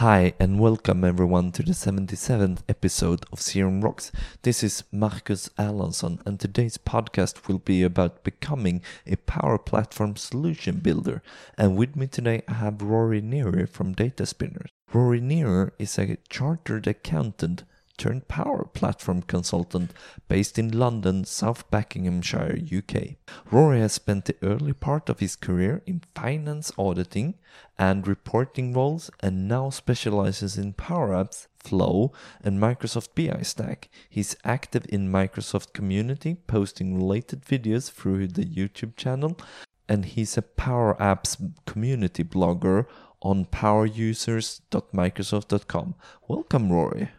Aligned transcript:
Hi, 0.00 0.32
and 0.40 0.58
welcome 0.58 1.04
everyone 1.04 1.52
to 1.52 1.62
the 1.62 1.72
77th 1.72 2.60
episode 2.70 3.26
of 3.30 3.40
CRM 3.40 3.84
Rocks. 3.84 4.10
This 4.40 4.62
is 4.62 4.82
Marcus 4.90 5.50
Erlandsson, 5.58 6.24
and 6.24 6.40
today's 6.40 6.78
podcast 6.78 7.46
will 7.46 7.58
be 7.58 7.82
about 7.82 8.24
becoming 8.24 8.80
a 9.06 9.16
Power 9.16 9.58
Platform 9.58 10.16
solution 10.16 10.78
builder. 10.78 11.20
And 11.58 11.76
with 11.76 11.96
me 11.96 12.06
today, 12.06 12.40
I 12.48 12.54
have 12.54 12.80
Rory 12.80 13.20
Neary 13.20 13.68
from 13.68 13.92
Data 13.92 14.24
Spinners. 14.24 14.70
Rory 14.90 15.20
Neary 15.20 15.72
is 15.78 15.98
a 15.98 16.16
chartered 16.30 16.86
accountant 16.86 17.64
turned 18.00 18.26
power 18.28 18.64
platform 18.64 19.20
consultant 19.20 19.92
based 20.26 20.58
in 20.58 20.72
London, 20.72 21.22
South 21.22 21.70
Buckinghamshire, 21.70 22.58
UK. 22.74 23.16
Rory 23.50 23.80
has 23.80 23.92
spent 23.92 24.24
the 24.24 24.36
early 24.40 24.72
part 24.72 25.10
of 25.10 25.20
his 25.20 25.36
career 25.36 25.82
in 25.84 26.00
finance 26.14 26.72
auditing 26.78 27.34
and 27.78 28.08
reporting 28.08 28.72
roles 28.72 29.10
and 29.20 29.46
now 29.46 29.68
specializes 29.68 30.56
in 30.56 30.72
Power 30.72 31.10
Apps, 31.10 31.46
Flow, 31.58 32.10
and 32.42 32.58
Microsoft 32.58 33.08
BI 33.14 33.42
Stack. 33.42 33.90
He's 34.08 34.34
active 34.44 34.86
in 34.88 35.12
Microsoft 35.12 35.74
community, 35.74 36.36
posting 36.46 36.96
related 36.96 37.42
videos 37.42 37.92
through 37.92 38.28
the 38.28 38.46
YouTube 38.46 38.96
channel, 38.96 39.36
and 39.90 40.06
he's 40.06 40.38
a 40.38 40.42
Power 40.42 40.96
Apps 40.98 41.36
community 41.66 42.24
blogger 42.24 42.86
on 43.20 43.44
powerusers.microsoft.com. 43.44 45.94
Welcome, 46.28 46.72
Rory. 46.72 47.10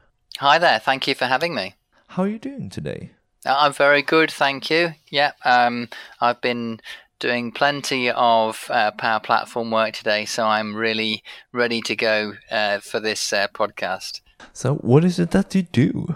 Hi 0.41 0.57
there. 0.57 0.79
Thank 0.79 1.07
you 1.07 1.13
for 1.13 1.25
having 1.25 1.53
me. 1.53 1.75
How 2.07 2.23
are 2.23 2.27
you 2.27 2.39
doing 2.39 2.71
today? 2.71 3.11
Uh, 3.45 3.55
I'm 3.59 3.73
very 3.73 4.01
good, 4.01 4.31
thank 4.31 4.71
you. 4.71 4.93
Yeah, 5.11 5.33
um, 5.45 5.87
I've 6.19 6.41
been 6.41 6.79
doing 7.19 7.51
plenty 7.51 8.09
of 8.09 8.65
uh, 8.71 8.89
Power 8.89 9.19
Platform 9.19 9.69
work 9.69 9.93
today, 9.93 10.25
so 10.25 10.47
I'm 10.47 10.75
really 10.75 11.21
ready 11.53 11.79
to 11.81 11.95
go 11.95 12.33
uh, 12.49 12.79
for 12.79 12.99
this 12.99 13.31
uh, 13.31 13.49
podcast. 13.53 14.21
So, 14.51 14.77
what 14.77 15.05
is 15.05 15.19
it 15.19 15.29
that 15.29 15.53
you 15.53 15.61
do? 15.61 16.15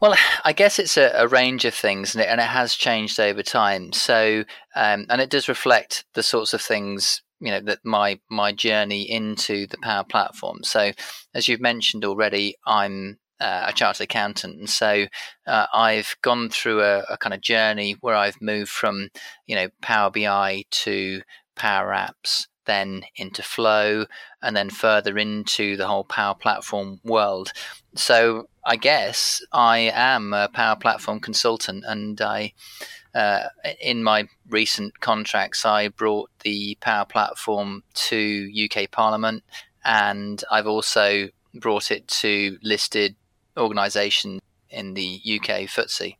Well, 0.00 0.16
I 0.44 0.52
guess 0.52 0.80
it's 0.80 0.96
a, 0.96 1.12
a 1.14 1.28
range 1.28 1.64
of 1.64 1.74
things, 1.74 2.12
and 2.12 2.24
it, 2.24 2.26
and 2.26 2.40
it, 2.40 2.48
has 2.48 2.74
changed 2.74 3.20
over 3.20 3.44
time. 3.44 3.92
So, 3.92 4.42
um, 4.74 5.06
and 5.08 5.20
it 5.20 5.30
does 5.30 5.46
reflect 5.48 6.04
the 6.14 6.24
sorts 6.24 6.54
of 6.54 6.60
things 6.60 7.22
you 7.38 7.52
know 7.52 7.60
that 7.60 7.84
my 7.84 8.18
my 8.28 8.50
journey 8.50 9.08
into 9.08 9.68
the 9.68 9.78
Power 9.78 10.02
Platform. 10.02 10.64
So, 10.64 10.90
as 11.34 11.46
you've 11.46 11.60
mentioned 11.60 12.04
already, 12.04 12.56
I'm 12.66 13.18
uh, 13.44 13.66
a 13.68 13.72
chartered 13.74 14.04
accountant, 14.04 14.58
and 14.58 14.70
so 14.70 15.04
uh, 15.46 15.66
I've 15.74 16.16
gone 16.22 16.48
through 16.48 16.80
a, 16.80 17.00
a, 17.10 17.18
kind 17.18 17.34
of 17.34 17.42
journey 17.42 17.94
where 18.00 18.14
I've 18.14 18.40
moved 18.40 18.70
from 18.70 19.10
you 19.46 19.54
know 19.54 19.68
Power 19.82 20.10
BI 20.10 20.64
to 20.70 21.20
Power 21.54 21.92
Apps, 21.92 22.46
then 22.64 23.04
into 23.16 23.42
Flow, 23.42 24.06
and 24.40 24.56
then 24.56 24.70
further 24.70 25.18
into 25.18 25.76
the 25.76 25.86
whole 25.86 26.04
Power 26.04 26.34
Platform 26.34 27.00
world. 27.04 27.52
So 27.94 28.48
I 28.64 28.76
guess 28.76 29.42
I 29.52 29.92
am 29.94 30.32
a 30.32 30.48
Power 30.48 30.76
Platform 30.76 31.20
consultant, 31.20 31.84
and 31.86 32.20
I. 32.20 32.54
Uh, 33.14 33.46
in 33.80 34.02
my 34.02 34.26
recent 34.48 34.98
contracts, 34.98 35.64
I 35.64 35.86
brought 35.86 36.30
the 36.40 36.76
Power 36.80 37.04
Platform 37.04 37.84
to 37.94 38.50
UK 38.64 38.90
Parliament, 38.90 39.44
and 39.84 40.42
I've 40.50 40.66
also 40.66 41.28
brought 41.54 41.92
it 41.92 42.08
to 42.08 42.58
listed 42.60 43.14
organisation 43.56 44.40
in 44.70 44.94
the 44.94 45.20
UK 45.24 45.66
FTSE. 45.68 46.16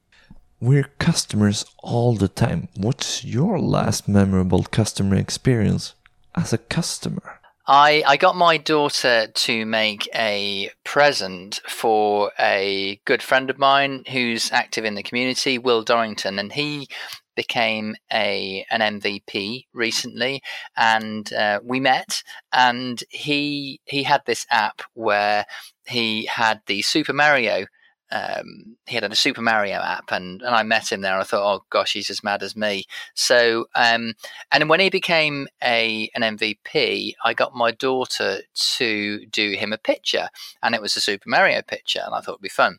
We're 0.61 0.91
customers 0.99 1.65
all 1.83 2.15
the 2.15 2.29
time. 2.29 2.69
What's 2.77 3.25
your 3.25 3.59
last 3.59 4.09
memorable 4.09 4.63
customer 4.63 5.17
experience 5.17 5.95
as 6.35 6.53
a 6.53 6.59
customer? 6.59 7.41
I, 7.67 8.03
I 8.07 8.17
got 8.19 8.37
my 8.37 8.59
daughter 8.59 9.27
to 9.27 9.67
make 9.67 10.09
a 10.15 10.71
present 10.85 11.61
for 11.67 12.31
a 12.39 13.01
good 13.07 13.23
friend 13.23 13.49
of 13.49 13.59
mine 13.59 14.05
who's 14.11 14.53
active 14.53 14.85
in 14.85 14.95
the 14.95 15.03
community, 15.03 15.57
Will 15.57 15.83
Dorrington, 15.83 16.39
and 16.39 16.53
he 16.53 16.89
became 17.35 17.97
a 18.13 18.65
an 18.71 19.01
MVP 19.01 19.67
recently, 19.73 20.43
and 20.77 21.33
uh, 21.33 21.61
we 21.63 21.81
met. 21.81 22.23
And 22.53 23.03
he 23.11 23.81
he 23.85 24.03
had 24.03 24.23
this 24.27 24.47
app 24.51 24.83
where 24.95 25.47
he 25.87 26.27
had 26.27 26.61
the 26.67 26.83
Super 26.83 27.13
Mario. 27.13 27.67
Um, 28.11 28.77
he 28.87 28.95
had 28.95 29.11
a 29.11 29.17
Super 29.17 29.41
Mario 29.41 29.77
app, 29.77 30.13
and, 30.13 30.41
and 30.43 30.55
I 30.55 30.63
met 30.63 30.93
him 30.93 31.01
there. 31.01 31.15
And 31.15 31.23
I 31.23 31.25
thought, 31.25 31.55
oh 31.55 31.65
gosh, 31.71 31.95
he's 31.95 32.11
as 32.11 32.23
mad 32.23 32.43
as 32.45 32.55
me. 32.55 32.85
So, 33.15 33.67
um, 33.75 34.15
and 34.53 34.69
when 34.69 34.79
he 34.79 34.89
became 34.91 35.49
a 35.63 36.09
an 36.15 36.37
MVP, 36.37 37.15
I 37.25 37.35
got 37.35 37.55
my 37.55 37.73
daughter 37.73 38.41
to 38.77 39.27
do 39.27 39.53
him 39.53 39.73
a 39.73 39.79
picture, 39.79 40.29
and 40.63 40.75
it 40.75 40.83
was 40.83 40.97
a 40.97 41.01
Super 41.01 41.29
Mario 41.29 41.63
picture, 41.63 42.03
and 42.05 42.15
I 42.15 42.21
thought 42.21 42.35
it'd 42.35 42.43
be 42.43 42.49
fun. 42.49 42.79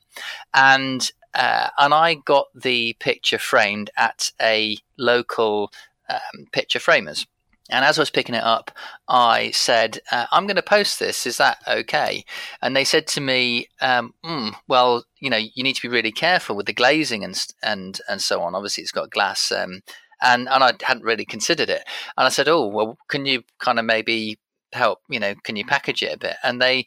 And 0.53 1.11
uh, 1.35 1.69
and 1.77 1.93
I 1.93 2.15
got 2.15 2.47
the 2.55 2.95
picture 2.99 3.37
framed 3.37 3.89
at 3.97 4.31
a 4.41 4.77
local 4.97 5.71
um, 6.09 6.47
picture 6.51 6.79
framers. 6.79 7.27
And 7.69 7.83
as 7.83 7.97
I 7.97 8.03
was 8.03 8.11
picking 8.11 8.35
it 8.35 8.43
up, 8.43 8.69
I 9.09 9.49
said, 9.51 9.99
uh, 10.11 10.27
"I'm 10.31 10.45
going 10.45 10.55
to 10.55 10.61
post 10.61 10.99
this. 10.99 11.25
Is 11.25 11.37
that 11.37 11.57
okay?" 11.67 12.23
And 12.61 12.75
they 12.75 12.83
said 12.83 13.07
to 13.07 13.21
me, 13.21 13.67
um, 13.81 14.13
mm, 14.23 14.53
"Well, 14.67 15.03
you 15.19 15.31
know, 15.31 15.37
you 15.37 15.63
need 15.63 15.75
to 15.75 15.81
be 15.81 15.87
really 15.87 16.11
careful 16.11 16.55
with 16.55 16.67
the 16.67 16.73
glazing 16.73 17.23
and 17.23 17.43
and 17.63 17.99
and 18.07 18.21
so 18.21 18.41
on. 18.41 18.53
Obviously, 18.53 18.83
it's 18.83 18.91
got 18.91 19.09
glass." 19.09 19.51
Um, 19.51 19.81
and 20.21 20.47
and 20.47 20.63
I 20.63 20.73
hadn't 20.83 21.03
really 21.03 21.25
considered 21.25 21.69
it. 21.69 21.83
And 22.17 22.27
I 22.27 22.29
said, 22.29 22.47
"Oh, 22.47 22.67
well, 22.67 22.97
can 23.09 23.25
you 23.25 23.43
kind 23.59 23.79
of 23.79 23.85
maybe 23.85 24.37
help? 24.73 24.99
You 25.09 25.19
know, 25.19 25.33
can 25.43 25.55
you 25.55 25.65
package 25.65 26.03
it 26.03 26.13
a 26.13 26.19
bit?" 26.19 26.37
And 26.43 26.61
they 26.61 26.85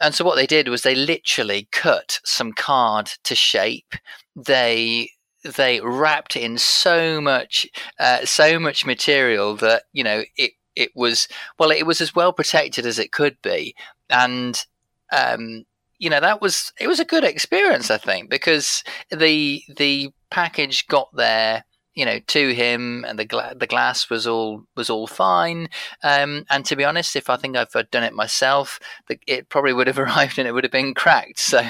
and 0.00 0.14
so 0.14 0.24
what 0.24 0.36
they 0.36 0.46
did 0.46 0.68
was 0.68 0.82
they 0.82 0.94
literally 0.94 1.68
cut 1.72 2.20
some 2.24 2.52
card 2.52 3.10
to 3.24 3.34
shape. 3.34 3.94
They 4.36 5.10
they 5.44 5.80
wrapped 5.80 6.36
in 6.36 6.58
so 6.58 7.20
much 7.20 7.66
uh, 7.98 8.24
so 8.24 8.58
much 8.58 8.84
material 8.86 9.56
that 9.56 9.84
you 9.92 10.04
know 10.04 10.24
it 10.36 10.52
it 10.76 10.90
was 10.94 11.28
well 11.58 11.70
it 11.70 11.86
was 11.86 12.00
as 12.00 12.14
well 12.14 12.32
protected 12.32 12.86
as 12.86 12.98
it 12.98 13.12
could 13.12 13.36
be 13.42 13.74
and 14.10 14.64
um, 15.12 15.64
you 15.98 16.10
know 16.10 16.20
that 16.20 16.40
was 16.40 16.72
it 16.80 16.86
was 16.88 17.00
a 17.00 17.04
good 17.04 17.24
experience 17.24 17.90
i 17.90 17.98
think 17.98 18.30
because 18.30 18.82
the 19.10 19.62
the 19.76 20.10
package 20.30 20.86
got 20.86 21.08
there 21.14 21.64
you 21.98 22.04
know 22.04 22.20
to 22.28 22.54
him 22.54 23.04
and 23.08 23.18
the 23.18 23.24
gla- 23.24 23.54
the 23.56 23.66
glass 23.66 24.08
was 24.08 24.24
all 24.24 24.62
was 24.76 24.88
all 24.88 25.08
fine. 25.08 25.68
Um, 26.04 26.44
and 26.48 26.64
to 26.66 26.76
be 26.76 26.84
honest 26.84 27.16
if 27.16 27.28
i 27.28 27.36
think 27.36 27.56
i've 27.56 27.72
done 27.90 28.04
it 28.04 28.14
myself 28.14 28.78
the, 29.08 29.18
it 29.26 29.48
probably 29.48 29.72
would 29.72 29.88
have 29.88 29.98
arrived 30.04 30.38
and 30.38 30.46
it 30.46 30.52
would 30.52 30.64
have 30.64 30.72
been 30.72 30.94
cracked. 30.94 31.40
So 31.40 31.60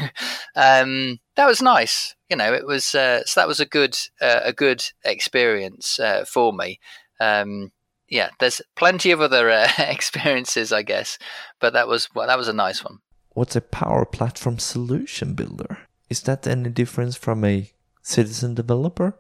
um, 0.55 1.19
that 1.37 1.47
was 1.47 1.63
nice. 1.63 2.15
You 2.29 2.37
know 2.37 2.53
it 2.53 2.67
was 2.67 2.95
uh, 2.95 3.25
so 3.25 3.41
that 3.41 3.49
was 3.49 3.61
a 3.61 3.67
good 3.67 3.97
uh, 4.21 4.41
a 4.45 4.53
good 4.53 4.85
experience 5.05 5.99
uh, 5.99 6.25
for 6.27 6.53
me. 6.53 6.79
Um, 7.21 7.73
yeah 8.11 8.31
there's 8.39 8.63
plenty 8.77 9.11
of 9.11 9.21
other 9.21 9.51
uh, 9.51 9.69
experiences 9.79 10.73
i 10.73 10.83
guess 10.83 11.19
but 11.61 11.75
that 11.75 11.89
was 11.89 12.09
well, 12.15 12.27
that 12.27 12.39
was 12.39 12.49
a 12.49 12.53
nice 12.53 12.85
one. 12.85 12.99
What's 13.35 13.57
a 13.57 13.61
power 13.61 14.05
platform 14.05 14.59
solution 14.59 15.35
builder? 15.35 15.79
Is 16.09 16.23
that 16.23 16.47
any 16.47 16.71
difference 16.71 17.17
from 17.17 17.45
a 17.45 17.71
citizen 18.03 18.55
developer 18.55 19.17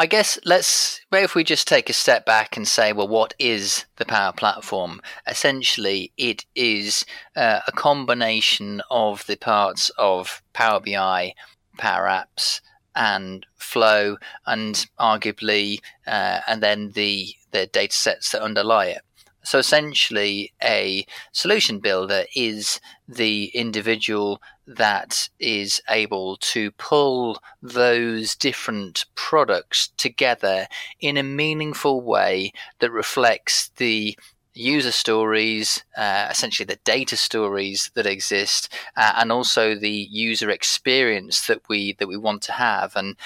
I 0.00 0.06
guess 0.06 0.38
let's, 0.46 1.02
if 1.12 1.34
we 1.34 1.44
just 1.44 1.68
take 1.68 1.90
a 1.90 1.92
step 1.92 2.24
back 2.24 2.56
and 2.56 2.66
say, 2.66 2.94
well, 2.94 3.06
what 3.06 3.34
is 3.38 3.84
the 3.96 4.06
Power 4.06 4.32
Platform? 4.32 5.02
Essentially, 5.26 6.10
it 6.16 6.46
is 6.54 7.04
uh, 7.36 7.60
a 7.68 7.72
combination 7.72 8.80
of 8.90 9.26
the 9.26 9.36
parts 9.36 9.90
of 9.98 10.42
Power 10.54 10.80
BI, 10.80 11.34
Power 11.76 12.06
Apps, 12.06 12.62
and 12.96 13.44
Flow, 13.56 14.16
and 14.46 14.86
arguably, 14.98 15.80
uh, 16.06 16.40
and 16.48 16.62
then 16.62 16.92
the 16.92 17.34
the 17.50 17.66
data 17.66 17.94
sets 17.94 18.32
that 18.32 18.40
underlie 18.40 18.86
it. 18.86 19.02
So 19.42 19.58
essentially, 19.58 20.52
a 20.62 21.06
solution 21.32 21.78
builder 21.80 22.24
is 22.34 22.80
the 23.08 23.46
individual 23.54 24.40
that 24.66 25.28
is 25.38 25.80
able 25.88 26.36
to 26.36 26.70
pull 26.72 27.40
those 27.62 28.36
different 28.36 29.06
products 29.14 29.88
together 29.96 30.66
in 31.00 31.16
a 31.16 31.22
meaningful 31.22 32.00
way 32.02 32.52
that 32.78 32.90
reflects 32.92 33.70
the 33.76 34.16
user 34.52 34.92
stories, 34.92 35.84
uh, 35.96 36.28
essentially 36.30 36.66
the 36.66 36.78
data 36.84 37.16
stories 37.16 37.90
that 37.94 38.06
exist, 38.06 38.72
uh, 38.96 39.14
and 39.16 39.32
also 39.32 39.74
the 39.74 40.08
user 40.10 40.50
experience 40.50 41.46
that 41.46 41.60
we 41.68 41.94
that 41.94 42.08
we 42.08 42.16
want 42.16 42.42
to 42.42 42.52
have. 42.52 42.94
And 42.96 43.16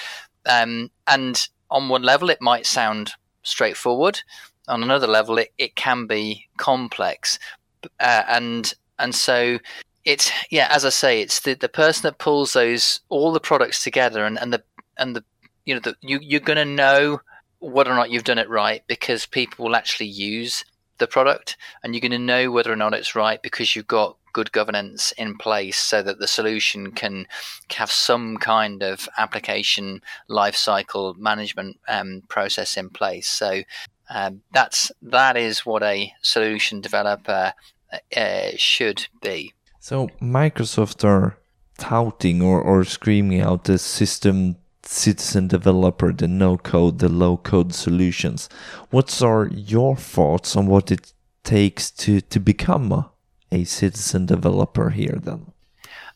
um, 0.45 0.91
and 1.07 1.47
on 1.69 1.89
one 1.89 2.03
level, 2.03 2.29
it 2.29 2.41
might 2.41 2.65
sound 2.65 3.13
straightforward. 3.43 4.21
On 4.67 4.83
another 4.83 5.07
level, 5.07 5.37
it, 5.37 5.53
it 5.57 5.75
can 5.75 6.07
be 6.07 6.47
complex, 6.57 7.39
uh, 7.99 8.23
and 8.27 8.73
and 8.99 9.13
so 9.13 9.59
it's 10.05 10.31
yeah, 10.49 10.67
as 10.71 10.85
I 10.85 10.89
say, 10.89 11.21
it's 11.21 11.41
the, 11.41 11.55
the 11.55 11.69
person 11.69 12.03
that 12.03 12.19
pulls 12.19 12.53
those 12.53 13.01
all 13.09 13.31
the 13.31 13.39
products 13.39 13.83
together 13.83 14.25
and, 14.25 14.39
and 14.39 14.53
the 14.53 14.63
and 14.97 15.15
the 15.15 15.23
you 15.65 15.73
know 15.73 15.81
the, 15.81 15.95
you 16.01 16.19
you're 16.21 16.39
going 16.39 16.57
to 16.57 16.65
know 16.65 17.19
whether 17.59 17.91
or 17.91 17.95
not 17.95 18.11
you've 18.11 18.23
done 18.23 18.37
it 18.37 18.49
right 18.49 18.83
because 18.87 19.25
people 19.25 19.65
will 19.65 19.75
actually 19.75 20.07
use 20.07 20.63
the 20.97 21.07
product 21.07 21.57
and 21.83 21.93
you're 21.93 22.01
going 22.01 22.11
to 22.11 22.19
know 22.19 22.51
whether 22.51 22.71
or 22.71 22.75
not 22.75 22.93
it's 22.93 23.15
right 23.15 23.41
because 23.41 23.75
you've 23.75 23.87
got 23.87 24.17
good 24.33 24.51
governance 24.51 25.13
in 25.13 25.37
place 25.37 25.77
so 25.77 26.03
that 26.03 26.19
the 26.19 26.27
solution 26.27 26.91
can 26.91 27.25
have 27.71 27.89
some 27.89 28.37
kind 28.37 28.83
of 28.83 29.07
application 29.17 30.01
lifecycle 30.29 31.17
management 31.17 31.79
um, 31.87 32.21
process 32.27 32.75
in 32.77 32.89
place. 32.89 33.27
So 33.27 33.63
um, 34.09 34.41
that's 34.53 34.91
that 35.01 35.37
is 35.37 35.65
what 35.65 35.83
a 35.83 36.11
solution 36.21 36.81
developer 36.81 37.53
uh, 38.15 38.49
should 38.55 39.07
be. 39.21 39.53
So 39.79 40.09
Microsoft 40.21 41.03
are 41.03 41.37
touting 41.77 42.41
or, 42.41 42.61
or 42.61 42.83
screaming 42.83 43.41
out 43.41 43.65
the 43.65 43.77
system 43.77 44.57
citizen 44.83 45.47
developer, 45.47 46.13
the 46.13 46.27
no 46.27 46.57
code, 46.57 46.99
the 46.99 47.09
low 47.09 47.37
code 47.37 47.73
solutions. 47.73 48.49
What 48.91 49.21
are 49.21 49.47
your 49.47 49.95
thoughts 49.95 50.55
on 50.55 50.67
what 50.67 50.91
it 50.91 51.13
takes 51.43 51.91
to, 51.91 52.21
to 52.21 52.39
become 52.39 52.91
a, 52.91 53.11
a 53.51 53.63
citizen 53.63 54.25
developer 54.25 54.91
here 54.91 55.19
then? 55.21 55.51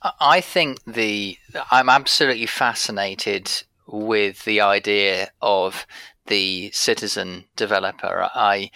I 0.01 0.39
think 0.39 0.79
the 0.85 1.37
I'm 1.71 1.89
absolutely 1.89 2.45
fascinated 2.45 3.51
with 3.85 4.45
the 4.45 4.61
idea 4.61 5.31
of 5.41 5.85
the 6.29 6.71
citizen 6.71 7.45
developer. 7.55 8.29
I, 8.33 8.71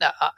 I 0.00 0.30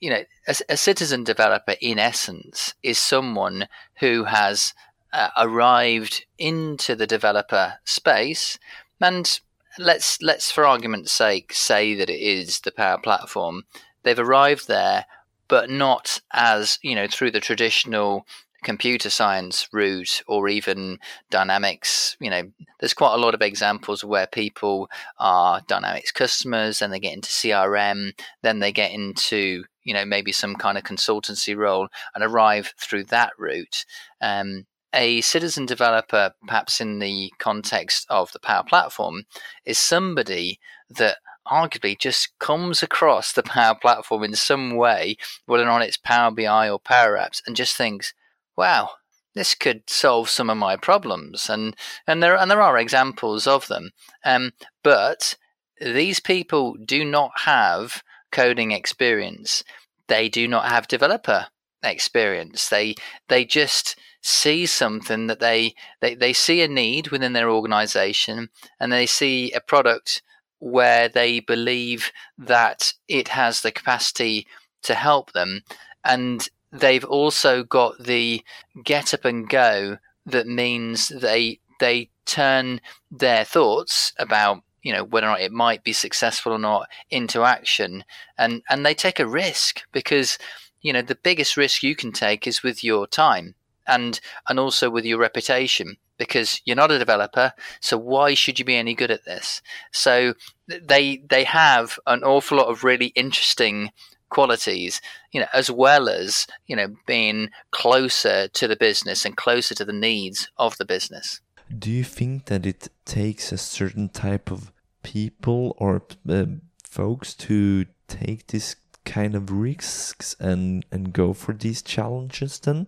you 0.00 0.10
know, 0.10 0.24
a, 0.46 0.56
a, 0.68 0.76
citizen 0.76 1.24
developer 1.24 1.76
in 1.80 1.98
essence 1.98 2.74
is 2.82 2.98
someone 2.98 3.68
who 4.00 4.24
has 4.24 4.74
uh, 5.12 5.28
arrived 5.36 6.26
into 6.38 6.96
the 6.96 7.06
developer 7.06 7.74
space 7.84 8.58
and 9.00 9.40
let's 9.78 10.20
let's 10.20 10.50
for 10.50 10.66
argument's 10.66 11.12
sake 11.12 11.52
say 11.52 11.94
that 11.94 12.10
it 12.10 12.20
is 12.20 12.60
the 12.60 12.72
power 12.72 12.98
platform 12.98 13.62
they've 14.02 14.18
arrived 14.18 14.68
there 14.68 15.06
but 15.48 15.70
not 15.70 16.20
as 16.32 16.78
you 16.82 16.94
know 16.94 17.06
through 17.06 17.30
the 17.30 17.40
traditional 17.40 18.26
computer 18.62 19.10
science 19.10 19.68
route 19.72 20.22
or 20.26 20.48
even 20.48 20.98
dynamics 21.30 22.16
you 22.20 22.30
know 22.30 22.42
there's 22.80 22.94
quite 22.94 23.14
a 23.14 23.18
lot 23.18 23.34
of 23.34 23.42
examples 23.42 24.04
where 24.04 24.26
people 24.26 24.88
are 25.18 25.60
dynamics 25.66 26.12
customers 26.12 26.80
and 26.80 26.92
they 26.92 27.00
get 27.00 27.12
into 27.14 27.28
crm 27.28 28.12
then 28.42 28.60
they 28.60 28.72
get 28.72 28.92
into 28.92 29.64
you 29.84 29.94
know 29.94 30.04
maybe 30.04 30.32
some 30.32 30.54
kind 30.54 30.78
of 30.78 30.84
consultancy 30.84 31.56
role 31.56 31.88
and 32.14 32.24
arrive 32.24 32.74
through 32.78 33.04
that 33.04 33.32
route. 33.38 33.84
Um, 34.20 34.66
a 34.94 35.22
citizen 35.22 35.64
developer, 35.64 36.32
perhaps 36.46 36.80
in 36.80 36.98
the 36.98 37.32
context 37.38 38.06
of 38.10 38.30
the 38.32 38.38
Power 38.38 38.62
Platform, 38.62 39.24
is 39.64 39.78
somebody 39.78 40.60
that 40.90 41.16
arguably 41.50 41.98
just 41.98 42.38
comes 42.38 42.82
across 42.82 43.32
the 43.32 43.42
Power 43.42 43.74
Platform 43.74 44.22
in 44.22 44.34
some 44.34 44.76
way, 44.76 45.16
whether 45.46 45.64
or 45.64 45.66
not 45.66 45.82
it's 45.82 45.96
Power 45.96 46.30
BI 46.30 46.68
or 46.68 46.78
Power 46.78 47.16
Apps, 47.16 47.40
and 47.46 47.56
just 47.56 47.74
thinks, 47.74 48.12
wow, 48.56 48.90
this 49.34 49.54
could 49.54 49.88
solve 49.88 50.28
some 50.28 50.50
of 50.50 50.56
my 50.56 50.76
problems. 50.76 51.48
And, 51.48 51.76
and, 52.06 52.22
there, 52.22 52.36
and 52.36 52.50
there 52.50 52.60
are 52.60 52.78
examples 52.78 53.46
of 53.46 53.68
them. 53.68 53.90
Um, 54.24 54.52
but 54.82 55.36
these 55.80 56.20
people 56.20 56.76
do 56.84 57.04
not 57.04 57.32
have 57.44 58.02
coding 58.30 58.72
experience. 58.72 59.64
They 60.08 60.28
do 60.28 60.46
not 60.46 60.66
have 60.66 60.88
developer 60.88 61.46
experience. 61.82 62.68
They, 62.68 62.94
they 63.28 63.44
just 63.44 63.98
see 64.22 64.66
something 64.66 65.26
that 65.26 65.40
they, 65.40 65.74
they, 66.00 66.14
they 66.14 66.32
see 66.32 66.62
a 66.62 66.68
need 66.68 67.08
within 67.08 67.32
their 67.32 67.50
organization 67.50 68.50
and 68.78 68.92
they 68.92 69.06
see 69.06 69.50
a 69.52 69.60
product 69.60 70.22
where 70.58 71.08
they 71.08 71.40
believe 71.40 72.12
that 72.38 72.92
it 73.08 73.28
has 73.28 73.62
the 73.62 73.72
capacity 73.72 74.46
to 74.82 74.94
help 74.94 75.32
them. 75.32 75.62
And 76.04 76.48
they've 76.72 77.04
also 77.04 77.62
got 77.62 77.98
the 77.98 78.42
get 78.82 79.12
up 79.12 79.24
and 79.24 79.48
go 79.48 79.98
that 80.26 80.46
means 80.46 81.08
they 81.08 81.60
they 81.80 82.08
turn 82.24 82.80
their 83.10 83.44
thoughts 83.44 84.12
about 84.18 84.62
you 84.82 84.92
know 84.92 85.04
whether 85.04 85.26
or 85.26 85.30
not 85.30 85.40
it 85.40 85.52
might 85.52 85.84
be 85.84 85.92
successful 85.92 86.52
or 86.52 86.58
not 86.58 86.88
into 87.10 87.42
action. 87.42 88.04
And 88.38 88.62
and 88.68 88.84
they 88.84 88.94
take 88.94 89.20
a 89.20 89.26
risk 89.26 89.82
because 89.92 90.38
you 90.80 90.92
know 90.92 91.02
the 91.02 91.14
biggest 91.14 91.56
risk 91.56 91.82
you 91.82 91.94
can 91.94 92.12
take 92.12 92.46
is 92.46 92.62
with 92.62 92.82
your 92.82 93.06
time 93.06 93.54
and 93.86 94.20
and 94.48 94.58
also 94.58 94.90
with 94.90 95.04
your 95.04 95.18
reputation 95.18 95.96
because 96.18 96.60
you're 96.64 96.76
not 96.76 96.92
a 96.92 96.98
developer 96.98 97.52
so 97.80 97.98
why 97.98 98.34
should 98.34 98.58
you 98.58 98.64
be 98.64 98.76
any 98.76 98.94
good 98.94 99.10
at 99.10 99.24
this? 99.24 99.62
So 99.92 100.34
they 100.68 101.22
they 101.28 101.44
have 101.44 101.98
an 102.06 102.22
awful 102.22 102.58
lot 102.58 102.68
of 102.68 102.84
really 102.84 103.06
interesting 103.06 103.90
qualities 104.32 105.00
you 105.32 105.40
know 105.40 105.46
as 105.52 105.70
well 105.70 106.08
as 106.08 106.46
you 106.66 106.76
know 106.76 106.88
being 107.06 107.48
closer 107.70 108.48
to 108.48 108.66
the 108.66 108.76
business 108.76 109.24
and 109.24 109.36
closer 109.36 109.74
to 109.74 109.84
the 109.84 109.92
needs 110.08 110.48
of 110.56 110.76
the 110.78 110.84
business 110.84 111.40
do 111.78 111.90
you 111.90 112.04
think 112.04 112.46
that 112.46 112.66
it 112.66 112.88
takes 113.04 113.52
a 113.52 113.58
certain 113.58 114.08
type 114.08 114.50
of 114.50 114.72
people 115.02 115.74
or 115.78 116.02
uh, 116.28 116.44
folks 116.84 117.34
to 117.34 117.86
take 118.08 118.46
this 118.48 118.76
kind 119.04 119.34
of 119.34 119.50
risks 119.50 120.36
and 120.38 120.84
and 120.92 121.12
go 121.12 121.32
for 121.32 121.52
these 121.52 121.82
challenges 121.82 122.60
then 122.60 122.86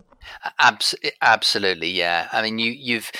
Abs- 0.59 0.95
absolutely, 1.21 1.89
yeah. 1.89 2.27
I 2.31 2.41
mean, 2.41 2.59
you 2.59 2.71
you've 2.71 3.11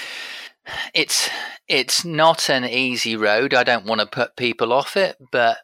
it's 0.93 1.29
it's 1.67 2.03
not 2.05 2.49
an 2.49 2.65
easy 2.65 3.15
road. 3.15 3.53
I 3.53 3.63
don't 3.63 3.85
want 3.85 4.01
to 4.01 4.07
put 4.07 4.35
people 4.35 4.73
off 4.73 4.97
it, 4.97 5.17
but 5.31 5.57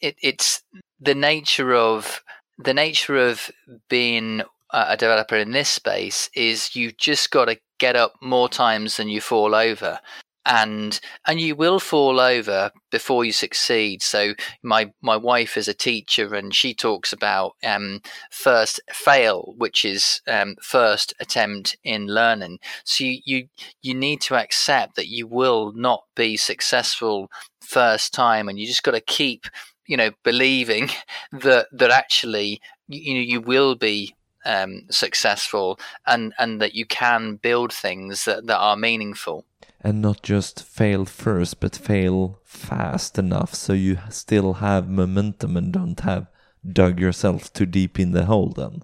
it, 0.00 0.16
it's 0.22 0.62
the 1.02 1.14
nature 1.14 1.74
of 1.74 2.22
the 2.58 2.74
nature 2.74 3.16
of 3.16 3.50
being 3.88 4.42
a 4.72 4.96
developer 4.96 5.36
in 5.36 5.50
this 5.50 5.68
space 5.68 6.30
is 6.34 6.74
you 6.74 6.92
just 6.92 7.30
got 7.30 7.46
to 7.46 7.58
get 7.78 7.96
up 7.96 8.14
more 8.22 8.48
times 8.48 8.96
than 8.96 9.08
you 9.08 9.20
fall 9.20 9.54
over. 9.54 9.98
And 10.44 10.98
and 11.24 11.40
you 11.40 11.54
will 11.54 11.78
fall 11.78 12.18
over 12.18 12.72
before 12.90 13.24
you 13.24 13.30
succeed. 13.30 14.02
So 14.02 14.34
my 14.64 14.92
my 15.00 15.16
wife 15.16 15.56
is 15.56 15.68
a 15.68 15.74
teacher 15.74 16.34
and 16.34 16.52
she 16.52 16.74
talks 16.74 17.12
about 17.12 17.52
um, 17.62 18.00
first 18.32 18.80
fail 18.90 19.54
which 19.56 19.84
is 19.84 20.20
um, 20.26 20.56
first 20.60 21.14
attempt 21.20 21.76
in 21.84 22.08
learning. 22.08 22.58
So 22.84 23.04
you, 23.04 23.20
you 23.24 23.48
you 23.82 23.94
need 23.94 24.20
to 24.22 24.34
accept 24.34 24.96
that 24.96 25.06
you 25.06 25.28
will 25.28 25.72
not 25.76 26.02
be 26.16 26.36
successful 26.36 27.30
first 27.60 28.12
time 28.12 28.48
and 28.48 28.58
you 28.58 28.66
just 28.66 28.82
got 28.82 28.92
to 28.92 29.00
keep 29.00 29.46
you 29.86 29.96
know 29.96 30.10
believing 30.22 30.88
that 31.32 31.66
that 31.72 31.90
actually 31.90 32.60
you 32.88 33.14
know 33.14 33.20
you 33.20 33.40
will 33.40 33.74
be 33.74 34.14
um, 34.44 34.82
successful 34.90 35.78
and 36.06 36.34
and 36.38 36.60
that 36.60 36.74
you 36.74 36.84
can 36.84 37.36
build 37.36 37.72
things 37.72 38.24
that, 38.24 38.46
that 38.46 38.58
are 38.58 38.76
meaningful 38.76 39.44
and 39.84 40.00
not 40.00 40.22
just 40.22 40.62
fail 40.62 41.04
first, 41.04 41.58
but 41.60 41.74
fail 41.74 42.38
fast 42.44 43.18
enough 43.18 43.54
so 43.54 43.72
you 43.72 43.98
still 44.10 44.54
have 44.54 44.88
momentum 44.88 45.56
and 45.56 45.72
don't 45.72 46.00
have 46.00 46.28
dug 46.70 47.00
yourself 47.00 47.52
too 47.52 47.66
deep 47.66 47.98
in 47.98 48.12
the 48.12 48.26
hole 48.26 48.50
then. 48.50 48.82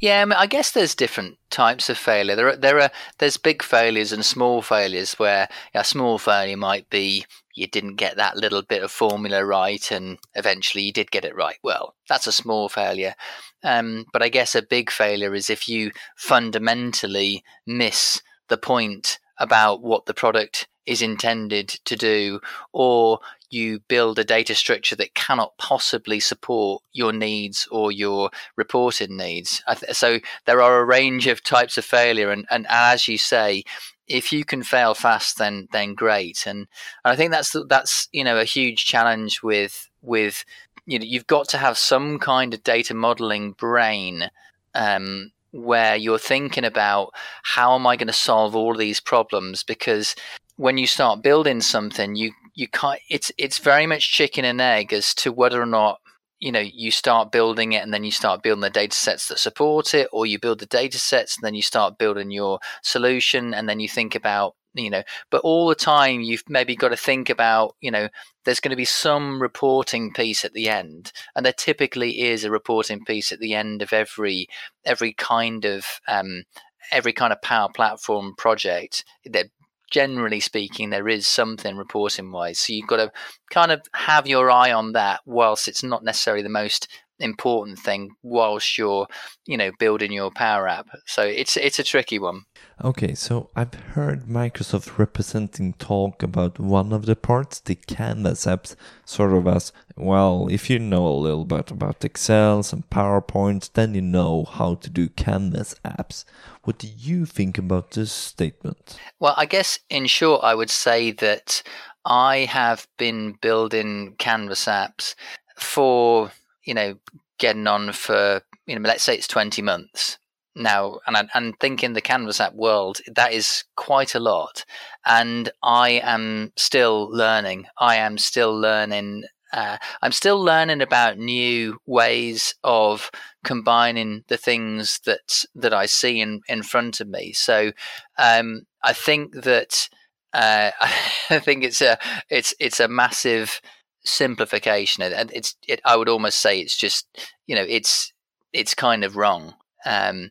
Yeah, 0.00 0.22
I, 0.22 0.24
mean, 0.24 0.36
I 0.38 0.46
guess 0.46 0.72
there's 0.72 0.94
different 0.94 1.38
types 1.50 1.88
of 1.88 1.96
failure. 1.96 2.34
There 2.34 2.48
are 2.48 2.56
there 2.56 2.80
are 2.80 2.90
there's 3.18 3.36
big 3.36 3.62
failures 3.62 4.12
and 4.12 4.24
small 4.24 4.62
failures 4.62 5.14
where 5.14 5.48
a 5.74 5.84
small 5.84 6.18
failure 6.18 6.56
might 6.56 6.90
be 6.90 7.24
you 7.54 7.66
didn't 7.66 7.96
get 7.96 8.16
that 8.16 8.36
little 8.36 8.62
bit 8.62 8.82
of 8.82 8.90
formula 8.90 9.44
right 9.44 9.90
and 9.90 10.18
eventually 10.34 10.84
you 10.84 10.92
did 10.92 11.10
get 11.10 11.24
it 11.24 11.36
right. 11.36 11.58
Well, 11.62 11.94
that's 12.08 12.26
a 12.26 12.32
small 12.32 12.68
failure. 12.68 13.14
Um, 13.62 14.06
but 14.12 14.22
I 14.22 14.28
guess 14.28 14.54
a 14.54 14.62
big 14.62 14.90
failure 14.90 15.34
is 15.34 15.50
if 15.50 15.68
you 15.68 15.92
fundamentally 16.16 17.44
miss 17.66 18.22
the 18.48 18.56
point 18.56 19.18
about 19.38 19.82
what 19.82 20.06
the 20.06 20.14
product 20.14 20.66
is 20.86 21.02
intended 21.02 21.68
to 21.68 21.96
do, 21.96 22.40
or 22.72 23.20
you 23.52 23.80
build 23.88 24.18
a 24.18 24.24
data 24.24 24.54
structure 24.54 24.96
that 24.96 25.14
cannot 25.14 25.56
possibly 25.58 26.20
support 26.20 26.82
your 26.92 27.12
needs 27.12 27.68
or 27.70 27.92
your 27.92 28.30
reported 28.56 29.10
needs. 29.10 29.62
So 29.92 30.18
there 30.46 30.62
are 30.62 30.80
a 30.80 30.84
range 30.84 31.26
of 31.26 31.42
types 31.42 31.76
of 31.76 31.84
failure, 31.84 32.30
and, 32.30 32.46
and 32.50 32.66
as 32.68 33.08
you 33.08 33.18
say, 33.18 33.64
if 34.08 34.32
you 34.32 34.44
can 34.44 34.62
fail 34.62 34.94
fast, 34.94 35.38
then 35.38 35.68
then 35.72 35.94
great. 35.94 36.44
And, 36.46 36.66
and 37.04 37.12
I 37.12 37.16
think 37.16 37.30
that's 37.30 37.54
that's 37.68 38.08
you 38.12 38.24
know 38.24 38.38
a 38.38 38.44
huge 38.44 38.84
challenge 38.84 39.42
with 39.42 39.88
with 40.00 40.44
you 40.86 40.98
know 40.98 41.04
you've 41.04 41.26
got 41.26 41.48
to 41.50 41.58
have 41.58 41.78
some 41.78 42.18
kind 42.18 42.54
of 42.54 42.64
data 42.64 42.94
modeling 42.94 43.52
brain 43.52 44.30
um, 44.74 45.32
where 45.52 45.96
you're 45.96 46.18
thinking 46.18 46.64
about 46.64 47.12
how 47.42 47.74
am 47.74 47.86
I 47.86 47.96
going 47.96 48.06
to 48.08 48.12
solve 48.12 48.56
all 48.56 48.74
these 48.74 49.00
problems 49.00 49.62
because 49.62 50.14
when 50.56 50.78
you 50.78 50.86
start 50.86 51.22
building 51.22 51.60
something 51.60 52.14
you 52.16 52.32
you 52.54 52.68
can't 52.68 53.00
it's 53.08 53.32
it's 53.38 53.58
very 53.58 53.86
much 53.86 54.12
chicken 54.12 54.44
and 54.44 54.60
egg 54.60 54.92
as 54.92 55.14
to 55.14 55.32
whether 55.32 55.60
or 55.60 55.66
not 55.66 56.00
you 56.38 56.50
know 56.50 56.60
you 56.60 56.90
start 56.90 57.32
building 57.32 57.72
it 57.72 57.82
and 57.82 57.94
then 57.94 58.04
you 58.04 58.10
start 58.10 58.42
building 58.42 58.60
the 58.60 58.70
data 58.70 58.96
sets 58.96 59.28
that 59.28 59.38
support 59.38 59.94
it 59.94 60.08
or 60.12 60.26
you 60.26 60.38
build 60.38 60.58
the 60.58 60.66
data 60.66 60.98
sets 60.98 61.36
and 61.36 61.44
then 61.44 61.54
you 61.54 61.62
start 61.62 61.98
building 61.98 62.30
your 62.30 62.58
solution 62.82 63.54
and 63.54 63.68
then 63.68 63.80
you 63.80 63.88
think 63.88 64.14
about 64.14 64.54
you 64.74 64.90
know 64.90 65.02
but 65.30 65.40
all 65.42 65.68
the 65.68 65.74
time 65.74 66.20
you've 66.20 66.42
maybe 66.48 66.74
got 66.74 66.88
to 66.88 66.96
think 66.96 67.30
about 67.30 67.76
you 67.80 67.90
know 67.90 68.08
there's 68.44 68.60
going 68.60 68.70
to 68.70 68.76
be 68.76 68.84
some 68.84 69.40
reporting 69.40 70.12
piece 70.12 70.44
at 70.44 70.52
the 70.52 70.68
end 70.68 71.12
and 71.36 71.46
there 71.46 71.52
typically 71.52 72.22
is 72.22 72.44
a 72.44 72.50
reporting 72.50 73.04
piece 73.04 73.30
at 73.32 73.38
the 73.38 73.54
end 73.54 73.82
of 73.82 73.92
every 73.92 74.48
every 74.84 75.12
kind 75.12 75.64
of 75.64 75.84
um, 76.08 76.42
every 76.90 77.12
kind 77.12 77.32
of 77.32 77.40
power 77.40 77.68
platform 77.72 78.34
project 78.36 79.04
that 79.24 79.46
generally 79.92 80.40
speaking, 80.40 80.90
there 80.90 81.08
is 81.08 81.26
something 81.26 81.76
reporting 81.76 82.32
wise. 82.32 82.58
So 82.58 82.72
you've 82.72 82.88
got 82.88 82.96
to 82.96 83.12
kind 83.50 83.70
of 83.70 83.82
have 83.94 84.26
your 84.26 84.50
eye 84.50 84.72
on 84.72 84.92
that, 84.92 85.20
whilst 85.26 85.68
it's 85.68 85.84
not 85.84 86.02
necessarily 86.02 86.42
the 86.42 86.48
most 86.48 86.88
important 87.22 87.78
thing 87.78 88.10
whilst 88.22 88.76
you're 88.76 89.06
you 89.46 89.56
know 89.56 89.70
building 89.78 90.12
your 90.12 90.30
power 90.30 90.68
app. 90.68 90.88
So 91.06 91.22
it's 91.22 91.56
it's 91.56 91.78
a 91.78 91.84
tricky 91.84 92.18
one. 92.18 92.42
Okay 92.82 93.14
so 93.14 93.48
i've 93.54 93.74
heard 93.94 94.24
microsoft 94.24 94.98
representing 94.98 95.72
talk 95.74 96.22
about 96.22 96.58
one 96.58 96.92
of 96.92 97.06
the 97.06 97.14
parts 97.14 97.60
the 97.60 97.76
canvas 97.76 98.44
apps 98.44 98.74
sort 99.04 99.32
of 99.32 99.46
as 99.46 99.72
well 99.96 100.48
if 100.50 100.68
you 100.68 100.80
know 100.80 101.06
a 101.06 101.22
little 101.26 101.44
bit 101.44 101.70
about 101.70 102.04
excel 102.04 102.58
and 102.72 102.90
powerpoint 102.90 103.70
then 103.74 103.94
you 103.94 104.00
know 104.00 104.44
how 104.44 104.74
to 104.74 104.90
do 104.90 105.08
canvas 105.08 105.74
apps. 105.84 106.24
What 106.64 106.78
do 106.78 106.88
you 106.96 107.26
think 107.26 107.58
about 107.58 107.92
this 107.92 108.12
statement? 108.12 108.96
Well, 109.18 109.34
I 109.36 109.46
guess 109.46 109.78
in 109.90 110.06
short, 110.06 110.44
I 110.44 110.54
would 110.54 110.70
say 110.70 111.10
that 111.12 111.62
I 112.04 112.38
have 112.50 112.86
been 112.98 113.32
building 113.40 114.14
Canvas 114.18 114.66
apps 114.66 115.14
for, 115.56 116.32
you 116.64 116.74
know, 116.74 116.96
getting 117.38 117.66
on 117.66 117.92
for, 117.92 118.42
you 118.66 118.78
know, 118.78 118.86
let's 118.86 119.02
say 119.02 119.14
it's 119.14 119.28
20 119.28 119.62
months. 119.62 120.18
Now 120.54 121.00
and 121.06 121.16
I, 121.16 121.24
and 121.32 121.58
thinking 121.60 121.94
the 121.94 122.02
canvas 122.02 122.38
app 122.38 122.52
world 122.52 122.98
that 123.14 123.32
is 123.32 123.64
quite 123.74 124.14
a 124.14 124.20
lot. 124.20 124.66
And 125.06 125.50
i 125.62 125.92
am 126.04 126.52
still 126.56 127.08
learning. 127.10 127.66
I 127.78 127.96
am 127.96 128.18
still 128.18 128.54
learning 128.54 129.24
uh, 129.52 129.76
I'm 130.00 130.12
still 130.12 130.42
learning 130.42 130.80
about 130.80 131.18
new 131.18 131.78
ways 131.86 132.54
of 132.64 133.10
combining 133.44 134.24
the 134.28 134.38
things 134.38 135.00
that 135.04 135.44
that 135.54 135.74
I 135.74 135.86
see 135.86 136.20
in, 136.20 136.40
in 136.48 136.62
front 136.62 137.00
of 137.00 137.08
me. 137.08 137.32
So 137.32 137.72
um, 138.18 138.62
I 138.82 138.94
think 138.94 139.42
that 139.42 139.88
uh, 140.32 140.70
I 140.80 141.38
think 141.38 141.64
it's 141.64 141.82
a 141.82 141.98
it's 142.30 142.54
it's 142.58 142.80
a 142.80 142.88
massive 142.88 143.60
simplification, 144.04 145.02
and 145.02 145.30
it's 145.32 145.56
it, 145.66 145.80
I 145.84 145.96
would 145.96 146.08
almost 146.08 146.38
say 146.38 146.60
it's 146.60 146.76
just 146.76 147.06
you 147.46 147.54
know 147.54 147.66
it's 147.68 148.12
it's 148.52 148.74
kind 148.74 149.04
of 149.04 149.16
wrong. 149.16 149.54
Um, 149.84 150.30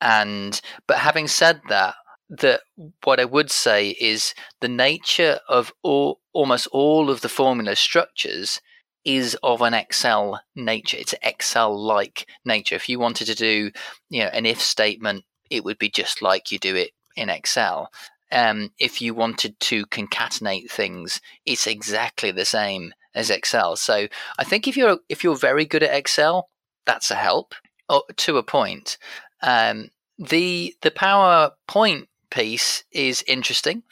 and 0.00 0.60
but 0.86 0.98
having 0.98 1.28
said 1.28 1.60
that, 1.68 1.94
that 2.30 2.60
what 3.04 3.20
I 3.20 3.24
would 3.24 3.50
say 3.50 3.90
is 3.90 4.34
the 4.60 4.68
nature 4.68 5.40
of 5.48 5.72
all 5.82 6.20
almost 6.32 6.66
all 6.68 7.10
of 7.10 7.20
the 7.20 7.28
formula 7.28 7.76
structures 7.76 8.60
is 9.04 9.36
of 9.42 9.62
an 9.62 9.74
Excel 9.74 10.40
nature. 10.54 10.96
It's 10.98 11.14
Excel 11.22 11.76
like 11.78 12.26
nature. 12.44 12.74
If 12.74 12.88
you 12.88 12.98
wanted 12.98 13.26
to 13.26 13.34
do, 13.34 13.70
you 14.10 14.20
know, 14.22 14.28
an 14.28 14.46
if 14.46 14.60
statement, 14.60 15.24
it 15.50 15.64
would 15.64 15.78
be 15.78 15.90
just 15.90 16.22
like 16.22 16.52
you 16.52 16.58
do 16.58 16.76
it 16.76 16.90
in 17.16 17.28
Excel. 17.28 17.90
Um, 18.32 18.72
if 18.78 19.02
you 19.02 19.14
wanted 19.14 19.58
to 19.60 19.86
concatenate 19.86 20.70
things, 20.70 21.20
it's 21.44 21.66
exactly 21.66 22.30
the 22.30 22.44
same 22.44 22.92
as 23.14 23.30
Excel. 23.30 23.76
So 23.76 24.08
I 24.38 24.44
think 24.44 24.68
if 24.68 24.76
you're 24.76 24.98
if 25.08 25.24
you're 25.24 25.36
very 25.36 25.64
good 25.64 25.82
at 25.82 25.94
Excel, 25.94 26.48
that's 26.86 27.10
a 27.10 27.16
help 27.16 27.54
oh, 27.88 28.02
to 28.16 28.38
a 28.38 28.42
point. 28.42 28.98
Um, 29.42 29.90
the 30.18 30.74
the 30.82 30.90
PowerPoint 30.90 32.06
piece 32.30 32.84
is 32.92 33.24
interesting 33.26 33.82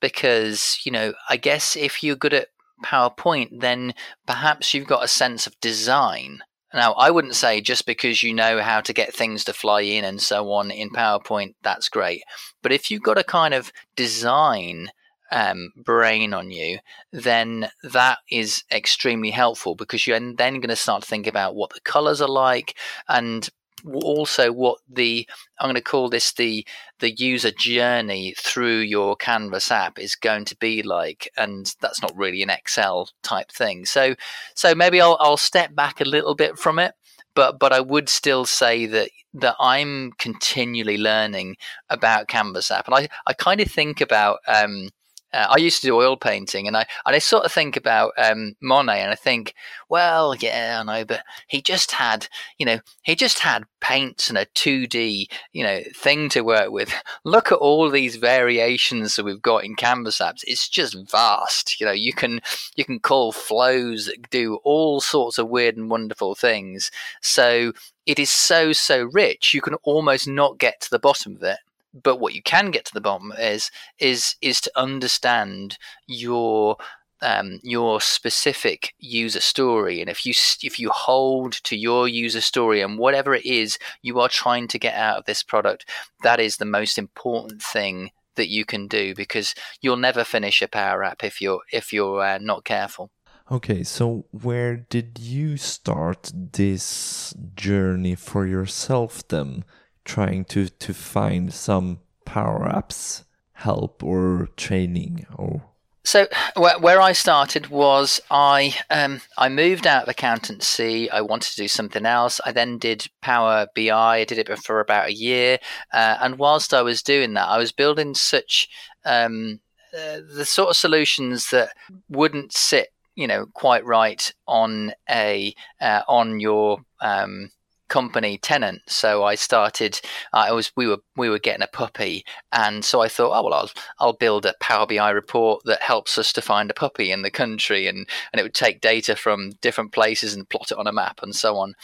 because 0.00 0.78
you 0.84 0.92
know 0.92 1.12
I 1.28 1.36
guess 1.36 1.76
if 1.76 2.02
you're 2.02 2.16
good 2.16 2.34
at 2.34 2.48
PowerPoint, 2.84 3.60
then 3.60 3.94
perhaps 4.26 4.74
you've 4.74 4.86
got 4.86 5.04
a 5.04 5.08
sense 5.08 5.46
of 5.46 5.58
design. 5.60 6.42
Now, 6.74 6.92
I 6.94 7.10
wouldn't 7.10 7.34
say 7.34 7.60
just 7.60 7.86
because 7.86 8.22
you 8.22 8.32
know 8.32 8.60
how 8.60 8.80
to 8.80 8.94
get 8.94 9.14
things 9.14 9.44
to 9.44 9.52
fly 9.52 9.82
in 9.82 10.04
and 10.04 10.20
so 10.20 10.50
on 10.52 10.70
in 10.70 10.90
PowerPoint, 10.90 11.54
that's 11.62 11.88
great. 11.88 12.22
But 12.62 12.72
if 12.72 12.90
you've 12.90 13.02
got 13.02 13.18
a 13.18 13.24
kind 13.24 13.52
of 13.52 13.72
design 13.94 14.90
um, 15.32 15.72
brain 15.76 16.34
on 16.34 16.50
you, 16.50 16.78
then 17.12 17.70
that 17.82 18.18
is 18.30 18.62
extremely 18.70 19.30
helpful 19.30 19.74
because 19.74 20.06
you're 20.06 20.20
then 20.20 20.54
going 20.54 20.68
to 20.68 20.76
start 20.76 21.02
to 21.02 21.08
think 21.08 21.26
about 21.26 21.56
what 21.56 21.72
the 21.72 21.80
colors 21.80 22.20
are 22.20 22.28
like 22.28 22.76
and 23.08 23.48
also 23.94 24.52
what 24.52 24.78
the 24.88 25.26
I'm 25.58 25.66
going 25.66 25.74
to 25.74 25.80
call 25.80 26.08
this 26.08 26.32
the 26.34 26.64
the 27.00 27.10
user 27.10 27.50
journey 27.50 28.34
through 28.38 28.78
your 28.78 29.16
Canvas 29.16 29.72
app 29.72 29.98
is 29.98 30.14
going 30.14 30.44
to 30.46 30.56
be 30.56 30.82
like, 30.82 31.28
and 31.36 31.74
that's 31.80 32.00
not 32.00 32.16
really 32.16 32.42
an 32.42 32.50
Excel 32.50 33.08
type 33.22 33.50
thing. 33.50 33.84
So 33.84 34.14
so 34.54 34.74
maybe 34.74 35.00
I'll 35.00 35.16
I'll 35.18 35.36
step 35.36 35.74
back 35.74 36.00
a 36.00 36.04
little 36.04 36.34
bit 36.34 36.58
from 36.58 36.78
it, 36.78 36.94
but 37.34 37.58
but 37.58 37.72
I 37.72 37.80
would 37.80 38.08
still 38.08 38.44
say 38.44 38.86
that 38.86 39.10
that 39.34 39.56
I'm 39.58 40.12
continually 40.18 40.98
learning 40.98 41.56
about 41.88 42.28
Canvas 42.28 42.70
app, 42.70 42.86
and 42.86 42.94
I 42.94 43.08
I 43.26 43.32
kind 43.32 43.60
of 43.60 43.70
think 43.70 44.00
about 44.00 44.38
um, 44.46 44.90
uh, 45.32 45.46
I 45.50 45.56
used 45.58 45.80
to 45.80 45.86
do 45.86 45.96
oil 45.96 46.16
painting, 46.16 46.66
and 46.66 46.76
I 46.76 46.86
and 47.06 47.16
I 47.16 47.18
sort 47.18 47.44
of 47.44 47.52
think 47.52 47.76
about 47.76 48.12
um, 48.18 48.54
Monet, 48.60 49.00
and 49.00 49.10
I 49.10 49.14
think, 49.14 49.54
well, 49.88 50.34
yeah, 50.34 50.78
I 50.80 50.84
know, 50.84 51.04
but 51.04 51.24
he 51.46 51.62
just 51.62 51.92
had, 51.92 52.28
you 52.58 52.66
know, 52.66 52.80
he 53.02 53.14
just 53.14 53.38
had 53.38 53.64
paints 53.80 54.28
and 54.28 54.36
a 54.36 54.46
two 54.54 54.86
D, 54.86 55.28
you 55.52 55.64
know, 55.64 55.80
thing 55.94 56.28
to 56.30 56.42
work 56.42 56.70
with. 56.70 56.92
Look 57.24 57.50
at 57.50 57.58
all 57.58 57.90
these 57.90 58.16
variations 58.16 59.16
that 59.16 59.24
we've 59.24 59.42
got 59.42 59.64
in 59.64 59.74
Canvas 59.74 60.18
apps. 60.18 60.44
It's 60.46 60.68
just 60.68 60.96
vast. 61.10 61.80
You 61.80 61.86
know, 61.86 61.92
you 61.92 62.12
can 62.12 62.40
you 62.76 62.84
can 62.84 63.00
call 63.00 63.32
flows 63.32 64.06
that 64.06 64.30
do 64.30 64.56
all 64.64 65.00
sorts 65.00 65.38
of 65.38 65.48
weird 65.48 65.76
and 65.76 65.90
wonderful 65.90 66.34
things. 66.34 66.90
So 67.22 67.72
it 68.06 68.18
is 68.18 68.30
so 68.30 68.72
so 68.72 69.08
rich. 69.12 69.54
You 69.54 69.62
can 69.62 69.74
almost 69.82 70.28
not 70.28 70.58
get 70.58 70.80
to 70.82 70.90
the 70.90 70.98
bottom 70.98 71.36
of 71.36 71.42
it 71.42 71.58
but 71.94 72.20
what 72.20 72.34
you 72.34 72.42
can 72.42 72.70
get 72.70 72.84
to 72.86 72.94
the 72.94 73.00
bottom 73.00 73.32
is 73.38 73.70
is 73.98 74.36
is 74.40 74.60
to 74.62 74.72
understand 74.76 75.78
your 76.06 76.76
um, 77.22 77.60
your 77.62 78.00
specific 78.00 78.94
user 78.98 79.40
story, 79.40 80.00
and 80.00 80.10
if 80.10 80.26
you 80.26 80.34
if 80.62 80.78
you 80.78 80.90
hold 80.90 81.52
to 81.64 81.76
your 81.76 82.08
user 82.08 82.40
story 82.40 82.80
and 82.80 82.98
whatever 82.98 83.34
it 83.34 83.46
is 83.46 83.78
you 84.02 84.18
are 84.20 84.28
trying 84.28 84.66
to 84.68 84.78
get 84.78 84.94
out 84.94 85.18
of 85.18 85.24
this 85.24 85.42
product, 85.42 85.88
that 86.22 86.40
is 86.40 86.56
the 86.56 86.64
most 86.64 86.98
important 86.98 87.62
thing 87.62 88.10
that 88.34 88.48
you 88.48 88.64
can 88.64 88.88
do 88.88 89.14
because 89.14 89.54
you'll 89.80 89.96
never 89.96 90.24
finish 90.24 90.62
a 90.62 90.68
power 90.68 91.04
app 91.04 91.22
if 91.22 91.40
you're 91.40 91.62
if 91.72 91.92
you're 91.92 92.22
uh, 92.22 92.38
not 92.38 92.64
careful. 92.64 93.10
Okay, 93.50 93.82
so 93.82 94.24
where 94.30 94.76
did 94.76 95.18
you 95.20 95.56
start 95.56 96.32
this 96.34 97.34
journey 97.54 98.14
for 98.14 98.46
yourself 98.46 99.26
then? 99.28 99.64
Trying 100.04 100.44
to 100.46 100.68
to 100.68 100.94
find 100.94 101.52
some 101.52 102.00
power 102.24 102.68
apps 102.68 103.24
help 103.52 104.02
or 104.02 104.48
training 104.56 105.26
or 105.36 105.62
so 106.04 106.26
where 106.56 107.00
I 107.00 107.12
started 107.12 107.68
was 107.68 108.20
I 108.28 108.74
um, 108.90 109.20
I 109.38 109.48
moved 109.48 109.86
out 109.86 110.02
of 110.02 110.08
accountancy. 110.08 111.08
I 111.08 111.20
wanted 111.20 111.50
to 111.52 111.62
do 111.62 111.68
something 111.68 112.04
else. 112.04 112.40
I 112.44 112.50
then 112.50 112.78
did 112.78 113.06
Power 113.20 113.68
BI. 113.76 113.90
I 113.90 114.24
did 114.24 114.38
it 114.38 114.58
for 114.58 114.80
about 114.80 115.08
a 115.08 115.14
year, 115.14 115.58
uh, 115.92 116.18
and 116.20 116.38
whilst 116.38 116.74
I 116.74 116.82
was 116.82 117.04
doing 117.04 117.34
that, 117.34 117.48
I 117.48 117.56
was 117.56 117.70
building 117.70 118.16
such 118.16 118.68
um, 119.04 119.60
uh, 119.96 120.18
the 120.34 120.44
sort 120.44 120.70
of 120.70 120.76
solutions 120.76 121.50
that 121.50 121.70
wouldn't 122.08 122.52
sit, 122.52 122.88
you 123.14 123.28
know, 123.28 123.46
quite 123.54 123.84
right 123.84 124.32
on 124.48 124.92
a 125.08 125.54
uh, 125.80 126.02
on 126.08 126.40
your 126.40 126.78
um, 127.00 127.50
company 127.92 128.38
tenant. 128.38 128.80
So 128.86 129.22
I 129.22 129.34
started. 129.34 130.00
I 130.32 130.50
was 130.52 130.72
we 130.76 130.86
were 130.86 131.00
we 131.14 131.28
were 131.28 131.38
getting 131.38 131.62
a 131.62 131.66
puppy, 131.66 132.24
and 132.50 132.82
so 132.82 133.02
I 133.02 133.08
thought, 133.08 133.38
oh 133.38 133.44
well, 133.44 133.52
I'll 133.52 133.70
I'll 133.98 134.12
build 134.14 134.46
a 134.46 134.54
Power 134.60 134.86
BI 134.86 135.10
report 135.10 135.62
that 135.66 135.82
helps 135.82 136.16
us 136.16 136.32
to 136.32 136.40
find 136.40 136.70
a 136.70 136.74
puppy 136.74 137.12
in 137.12 137.20
the 137.20 137.30
country, 137.30 137.86
and 137.86 138.08
and 138.32 138.40
it 138.40 138.42
would 138.42 138.54
take 138.54 138.80
data 138.80 139.14
from 139.14 139.50
different 139.60 139.92
places 139.92 140.34
and 140.34 140.48
plot 140.48 140.72
it 140.72 140.78
on 140.78 140.86
a 140.86 140.92
map 140.92 141.20
and 141.22 141.36
so 141.36 141.58
on. 141.58 141.74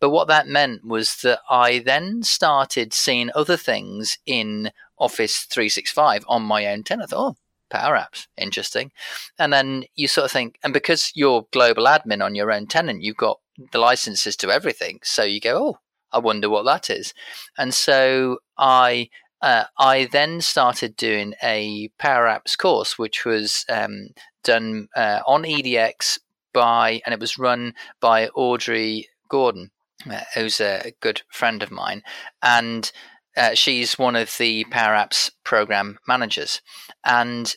But 0.00 0.08
what 0.08 0.26
that 0.28 0.48
meant 0.48 0.86
was 0.86 1.16
that 1.16 1.40
I 1.50 1.80
then 1.80 2.22
started 2.22 2.94
seeing 2.94 3.30
other 3.34 3.58
things 3.58 4.16
in 4.24 4.70
Office 4.98 5.44
365 5.50 6.24
on 6.28 6.42
my 6.42 6.66
own 6.66 6.82
tenant. 6.82 7.12
I 7.12 7.16
thought, 7.16 7.32
oh, 7.32 7.36
Power 7.68 7.96
Apps. 7.96 8.26
Interesting. 8.38 8.90
And 9.38 9.52
then 9.52 9.84
you 9.96 10.08
sort 10.08 10.26
of 10.26 10.30
think, 10.30 10.58
and 10.62 10.72
because 10.72 11.12
you're 11.14 11.46
global 11.52 11.84
admin 11.84 12.24
on 12.24 12.34
your 12.34 12.52
own 12.52 12.66
tenant, 12.66 13.02
you've 13.02 13.16
got 13.16 13.40
the 13.72 13.78
licenses 13.78 14.36
to 14.36 14.50
everything. 14.50 15.00
So 15.02 15.22
you 15.22 15.40
go, 15.40 15.68
oh, 15.68 15.78
I 16.12 16.18
wonder 16.18 16.48
what 16.48 16.64
that 16.64 16.90
is. 16.90 17.14
And 17.56 17.72
so 17.72 18.38
I 18.58 19.08
uh, 19.42 19.64
I 19.76 20.04
then 20.12 20.40
started 20.40 20.96
doing 20.96 21.34
a 21.42 21.88
Power 21.98 22.26
Apps 22.26 22.56
course, 22.56 22.96
which 22.96 23.24
was 23.24 23.64
um, 23.68 24.10
done 24.44 24.88
uh, 24.94 25.20
on 25.26 25.42
EDX 25.42 26.20
by, 26.52 27.02
and 27.04 27.12
it 27.12 27.20
was 27.20 27.38
run 27.38 27.74
by 28.00 28.28
Audrie 28.28 29.06
Gordon, 29.28 29.72
uh, 30.08 30.20
who's 30.34 30.60
a 30.60 30.92
good 31.00 31.22
friend 31.28 31.60
of 31.62 31.72
mine, 31.72 32.02
and 32.40 32.92
uh, 33.36 33.54
she's 33.54 33.98
one 33.98 34.14
of 34.14 34.36
the 34.38 34.64
Power 34.64 34.94
Apps 34.94 35.32
program 35.42 35.98
managers, 36.06 36.60
and 37.04 37.56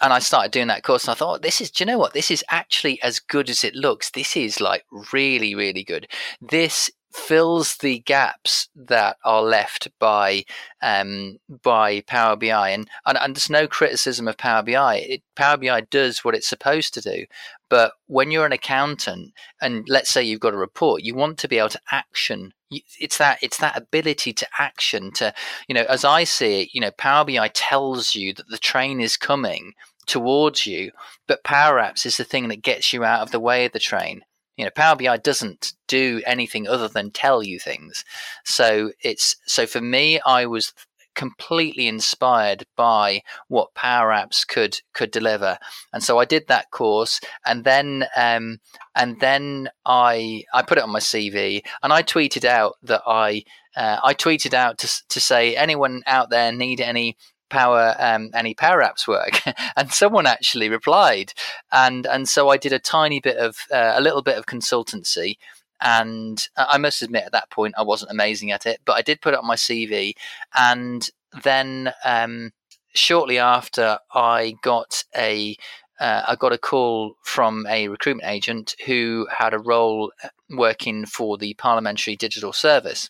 and 0.00 0.12
I 0.12 0.18
started 0.18 0.52
doing 0.52 0.68
that 0.68 0.82
course, 0.82 1.04
and 1.04 1.12
I 1.12 1.14
thought, 1.14 1.36
oh, 1.36 1.38
this 1.38 1.60
is, 1.60 1.70
do 1.70 1.82
you 1.82 1.86
know 1.86 1.98
what? 1.98 2.12
This 2.12 2.30
is 2.30 2.44
actually 2.50 3.02
as 3.02 3.20
good 3.20 3.48
as 3.48 3.64
it 3.64 3.74
looks. 3.74 4.10
This 4.10 4.36
is 4.36 4.60
like 4.60 4.84
really, 5.12 5.54
really 5.54 5.84
good. 5.84 6.08
This 6.40 6.90
fills 7.12 7.76
the 7.76 7.98
gaps 8.00 8.68
that 8.74 9.16
are 9.24 9.42
left 9.42 9.88
by 9.98 10.44
um, 10.82 11.38
by 11.62 12.00
Power 12.02 12.36
BI, 12.36 12.70
and, 12.70 12.88
and, 13.06 13.18
and 13.18 13.36
there's 13.36 13.50
no 13.50 13.66
criticism 13.66 14.28
of 14.28 14.36
Power 14.36 14.62
BI. 14.62 14.96
It, 14.96 15.22
Power 15.36 15.56
BI 15.56 15.82
does 15.82 16.24
what 16.24 16.34
it's 16.34 16.48
supposed 16.48 16.94
to 16.94 17.00
do, 17.00 17.26
but 17.68 17.92
when 18.06 18.30
you're 18.30 18.46
an 18.46 18.52
accountant, 18.52 19.32
and 19.60 19.86
let's 19.88 20.10
say 20.10 20.22
you've 20.22 20.40
got 20.40 20.54
a 20.54 20.58
report, 20.58 21.02
you 21.02 21.14
want 21.14 21.38
to 21.38 21.48
be 21.48 21.58
able 21.58 21.70
to 21.70 21.80
action. 21.90 22.52
It's 22.98 23.18
that 23.18 23.38
it's 23.42 23.58
that 23.58 23.76
ability 23.76 24.32
to 24.34 24.46
action. 24.58 25.12
To 25.12 25.34
you 25.68 25.74
know, 25.74 25.84
as 25.88 26.04
I 26.04 26.24
see 26.24 26.62
it, 26.62 26.70
you 26.72 26.80
know, 26.80 26.90
Power 26.92 27.24
BI 27.24 27.48
tells 27.48 28.14
you 28.14 28.32
that 28.34 28.48
the 28.48 28.58
train 28.58 29.00
is 29.00 29.16
coming 29.16 29.74
towards 30.06 30.66
you, 30.66 30.92
but 31.26 31.44
Power 31.44 31.78
Apps 31.78 32.04
is 32.06 32.16
the 32.16 32.24
thing 32.24 32.48
that 32.48 32.62
gets 32.62 32.92
you 32.92 33.04
out 33.04 33.22
of 33.22 33.30
the 33.30 33.40
way 33.40 33.64
of 33.64 33.72
the 33.72 33.78
train. 33.78 34.22
You 34.56 34.64
know, 34.64 34.70
Power 34.70 34.96
BI 34.96 35.16
doesn't 35.16 35.72
do 35.88 36.22
anything 36.26 36.68
other 36.68 36.88
than 36.88 37.10
tell 37.10 37.42
you 37.42 37.58
things. 37.58 38.04
So 38.44 38.92
it's 39.02 39.36
so 39.46 39.66
for 39.66 39.80
me, 39.80 40.20
I 40.26 40.46
was 40.46 40.72
completely 41.14 41.88
inspired 41.88 42.66
by 42.76 43.22
what 43.48 43.74
Power 43.74 44.10
Apps 44.10 44.46
could 44.46 44.80
could 44.92 45.10
deliver, 45.10 45.58
and 45.92 46.02
so 46.02 46.18
I 46.18 46.24
did 46.24 46.48
that 46.48 46.70
course, 46.70 47.20
and 47.46 47.64
then 47.64 48.06
um, 48.16 48.58
and 48.94 49.20
then 49.20 49.68
I 49.84 50.44
I 50.52 50.62
put 50.62 50.78
it 50.78 50.84
on 50.84 50.90
my 50.90 50.98
CV, 50.98 51.62
and 51.82 51.92
I 51.92 52.02
tweeted 52.02 52.44
out 52.44 52.76
that 52.82 53.02
I 53.06 53.44
uh, 53.76 53.98
I 54.02 54.14
tweeted 54.14 54.54
out 54.54 54.78
to 54.78 55.02
to 55.08 55.20
say 55.20 55.56
anyone 55.56 56.02
out 56.06 56.30
there 56.30 56.52
need 56.52 56.80
any 56.80 57.16
power 57.52 57.94
um, 57.98 58.30
any 58.34 58.54
power 58.54 58.82
apps 58.82 59.06
work? 59.06 59.42
And 59.76 59.92
someone 59.92 60.26
actually 60.26 60.68
replied. 60.68 61.32
And 61.70 62.06
and 62.06 62.28
so 62.28 62.48
i 62.48 62.56
did 62.56 62.72
a 62.72 62.78
tiny 62.78 63.20
bit 63.20 63.36
of 63.36 63.56
uh, 63.70 63.92
a 63.94 64.00
little 64.00 64.22
bit 64.22 64.38
of 64.38 64.46
consultancy 64.46 65.36
and 65.82 66.48
i 66.56 66.78
must 66.78 67.02
admit 67.02 67.24
at 67.24 67.32
that 67.32 67.50
point 67.50 67.74
i 67.76 67.82
wasn't 67.82 68.10
amazing 68.10 68.50
at 68.50 68.66
it 68.66 68.80
but 68.84 68.94
i 68.94 69.02
did 69.02 69.20
put 69.20 69.34
it 69.34 69.40
on 69.40 69.46
my 69.46 69.56
cv 69.56 70.12
and 70.54 71.10
then 71.42 71.92
um, 72.04 72.50
shortly 72.94 73.38
after 73.38 73.98
i 74.14 74.54
got 74.62 75.04
a 75.16 75.56
uh, 76.00 76.24
I 76.26 76.34
got 76.34 76.52
a 76.52 76.58
call 76.58 77.14
from 77.22 77.64
a 77.68 77.86
recruitment 77.86 78.28
agent 78.28 78.74
who 78.86 79.28
had 79.30 79.54
a 79.54 79.60
role 79.60 80.12
uh, 80.24 80.28
working 80.50 81.06
for 81.06 81.38
the 81.38 81.54
Parliamentary 81.54 82.16
Digital 82.16 82.52
Service 82.52 83.08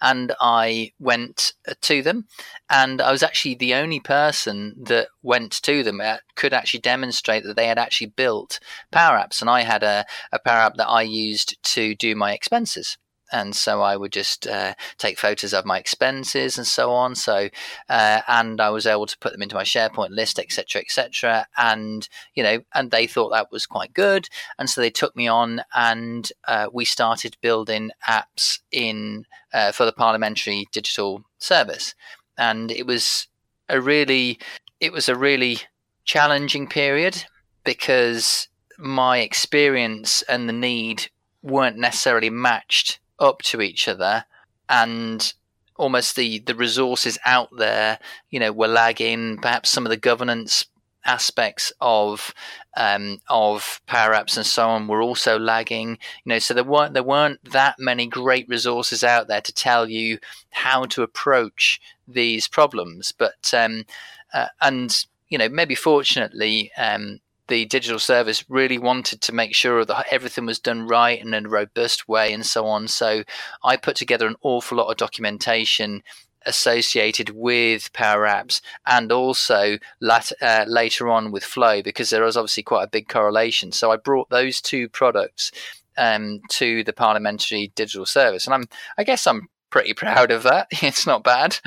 and 0.00 0.32
I 0.40 0.92
went 0.98 1.52
uh, 1.68 1.74
to 1.82 2.02
them, 2.02 2.26
and 2.70 3.00
I 3.00 3.12
was 3.12 3.22
actually 3.22 3.54
the 3.54 3.74
only 3.74 4.00
person 4.00 4.74
that 4.82 5.08
went 5.22 5.52
to 5.62 5.82
them 5.82 5.98
that 5.98 6.22
could 6.34 6.52
actually 6.52 6.80
demonstrate 6.80 7.44
that 7.44 7.56
they 7.56 7.66
had 7.66 7.78
actually 7.78 8.08
built 8.08 8.58
Power 8.90 9.18
Apps, 9.18 9.40
and 9.40 9.50
I 9.50 9.62
had 9.62 9.82
a, 9.82 10.04
a 10.32 10.38
Power 10.38 10.60
App 10.60 10.76
that 10.76 10.88
I 10.88 11.02
used 11.02 11.56
to 11.74 11.94
do 11.94 12.14
my 12.14 12.32
expenses 12.32 12.98
and 13.32 13.54
so 13.54 13.82
I 13.82 13.96
would 13.96 14.12
just 14.12 14.46
uh, 14.46 14.74
take 14.98 15.18
photos 15.18 15.52
of 15.52 15.64
my 15.64 15.78
expenses 15.78 16.58
and 16.58 16.66
so 16.66 16.92
on. 16.92 17.14
So, 17.14 17.48
uh, 17.88 18.20
and 18.28 18.60
I 18.60 18.70
was 18.70 18.86
able 18.86 19.06
to 19.06 19.18
put 19.18 19.32
them 19.32 19.42
into 19.42 19.54
my 19.54 19.64
SharePoint 19.64 20.10
list, 20.10 20.38
etc., 20.38 20.82
etc. 20.82 21.46
And 21.56 22.08
you 22.34 22.42
know, 22.42 22.60
and 22.74 22.90
they 22.90 23.06
thought 23.06 23.30
that 23.30 23.52
was 23.52 23.66
quite 23.66 23.94
good, 23.94 24.28
and 24.58 24.68
so 24.68 24.80
they 24.80 24.90
took 24.90 25.16
me 25.16 25.28
on, 25.28 25.62
and 25.74 26.30
uh, 26.46 26.68
we 26.72 26.84
started 26.84 27.36
building 27.40 27.90
apps 28.08 28.60
in 28.70 29.26
uh, 29.52 29.72
for 29.72 29.84
the 29.84 29.92
Parliamentary 29.92 30.66
Digital 30.72 31.24
Service, 31.38 31.94
and 32.38 32.70
it 32.70 32.86
was 32.86 33.28
a 33.68 33.80
really, 33.80 34.38
it 34.80 34.92
was 34.92 35.08
a 35.08 35.16
really 35.16 35.58
challenging 36.04 36.68
period 36.68 37.24
because 37.64 38.48
my 38.78 39.18
experience 39.18 40.22
and 40.22 40.48
the 40.48 40.52
need 40.52 41.08
weren't 41.42 41.76
necessarily 41.76 42.30
matched 42.30 42.98
up 43.18 43.42
to 43.42 43.60
each 43.60 43.88
other 43.88 44.24
and 44.68 45.34
almost 45.76 46.16
the 46.16 46.38
the 46.40 46.54
resources 46.54 47.18
out 47.24 47.48
there 47.56 47.98
you 48.30 48.40
know 48.40 48.52
were 48.52 48.68
lagging. 48.68 49.38
Perhaps 49.38 49.70
some 49.70 49.86
of 49.86 49.90
the 49.90 49.96
governance 49.96 50.66
aspects 51.04 51.72
of 51.80 52.34
um, 52.76 53.20
of 53.28 53.80
power 53.86 54.12
apps 54.12 54.36
and 54.36 54.46
so 54.46 54.68
on 54.68 54.88
were 54.88 55.00
also 55.00 55.38
lagging 55.38 55.90
you 55.90 56.30
know 56.30 56.38
so 56.40 56.52
there 56.52 56.64
weren't 56.64 56.94
there 56.94 57.02
weren't 57.02 57.38
that 57.44 57.76
many 57.78 58.08
great 58.08 58.48
resources 58.48 59.04
out 59.04 59.28
there 59.28 59.40
to 59.40 59.52
tell 59.52 59.88
you 59.88 60.18
how 60.50 60.84
to 60.84 61.02
approach 61.02 61.80
these 62.08 62.48
problems. 62.48 63.12
But 63.12 63.52
um, 63.54 63.84
uh, 64.32 64.48
and 64.60 65.06
you 65.28 65.38
know 65.38 65.48
maybe 65.48 65.74
fortunately 65.74 66.70
um, 66.76 67.20
the 67.48 67.64
digital 67.66 67.98
service 67.98 68.44
really 68.48 68.78
wanted 68.78 69.20
to 69.22 69.34
make 69.34 69.54
sure 69.54 69.84
that 69.84 70.06
everything 70.10 70.46
was 70.46 70.58
done 70.58 70.86
right 70.86 71.20
and 71.20 71.34
in 71.34 71.46
a 71.46 71.48
robust 71.48 72.08
way 72.08 72.32
and 72.32 72.44
so 72.44 72.66
on. 72.66 72.88
So 72.88 73.24
I 73.62 73.76
put 73.76 73.96
together 73.96 74.26
an 74.26 74.36
awful 74.42 74.78
lot 74.78 74.90
of 74.90 74.96
documentation 74.96 76.02
associated 76.46 77.30
with 77.30 77.92
Power 77.92 78.24
Apps 78.24 78.60
and 78.86 79.12
also 79.12 79.78
lat- 80.00 80.32
uh, 80.40 80.64
later 80.66 81.08
on 81.08 81.32
with 81.32 81.44
Flow 81.44 81.82
because 81.82 82.10
there 82.10 82.22
was 82.22 82.36
obviously 82.36 82.62
quite 82.62 82.84
a 82.84 82.90
big 82.90 83.08
correlation. 83.08 83.72
So 83.72 83.90
I 83.90 83.96
brought 83.96 84.30
those 84.30 84.60
two 84.60 84.88
products 84.88 85.50
um, 85.98 86.40
to 86.50 86.84
the 86.84 86.92
Parliamentary 86.92 87.72
Digital 87.74 88.06
Service, 88.06 88.46
and 88.46 88.54
I'm 88.54 88.64
I 88.98 89.04
guess 89.04 89.26
I'm 89.26 89.48
pretty 89.70 89.94
proud 90.04 90.30
of 90.30 90.44
that. 90.44 90.68
it's 90.70 91.06
not 91.06 91.24
bad. 91.24 91.58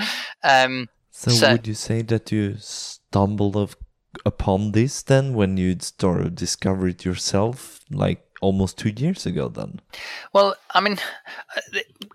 Um, 0.43 0.87
so, 1.11 1.31
so, 1.31 1.51
would 1.51 1.67
you 1.67 1.73
say 1.73 2.01
that 2.03 2.31
you 2.31 2.55
stumbled 2.59 3.57
of 3.57 3.75
upon 4.25 4.71
this 4.71 5.01
then 5.01 5.34
when 5.34 5.58
you 5.58 5.75
started 5.79 6.36
discover 6.36 6.88
it 6.88 7.05
yourself 7.05 7.79
like 7.89 8.25
almost 8.41 8.77
two 8.77 8.89
years 8.89 9.25
ago 9.25 9.49
then? 9.49 9.82
Well 10.34 10.55
i 10.71 10.79
mean 10.79 10.97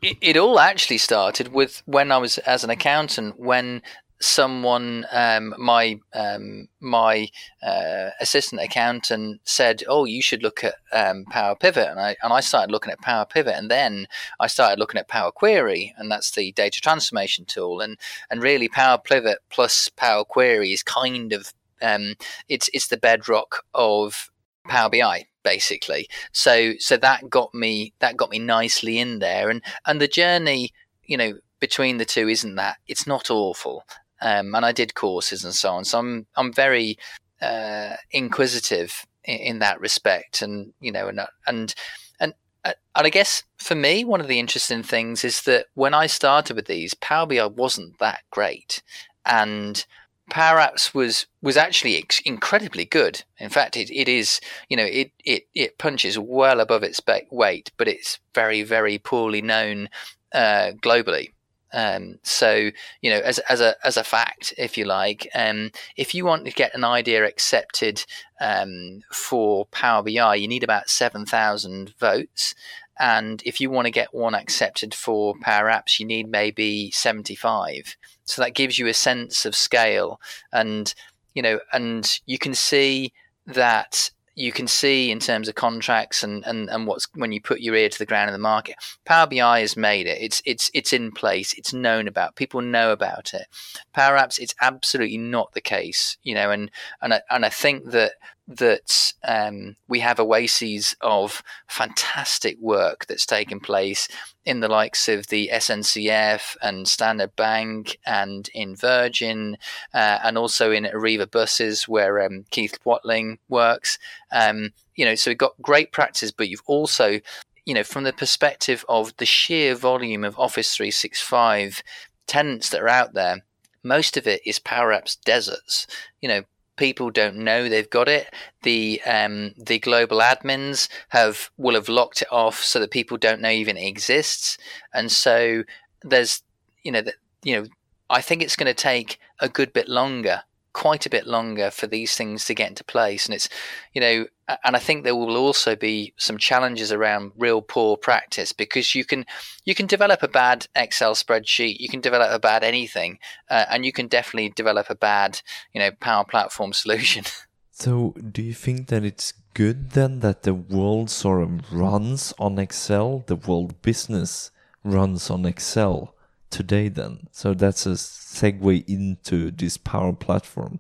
it, 0.03 0.19
it, 0.21 0.37
all 0.37 0.59
actually 0.59 0.99
started 0.99 1.49
with 1.49 1.83
when 1.87 2.11
i 2.13 2.19
was 2.19 2.39
as 2.39 2.65
an 2.65 2.71
accountant 2.71 3.39
when 3.39 3.83
someone 4.25 5.07
um, 5.13 5.55
my 5.59 6.01
um, 6.15 6.69
my 6.81 7.29
uh, 7.63 8.11
assistant 8.21 8.63
accountant 8.63 9.41
said 9.45 9.83
oh 9.87 10.05
you 10.05 10.23
should 10.23 10.43
look 10.43 10.65
at 10.65 10.75
um, 10.93 11.25
power 11.27 11.55
pivot. 11.55 11.89
And 11.89 12.01
I 12.01 12.17
and 12.23 12.33
I 12.33 12.41
started 12.41 12.73
looking 12.73 12.93
at 12.93 13.01
power 13.01 13.27
pivot 13.27 13.55
and 13.55 13.71
then 13.71 14.07
I 14.41 14.47
started 14.47 14.79
looking 14.79 14.99
at 14.99 15.09
power 15.09 15.31
query 15.31 15.95
and 15.99 16.11
that's 16.11 16.31
the 16.31 16.53
data 16.53 16.81
transformation 16.81 17.45
tool. 17.45 17.81
And 17.81 17.99
and 18.31 18.43
really 18.43 18.69
power 18.69 18.99
pivot 18.99 19.39
plus 19.51 19.89
power 19.89 20.25
query 20.25 20.73
is 20.73 20.83
kind 20.83 21.33
of 21.33 21.53
um, 21.83 22.15
it's 22.49 22.69
it's 22.73 22.89
the 22.89 22.97
bedrock 22.97 23.65
of 23.75 24.31
Power 24.69 24.91
BI 24.91 25.27
basically. 25.45 26.09
So 26.33 26.73
so 26.81 26.97
that 26.97 27.31
got 27.31 27.55
me 27.55 27.93
that 28.01 28.17
got 28.17 28.31
me 28.31 28.41
nicely 28.41 28.99
in 28.99 29.21
there, 29.21 29.49
and 29.49 29.63
and 29.87 30.01
the 30.01 30.09
journey, 30.09 30.71
you 31.05 31.17
know, 31.17 31.35
between 31.61 31.99
the 31.99 32.05
two 32.05 32.29
isn't 32.29 32.57
that 32.57 32.79
it's 32.89 33.07
not 33.07 33.31
awful. 33.31 33.85
Um, 34.21 34.55
and 34.55 34.65
I 34.65 34.73
did 34.73 34.95
courses 34.95 35.45
and 35.45 35.55
so 35.55 35.71
on, 35.71 35.85
so 35.85 36.01
I'm 36.01 36.27
I'm 36.35 36.53
very 36.53 36.99
uh, 37.41 37.97
inquisitive 38.11 39.07
in, 39.25 39.39
in, 39.39 39.59
that 39.61 39.81
respect, 39.81 40.43
and 40.43 40.73
you 40.81 40.91
know, 40.91 41.09
and 41.09 41.21
and 41.47 41.75
and 42.19 42.35
uh, 42.65 42.73
and 42.97 43.07
I 43.07 43.11
guess 43.11 43.45
for 43.59 43.75
me, 43.75 44.05
one 44.05 44.21
of 44.21 44.29
the 44.29 44.39
interesting 44.39 44.83
things 44.83 45.25
is 45.25 45.43
that 45.43 45.67
when 45.75 45.95
I 45.95 46.07
started 46.07 46.57
with 46.57 46.67
these, 46.67 46.95
Power 46.95 47.27
BI 47.27 47.47
wasn't 47.47 47.99
that 47.99 48.23
great, 48.31 48.83
and 49.27 49.85
Power 50.31 50.59
Apps 50.59 50.95
was 50.95 51.27
was 51.43 51.57
actually 51.57 51.99
ex- 51.99 52.21
incredibly 52.21 52.85
good. 52.85 53.25
In 53.39 53.51
fact, 53.51 53.77
it, 53.77 53.91
it 53.91 54.09
is 54.09 54.41
you 54.69 54.77
know 54.77 54.85
it, 54.85 55.13
it 55.25 55.47
it 55.55 55.79
punches 55.79 56.19
well 56.19 56.61
above 56.61 56.83
its 56.83 57.01
weight, 57.31 57.71
but 57.77 57.89
it's 57.89 58.19
very 58.35 58.63
very 58.63 58.99
poorly 58.99 59.43
known 59.43 59.89
uh, 60.33 60.73
globally. 60.83 61.31
Um, 61.73 62.21
so 62.23 62.71
you 63.03 63.11
know, 63.11 63.19
as 63.19 63.39
as 63.41 63.61
a 63.61 63.75
as 63.85 63.97
a 63.97 64.05
fact, 64.05 64.55
if 64.57 64.79
you 64.79 64.85
like, 64.85 65.29
um, 65.35 65.73
if 65.97 66.15
you 66.15 66.25
want 66.25 66.47
to 66.47 66.53
get 66.53 66.75
an 66.75 66.85
idea 66.85 67.25
accepted 67.25 68.05
um, 68.41 69.03
for 69.13 69.67
Power 69.67 70.03
BI, 70.03 70.37
you 70.37 70.49
need 70.49 70.63
about 70.63 70.89
seven 70.89 71.27
thousand 71.27 71.93
votes, 71.99 72.55
and 72.99 73.43
if 73.45 73.61
you 73.61 73.71
want 73.71 73.87
to 73.87 73.91
get 73.91 74.15
one 74.15 74.35
accepted 74.35 74.95
for 74.95 75.35
Power 75.41 75.67
Apps, 75.67 75.99
you 75.99 76.07
need 76.07 76.29
maybe 76.29 76.91
75. 76.93 77.97
So 78.25 78.43
that 78.43 78.55
gives 78.55 78.79
you 78.79 78.87
a 78.87 78.95
sense 78.95 79.45
of 79.45 79.55
scale. 79.55 80.21
And, 80.53 80.95
you 81.35 81.43
know, 81.43 81.61
and 81.73 82.21
you 82.27 82.39
can 82.39 82.55
see 82.55 83.13
that 83.47 84.11
you 84.37 84.51
can 84.51 84.67
see 84.67 85.11
in 85.11 85.21
terms 85.21 85.49
of 85.49 85.55
contracts 85.55 86.23
and, 86.23 86.45
and, 86.45 86.69
and 86.69 86.87
what's 86.87 87.07
when 87.15 87.31
you 87.31 87.41
put 87.41 87.61
your 87.61 87.77
ear 87.77 87.89
to 87.89 87.99
the 87.99 88.07
ground 88.07 88.29
in 88.29 88.33
the 88.33 88.39
market. 88.39 88.77
Power 89.05 89.27
BI 89.27 89.61
has 89.61 89.77
made 89.77 90.07
it. 90.07 90.19
It's 90.21 90.43
it's 90.45 90.71
it's 90.75 90.93
in 90.93 91.13
place. 91.13 91.55
It's 91.55 91.73
known 91.73 92.09
about. 92.09 92.35
People 92.35 92.61
know 92.61 92.91
about 92.91 93.33
it. 93.33 93.47
Power 93.93 94.17
Apps, 94.17 94.39
it's 94.39 94.55
absolutely 94.61 95.19
not 95.19 95.53
the 95.53 95.61
case. 95.61 96.17
You 96.23 96.35
know, 96.35 96.51
and 96.51 96.71
and 97.01 97.15
I, 97.15 97.21
and 97.31 97.45
I 97.45 97.49
think 97.49 97.91
that 97.93 98.13
that 98.47 99.15
um, 99.27 99.77
we 99.89 100.01
have 100.01 100.21
oases 100.21 100.95
of 101.01 101.43
fantastic 101.67 102.59
work 102.61 103.07
that's 103.07 103.25
taken 103.25 103.59
place 103.59 104.07
in 104.45 104.61
the 104.61 104.69
likes 104.69 105.09
of 105.09 105.29
the 105.29 105.51
SNCF 105.53 106.57
and 106.61 106.87
Standard 106.87 107.35
Bank 107.37 107.99
and 108.05 108.51
in 108.53 108.77
Virgin 108.77 109.57
uh, 109.95 110.19
and 110.23 110.37
also 110.37 110.71
in 110.71 110.85
Arriva 110.85 111.31
buses 111.31 111.89
where 111.89 112.23
um, 112.23 112.45
Keith 112.51 112.79
Whatling 112.85 113.39
works. 113.49 113.99
Um, 114.31 114.73
you 114.95 115.07
know, 115.07 115.15
so 115.15 115.31
we've 115.31 115.39
got 115.39 115.61
great 115.63 115.91
practice, 115.91 116.31
but 116.31 116.49
you've 116.49 116.63
also, 116.67 117.21
you 117.65 117.75
know, 117.75 117.85
from 117.85 118.05
the 118.05 118.13
perspective 118.13 118.85
of 118.89 119.17
the 119.17 119.27
sheer 119.27 119.75
volume 119.75 120.23
of 120.23 120.39
Office 120.39 120.77
365 120.77 121.83
tenants 122.27 122.69
that 122.71 122.83
are 122.83 122.89
out 122.89 123.15
there, 123.15 123.43
most 123.83 124.17
of 124.17 124.27
it 124.27 124.43
is 124.45 124.59
Power 124.59 124.93
Apps 124.93 125.17
deserts. 125.25 125.87
You 126.21 126.29
know, 126.29 126.43
people 126.77 127.11
don't 127.11 127.37
know 127.37 127.69
they've 127.69 127.91
got 127.91 128.09
it. 128.09 128.33
The 128.63 129.01
um, 129.07 129.55
the 129.57 129.79
global 129.79 130.19
admins 130.19 130.89
have 131.11 131.51
will 131.57 131.75
have 131.75 131.89
locked 131.89 132.23
it 132.23 132.29
off 132.33 132.63
so 132.63 132.81
that 132.81 132.91
people 132.91 133.17
don't 133.17 133.41
know 133.41 133.51
even 133.51 133.77
it 133.77 133.87
exists. 133.87 134.59
And 134.93 135.11
so 135.11 135.65
there's 136.03 136.43
you 136.83 136.93
know 136.93 137.03
you 137.43 137.57
know 137.57 137.67
I 138.11 138.21
think 138.21 138.43
it's 138.43 138.57
going 138.57 138.67
to 138.67 138.75
take 138.75 139.19
a 139.41 139.49
good 139.49 139.73
bit 139.73 139.89
longer 139.89 140.43
quite 140.75 141.07
a 141.07 141.11
bit 141.11 141.27
longer 141.27 141.71
for 141.71 141.87
these 141.87 142.15
things 142.15 142.45
to 142.45 142.55
get 142.55 142.69
into 142.69 142.85
place. 142.85 143.25
And 143.25 143.35
it's, 143.35 143.49
you 143.95 144.01
know, 144.01 144.27
and 144.65 144.77
I 144.77 144.79
think 144.79 145.05
there 145.05 145.17
will 145.17 145.37
also 145.37 145.75
be 145.77 146.13
some 146.17 146.39
challenges 146.39 146.93
around 146.93 147.33
real 147.37 147.63
poor 147.63 147.97
practice 147.97 148.53
because 148.53 148.95
you 148.95 149.05
can 149.05 149.25
you 149.65 149.75
can 149.75 149.87
develop 149.87 150.23
a 150.23 150.29
bad 150.29 150.67
Excel 150.75 151.15
spreadsheet, 151.15 151.81
you 151.81 151.89
can 151.89 152.01
develop 152.01 152.31
a 152.31 152.39
bad 152.39 152.63
anything, 152.65 153.19
uh, 153.51 153.65
and 153.71 153.85
you 153.85 153.93
can 153.93 154.09
definitely 154.09 154.51
develop 154.51 154.91
a 154.91 154.95
bad, 154.95 155.41
you 155.73 155.81
know, 155.81 155.91
Power 156.01 156.25
Platform 156.25 156.73
solution. 156.85 157.25
So, 157.71 158.15
do 158.31 158.41
you 158.41 158.55
think 158.55 158.87
that 158.89 159.05
it's 159.05 159.33
good 159.53 159.91
then 159.91 160.21
that 160.21 160.43
the 160.43 160.55
world 160.55 161.11
sort 161.11 161.43
of 161.43 161.73
runs 161.73 162.33
on 162.39 162.59
Excel, 162.59 163.25
the 163.27 163.37
world 163.37 163.83
business 163.83 164.51
runs 164.85 165.31
on 165.31 165.45
Excel? 165.45 166.15
today 166.55 166.89
then? 166.89 167.27
So 167.33 167.53
that's 167.53 167.85
a 167.85 167.91
segue 167.91 168.89
into 168.89 169.51
this 169.51 169.77
power 169.77 170.13
platform. 170.13 170.79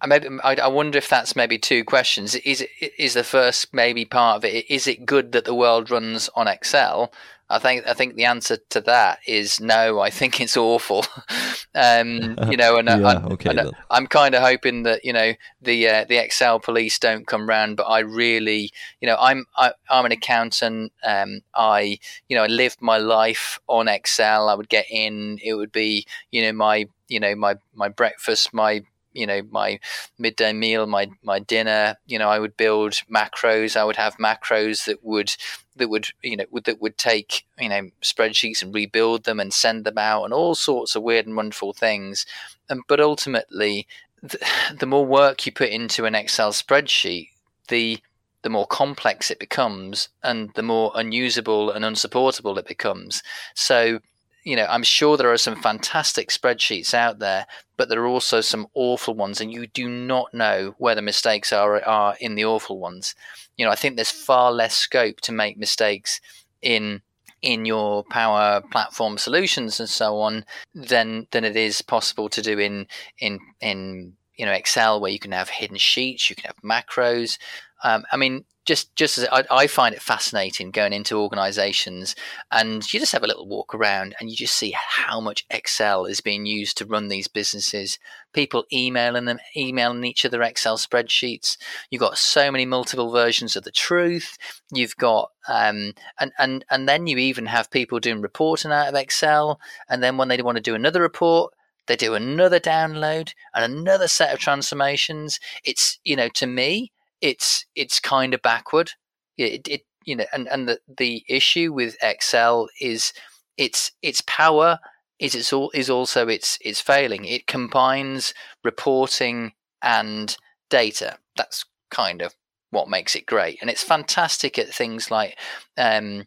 I 0.00 0.06
maybe 0.06 0.28
I 0.42 0.68
wonder 0.68 0.98
if 0.98 1.08
that's 1.08 1.36
maybe 1.36 1.58
two 1.58 1.84
questions. 1.84 2.34
Is 2.34 2.66
is 2.80 3.14
the 3.14 3.24
first 3.24 3.74
maybe 3.74 4.04
part 4.04 4.36
of 4.38 4.44
it? 4.44 4.70
Is 4.70 4.86
it 4.86 5.06
good 5.06 5.32
that 5.32 5.44
the 5.44 5.54
world 5.54 5.90
runs 5.90 6.30
on 6.34 6.48
Excel? 6.48 7.12
I 7.48 7.60
think 7.60 7.86
I 7.86 7.94
think 7.94 8.16
the 8.16 8.24
answer 8.24 8.56
to 8.70 8.80
that 8.82 9.20
is 9.26 9.60
no. 9.60 10.00
I 10.00 10.10
think 10.10 10.40
it's 10.40 10.56
awful. 10.56 11.04
um, 11.74 12.36
you 12.50 12.56
know, 12.56 12.76
and, 12.76 12.88
yeah, 12.88 13.06
I, 13.06 13.22
okay, 13.24 13.50
and 13.50 13.72
I'm 13.90 14.06
kind 14.08 14.34
of 14.34 14.42
hoping 14.42 14.82
that 14.82 15.04
you 15.04 15.12
know 15.12 15.32
the 15.62 15.88
uh, 15.88 16.04
the 16.08 16.16
Excel 16.16 16.58
police 16.58 16.98
don't 16.98 17.26
come 17.26 17.48
round. 17.48 17.76
But 17.76 17.84
I 17.84 18.00
really, 18.00 18.72
you 19.00 19.06
know, 19.06 19.16
I'm 19.20 19.46
I, 19.56 19.66
am 19.66 19.72
i 19.90 19.98
am 19.98 20.06
an 20.06 20.12
accountant. 20.12 20.92
Um, 21.04 21.42
I 21.54 21.98
you 22.28 22.36
know 22.36 22.42
I 22.42 22.48
lived 22.48 22.80
my 22.80 22.98
life 22.98 23.60
on 23.68 23.86
Excel. 23.86 24.48
I 24.48 24.54
would 24.54 24.68
get 24.68 24.86
in. 24.90 25.38
It 25.42 25.54
would 25.54 25.70
be 25.70 26.06
you 26.32 26.42
know 26.42 26.52
my 26.52 26.88
you 27.08 27.20
know 27.20 27.36
my 27.36 27.56
my 27.74 27.88
breakfast, 27.88 28.52
my 28.52 28.82
you 29.16 29.26
know 29.26 29.42
my 29.50 29.80
midday 30.18 30.52
meal 30.52 30.86
my 30.86 31.08
my 31.22 31.38
dinner 31.38 31.96
you 32.06 32.18
know 32.18 32.28
i 32.28 32.38
would 32.38 32.56
build 32.56 32.94
macros. 33.10 33.76
I 33.76 33.84
would 33.84 33.96
have 33.96 34.16
macros 34.16 34.84
that 34.84 35.04
would 35.04 35.34
that 35.76 35.88
would 35.88 36.08
you 36.22 36.36
know 36.36 36.44
would, 36.50 36.64
that 36.64 36.80
would 36.80 36.98
take 36.98 37.46
you 37.58 37.68
know 37.68 37.90
spreadsheets 38.02 38.62
and 38.62 38.74
rebuild 38.74 39.24
them 39.24 39.40
and 39.40 39.52
send 39.52 39.84
them 39.84 39.98
out 39.98 40.24
and 40.24 40.32
all 40.32 40.54
sorts 40.54 40.94
of 40.94 41.02
weird 41.02 41.26
and 41.26 41.36
wonderful 41.36 41.72
things. 41.72 42.26
And 42.68 42.82
but 42.88 43.00
ultimately 43.00 43.86
the, 44.22 44.38
the 44.78 44.86
more 44.86 45.06
work 45.06 45.46
you 45.46 45.52
put 45.52 45.70
into 45.70 46.04
an 46.04 46.14
excel 46.14 46.52
spreadsheet 46.52 47.30
the 47.68 47.98
the 48.42 48.50
more 48.50 48.66
complex 48.66 49.30
it 49.30 49.40
becomes 49.40 50.08
and 50.22 50.52
the 50.54 50.62
more 50.62 50.92
unusable 50.94 51.70
and 51.70 51.84
unsupportable 51.84 52.58
it 52.58 52.66
becomes. 52.66 53.22
So 53.54 54.00
you 54.46 54.54
know, 54.54 54.66
I'm 54.70 54.84
sure 54.84 55.16
there 55.16 55.32
are 55.32 55.36
some 55.36 55.60
fantastic 55.60 56.28
spreadsheets 56.28 56.94
out 56.94 57.18
there, 57.18 57.46
but 57.76 57.88
there 57.88 58.00
are 58.00 58.06
also 58.06 58.40
some 58.40 58.68
awful 58.74 59.12
ones, 59.12 59.40
and 59.40 59.52
you 59.52 59.66
do 59.66 59.88
not 59.88 60.32
know 60.32 60.76
where 60.78 60.94
the 60.94 61.02
mistakes 61.02 61.52
are 61.52 61.84
are 61.84 62.16
in 62.20 62.36
the 62.36 62.44
awful 62.44 62.78
ones. 62.78 63.16
You 63.56 63.66
know, 63.66 63.72
I 63.72 63.74
think 63.74 63.96
there's 63.96 64.12
far 64.12 64.52
less 64.52 64.76
scope 64.76 65.20
to 65.22 65.32
make 65.32 65.58
mistakes 65.58 66.20
in 66.62 67.02
in 67.42 67.64
your 67.64 68.04
power 68.04 68.62
platform 68.70 69.18
solutions 69.18 69.80
and 69.80 69.88
so 69.88 70.20
on 70.20 70.44
than 70.76 71.26
than 71.32 71.44
it 71.44 71.56
is 71.56 71.82
possible 71.82 72.28
to 72.28 72.40
do 72.40 72.56
in 72.56 72.86
in 73.18 73.40
in 73.60 74.12
you 74.36 74.46
know 74.46 74.52
Excel, 74.52 75.00
where 75.00 75.10
you 75.10 75.18
can 75.18 75.32
have 75.32 75.48
hidden 75.48 75.76
sheets, 75.76 76.30
you 76.30 76.36
can 76.36 76.44
have 76.44 76.62
macros. 76.62 77.36
Um, 77.84 78.04
I 78.12 78.16
mean, 78.16 78.44
just 78.66 78.94
just 78.96 79.16
as 79.16 79.28
I, 79.30 79.44
I, 79.50 79.66
find 79.68 79.94
it 79.94 80.02
fascinating 80.02 80.72
going 80.72 80.92
into 80.92 81.16
organizations 81.16 82.16
and 82.50 82.92
you 82.92 82.98
just 82.98 83.12
have 83.12 83.22
a 83.22 83.26
little 83.26 83.46
walk 83.46 83.74
around 83.74 84.16
and 84.18 84.28
you 84.28 84.34
just 84.36 84.56
see 84.56 84.74
how 84.76 85.20
much 85.20 85.46
excel 85.50 86.04
is 86.04 86.20
being 86.20 86.46
used 86.46 86.76
to 86.78 86.84
run 86.84 87.08
these 87.08 87.28
businesses. 87.28 87.98
People 88.32 88.64
emailing 88.72 89.24
them 89.26 89.38
emailing 89.56 90.04
each 90.04 90.24
other 90.24 90.42
excel 90.42 90.76
spreadsheets. 90.76 91.56
You've 91.90 92.00
got 92.00 92.18
so 92.18 92.50
many 92.50 92.66
multiple 92.66 93.12
versions 93.12 93.54
of 93.54 93.62
the 93.62 93.70
truth. 93.70 94.36
You've 94.72 94.96
got 94.96 95.30
um, 95.48 95.94
and 96.18 96.32
and 96.38 96.64
and 96.68 96.88
then 96.88 97.06
you 97.06 97.18
even 97.18 97.46
have 97.46 97.70
people 97.70 98.00
doing 98.00 98.20
reporting 98.20 98.72
out 98.72 98.88
of 98.88 98.94
excel. 98.96 99.60
And 99.88 100.02
then 100.02 100.16
when 100.16 100.28
they 100.28 100.42
want 100.42 100.56
to 100.56 100.62
do 100.62 100.74
another 100.74 101.00
report 101.00 101.54
they 101.86 101.94
do 101.94 102.14
another 102.14 102.58
download 102.58 103.32
and 103.54 103.64
another 103.64 104.08
set 104.08 104.34
of 104.34 104.40
transformations. 104.40 105.38
It's 105.64 106.00
you 106.04 106.16
know 106.16 106.28
to 106.30 106.46
me 106.46 106.90
it's 107.20 107.64
it's 107.74 108.00
kind 108.00 108.34
of 108.34 108.42
backward. 108.42 108.92
It, 109.38 109.68
it 109.68 109.82
you 110.04 110.16
know, 110.16 110.26
and 110.32 110.48
and 110.48 110.68
the 110.68 110.78
the 110.98 111.24
issue 111.28 111.72
with 111.72 111.96
Excel 112.02 112.68
is 112.80 113.12
its 113.56 113.92
its 114.02 114.22
power 114.26 114.78
is 115.18 115.34
it's 115.34 115.52
all 115.52 115.70
is 115.74 115.90
also 115.90 116.28
its 116.28 116.58
its 116.60 116.80
failing. 116.80 117.24
It 117.24 117.46
combines 117.46 118.34
reporting 118.64 119.52
and 119.82 120.36
data. 120.70 121.18
That's 121.36 121.64
kind 121.90 122.22
of 122.22 122.34
what 122.70 122.88
makes 122.88 123.14
it 123.14 123.26
great, 123.26 123.58
and 123.60 123.70
it's 123.70 123.82
fantastic 123.82 124.58
at 124.58 124.72
things 124.72 125.10
like 125.10 125.38
um, 125.76 126.26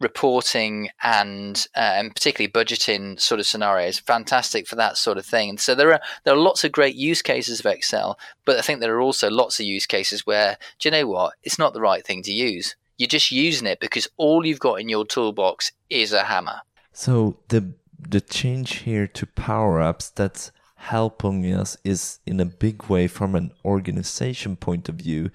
reporting 0.00 0.88
and 1.02 1.66
um, 1.76 2.10
particularly 2.10 2.50
budgeting 2.50 3.20
sort 3.20 3.40
of 3.40 3.46
scenarios. 3.46 3.98
Fantastic 3.98 4.66
for 4.66 4.76
that 4.76 4.96
sort 4.96 5.18
of 5.18 5.26
thing. 5.26 5.50
And 5.50 5.60
so 5.60 5.74
there 5.74 5.92
are 5.92 6.00
there 6.24 6.34
are 6.34 6.38
lots 6.38 6.64
of 6.64 6.72
great 6.72 6.94
use 6.94 7.22
cases 7.22 7.60
of 7.60 7.66
Excel, 7.66 8.18
but 8.44 8.58
I 8.58 8.62
think 8.62 8.80
there 8.80 8.94
are 8.94 9.00
also 9.00 9.30
lots 9.30 9.60
of 9.60 9.66
use 9.66 9.86
cases 9.86 10.26
where 10.26 10.58
do 10.78 10.88
you 10.88 10.90
know 10.90 11.06
what? 11.06 11.34
It's 11.42 11.58
not 11.58 11.74
the 11.74 11.80
right 11.80 12.04
thing 12.04 12.22
to 12.22 12.32
use. 12.32 12.76
You're 12.96 13.08
just 13.08 13.32
using 13.32 13.66
it 13.66 13.80
because 13.80 14.08
all 14.16 14.46
you've 14.46 14.60
got 14.60 14.80
in 14.80 14.88
your 14.88 15.04
toolbox 15.04 15.72
is 15.90 16.12
a 16.12 16.24
hammer. 16.24 16.60
So 16.92 17.38
the 17.48 17.72
the 17.98 18.20
change 18.20 18.78
here 18.80 19.06
to 19.06 19.26
Power 19.26 19.80
Apps 19.80 20.12
that's 20.14 20.52
helping 20.84 21.46
us 21.46 21.78
is 21.82 22.18
in 22.26 22.40
a 22.40 22.44
big 22.44 22.84
way 22.84 23.06
from 23.06 23.34
an 23.34 23.50
organization 23.64 24.54
point 24.54 24.86
of 24.88 24.96
view 24.96 25.30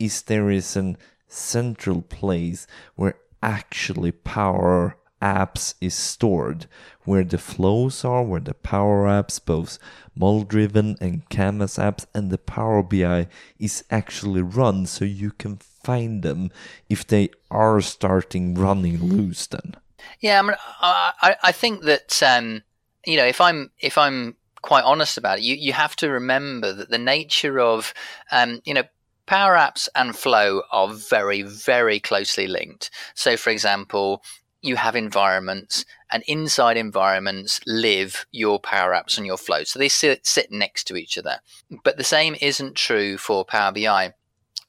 is 0.00 0.22
there 0.22 0.50
is 0.50 0.76
an 0.76 0.96
central 1.28 2.00
place 2.00 2.66
where 2.94 3.14
actually 3.42 4.10
power 4.12 4.96
apps 5.20 5.74
is 5.80 5.94
stored, 5.94 6.66
where 7.04 7.24
the 7.24 7.38
flows 7.38 8.04
are, 8.04 8.22
where 8.22 8.40
the 8.40 8.54
power 8.54 9.06
apps, 9.06 9.44
both 9.44 9.78
model 10.14 10.44
driven 10.44 10.96
and 11.00 11.28
canvas 11.28 11.76
apps, 11.76 12.06
and 12.14 12.30
the 12.30 12.38
Power 12.38 12.82
BI 12.82 13.26
is 13.58 13.84
actually 13.90 14.42
run 14.42 14.86
so 14.86 15.04
you 15.04 15.30
can 15.30 15.56
find 15.56 16.22
them 16.22 16.50
if 16.88 17.06
they 17.06 17.30
are 17.50 17.80
starting 17.80 18.54
running 18.54 19.02
loose 19.02 19.46
then. 19.46 19.74
Yeah, 20.20 20.38
I 20.38 20.42
mean, 20.42 20.56
I, 20.80 21.36
I 21.42 21.52
think 21.52 21.82
that 21.84 22.22
um, 22.22 22.62
you 23.06 23.16
know 23.16 23.24
if 23.24 23.40
I'm 23.40 23.70
if 23.80 23.96
I'm 23.96 24.36
quite 24.64 24.84
honest 24.84 25.18
about 25.18 25.38
it, 25.38 25.44
you, 25.44 25.54
you 25.56 25.74
have 25.74 25.94
to 25.94 26.08
remember 26.08 26.72
that 26.72 26.88
the 26.88 26.96
nature 26.96 27.60
of 27.60 27.92
um, 28.32 28.60
you 28.64 28.72
know 28.72 28.84
Power 29.26 29.56
Apps 29.56 29.88
and 29.94 30.16
Flow 30.16 30.62
are 30.72 30.88
very, 30.88 31.42
very 31.42 32.00
closely 32.00 32.46
linked. 32.46 32.90
So, 33.14 33.36
for 33.36 33.50
example, 33.50 34.22
you 34.62 34.76
have 34.76 34.96
environments, 34.96 35.84
and 36.10 36.22
inside 36.26 36.78
environments 36.78 37.60
live 37.66 38.24
your 38.32 38.58
Power 38.58 38.92
Apps 38.92 39.18
and 39.18 39.26
your 39.26 39.36
Flow. 39.36 39.64
So 39.64 39.78
they 39.78 39.90
sit, 39.90 40.26
sit 40.26 40.50
next 40.50 40.84
to 40.84 40.96
each 40.96 41.18
other. 41.18 41.40
But 41.84 41.98
the 41.98 42.04
same 42.04 42.34
isn't 42.40 42.74
true 42.74 43.18
for 43.18 43.44
Power 43.44 43.72
BI. 43.72 44.14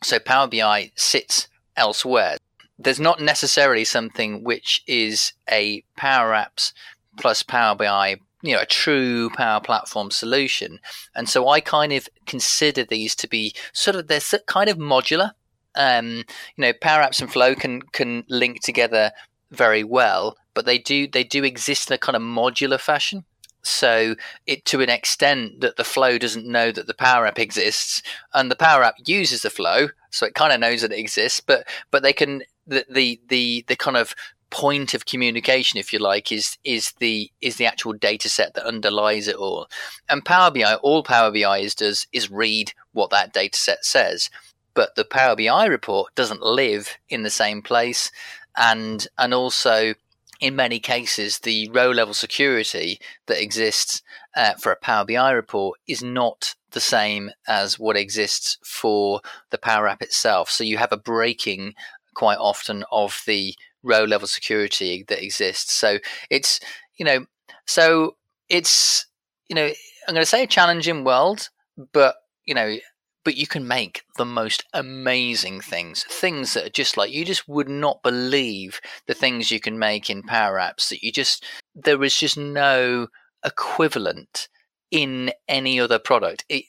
So 0.03 0.19
Power 0.19 0.47
BI 0.47 0.91
sits 0.95 1.47
elsewhere. 1.77 2.37
There's 2.77 2.99
not 2.99 3.21
necessarily 3.21 3.85
something 3.85 4.43
which 4.43 4.83
is 4.87 5.31
a 5.49 5.83
Power 5.95 6.33
Apps 6.33 6.73
plus 7.17 7.43
Power 7.43 7.75
BI 7.75 8.17
you 8.45 8.53
know 8.53 8.61
a 8.61 8.65
true 8.65 9.29
power 9.31 9.59
platform 9.59 10.11
solution 10.11 10.79
and 11.15 11.27
so 11.27 11.47
i 11.47 11.59
kind 11.59 11.91
of 11.91 12.07
consider 12.25 12.83
these 12.83 13.15
to 13.15 13.27
be 13.27 13.53
sort 13.73 13.95
of 13.95 14.07
they're 14.07 14.19
kind 14.47 14.69
of 14.69 14.77
modular 14.77 15.31
um, 15.77 16.23
you 16.55 16.61
know 16.61 16.71
power 16.79 17.03
apps 17.03 17.19
and 17.19 17.31
flow 17.31 17.53
can 17.53 17.81
can 17.81 18.23
link 18.29 18.61
together 18.61 19.11
very 19.51 19.83
well 19.83 20.37
but 20.53 20.65
they 20.65 20.77
do 20.77 21.07
they 21.07 21.23
do 21.23 21.43
exist 21.43 21.89
in 21.89 21.95
a 21.95 21.97
kind 21.97 22.15
of 22.15 22.21
modular 22.21 22.79
fashion 22.79 23.25
So 23.65 24.15
it 24.45 24.63
to 24.65 24.81
an 24.81 24.89
extent 24.89 25.61
that 25.61 25.75
the 25.75 25.83
flow 25.83 26.19
doesn't 26.19 26.45
know 26.45 26.71
that 26.71 26.85
the 26.85 26.93
Power 26.93 27.25
App 27.25 27.39
exists, 27.39 28.03
and 28.31 28.51
the 28.51 28.55
Power 28.55 28.83
App 28.83 28.93
uses 29.05 29.41
the 29.41 29.49
flow, 29.49 29.89
so 30.11 30.27
it 30.27 30.35
kind 30.35 30.53
of 30.53 30.59
knows 30.59 30.81
that 30.81 30.91
it 30.91 30.99
exists. 30.99 31.39
But 31.39 31.67
but 31.89 32.03
they 32.03 32.13
can 32.13 32.43
the 32.67 32.85
the 32.87 33.19
the, 33.27 33.65
the 33.67 33.75
kind 33.75 33.97
of 33.97 34.13
point 34.55 34.93
of 34.93 35.05
communication, 35.05 35.77
if 35.77 35.91
you 35.91 35.99
like, 35.99 36.31
is 36.31 36.57
is 36.63 36.93
the 36.99 37.29
is 37.41 37.57
the 37.57 37.65
actual 37.65 37.91
data 37.91 38.29
set 38.29 38.53
that 38.53 38.65
underlies 38.65 39.27
it 39.27 39.35
all. 39.35 39.67
And 40.07 40.23
Power 40.23 40.49
BI, 40.49 40.75
all 40.75 41.03
Power 41.03 41.29
BI 41.29 41.57
is 41.57 41.75
does 41.75 42.07
is 42.13 42.31
read 42.31 42.71
what 42.93 43.09
that 43.09 43.33
data 43.33 43.59
set 43.59 43.83
says. 43.83 44.29
But 44.73 44.95
the 44.95 45.03
Power 45.03 45.35
BI 45.35 45.65
report 45.65 46.15
doesn't 46.15 46.41
live 46.41 46.97
in 47.09 47.23
the 47.23 47.29
same 47.29 47.61
place, 47.61 48.11
and 48.55 49.05
and 49.17 49.33
also 49.33 49.93
in 50.39 50.55
many 50.55 50.79
cases 50.79 51.39
the 51.39 51.69
row 51.73 51.91
level 51.91 52.13
security 52.13 52.99
that 53.25 53.41
exists 53.41 54.01
uh, 54.37 54.53
for 54.53 54.71
a 54.71 54.77
Power 54.77 55.03
BI 55.03 55.31
report 55.31 55.79
is 55.85 56.01
not 56.01 56.55
the 56.71 56.79
same 56.79 57.29
as 57.45 57.77
what 57.77 57.97
exists 57.97 58.57
for 58.63 59.19
the 59.49 59.57
Power 59.57 59.89
App 59.89 60.01
itself. 60.01 60.49
So 60.49 60.63
you 60.63 60.77
have 60.77 60.93
a 60.93 60.97
breaking 60.97 61.73
quite 62.13 62.37
often 62.37 62.85
of 62.89 63.21
the 63.27 63.53
row 63.85 64.03
level 64.03 64.27
security 64.27 65.05
that 65.07 65.23
exists. 65.23 65.73
So 65.73 65.99
it's 66.29 66.59
you 66.97 67.05
know 67.05 67.25
so 67.65 68.15
it's 68.49 69.05
you 69.47 69.55
know 69.55 69.65
I'm 70.07 70.13
going 70.13 70.21
to 70.21 70.25
say 70.25 70.43
a 70.43 70.47
challenging 70.47 71.03
world, 71.03 71.49
but 71.93 72.15
you 72.45 72.53
know 72.53 72.77
but 73.25 73.35
you 73.35 73.47
can 73.47 73.67
make 73.67 74.03
the 74.17 74.25
most 74.25 74.63
amazing 74.73 75.59
things 75.59 76.03
things 76.03 76.53
that 76.53 76.65
are 76.67 76.69
just 76.69 76.95
like 76.95 77.11
you 77.11 77.25
just 77.25 77.49
would 77.49 77.67
not 77.67 78.01
believe 78.03 78.79
the 79.07 79.13
things 79.13 79.51
you 79.51 79.59
can 79.59 79.77
make 79.77 80.09
in 80.09 80.23
power 80.23 80.57
apps 80.57 80.89
that 80.89 81.03
you 81.03 81.11
just 81.11 81.43
there 81.73 82.01
is 82.03 82.15
just 82.15 82.37
no 82.37 83.07
equivalent 83.43 84.47
in 84.91 85.31
any 85.49 85.79
other 85.79 85.99
product 85.99 86.45
it, 86.47 86.63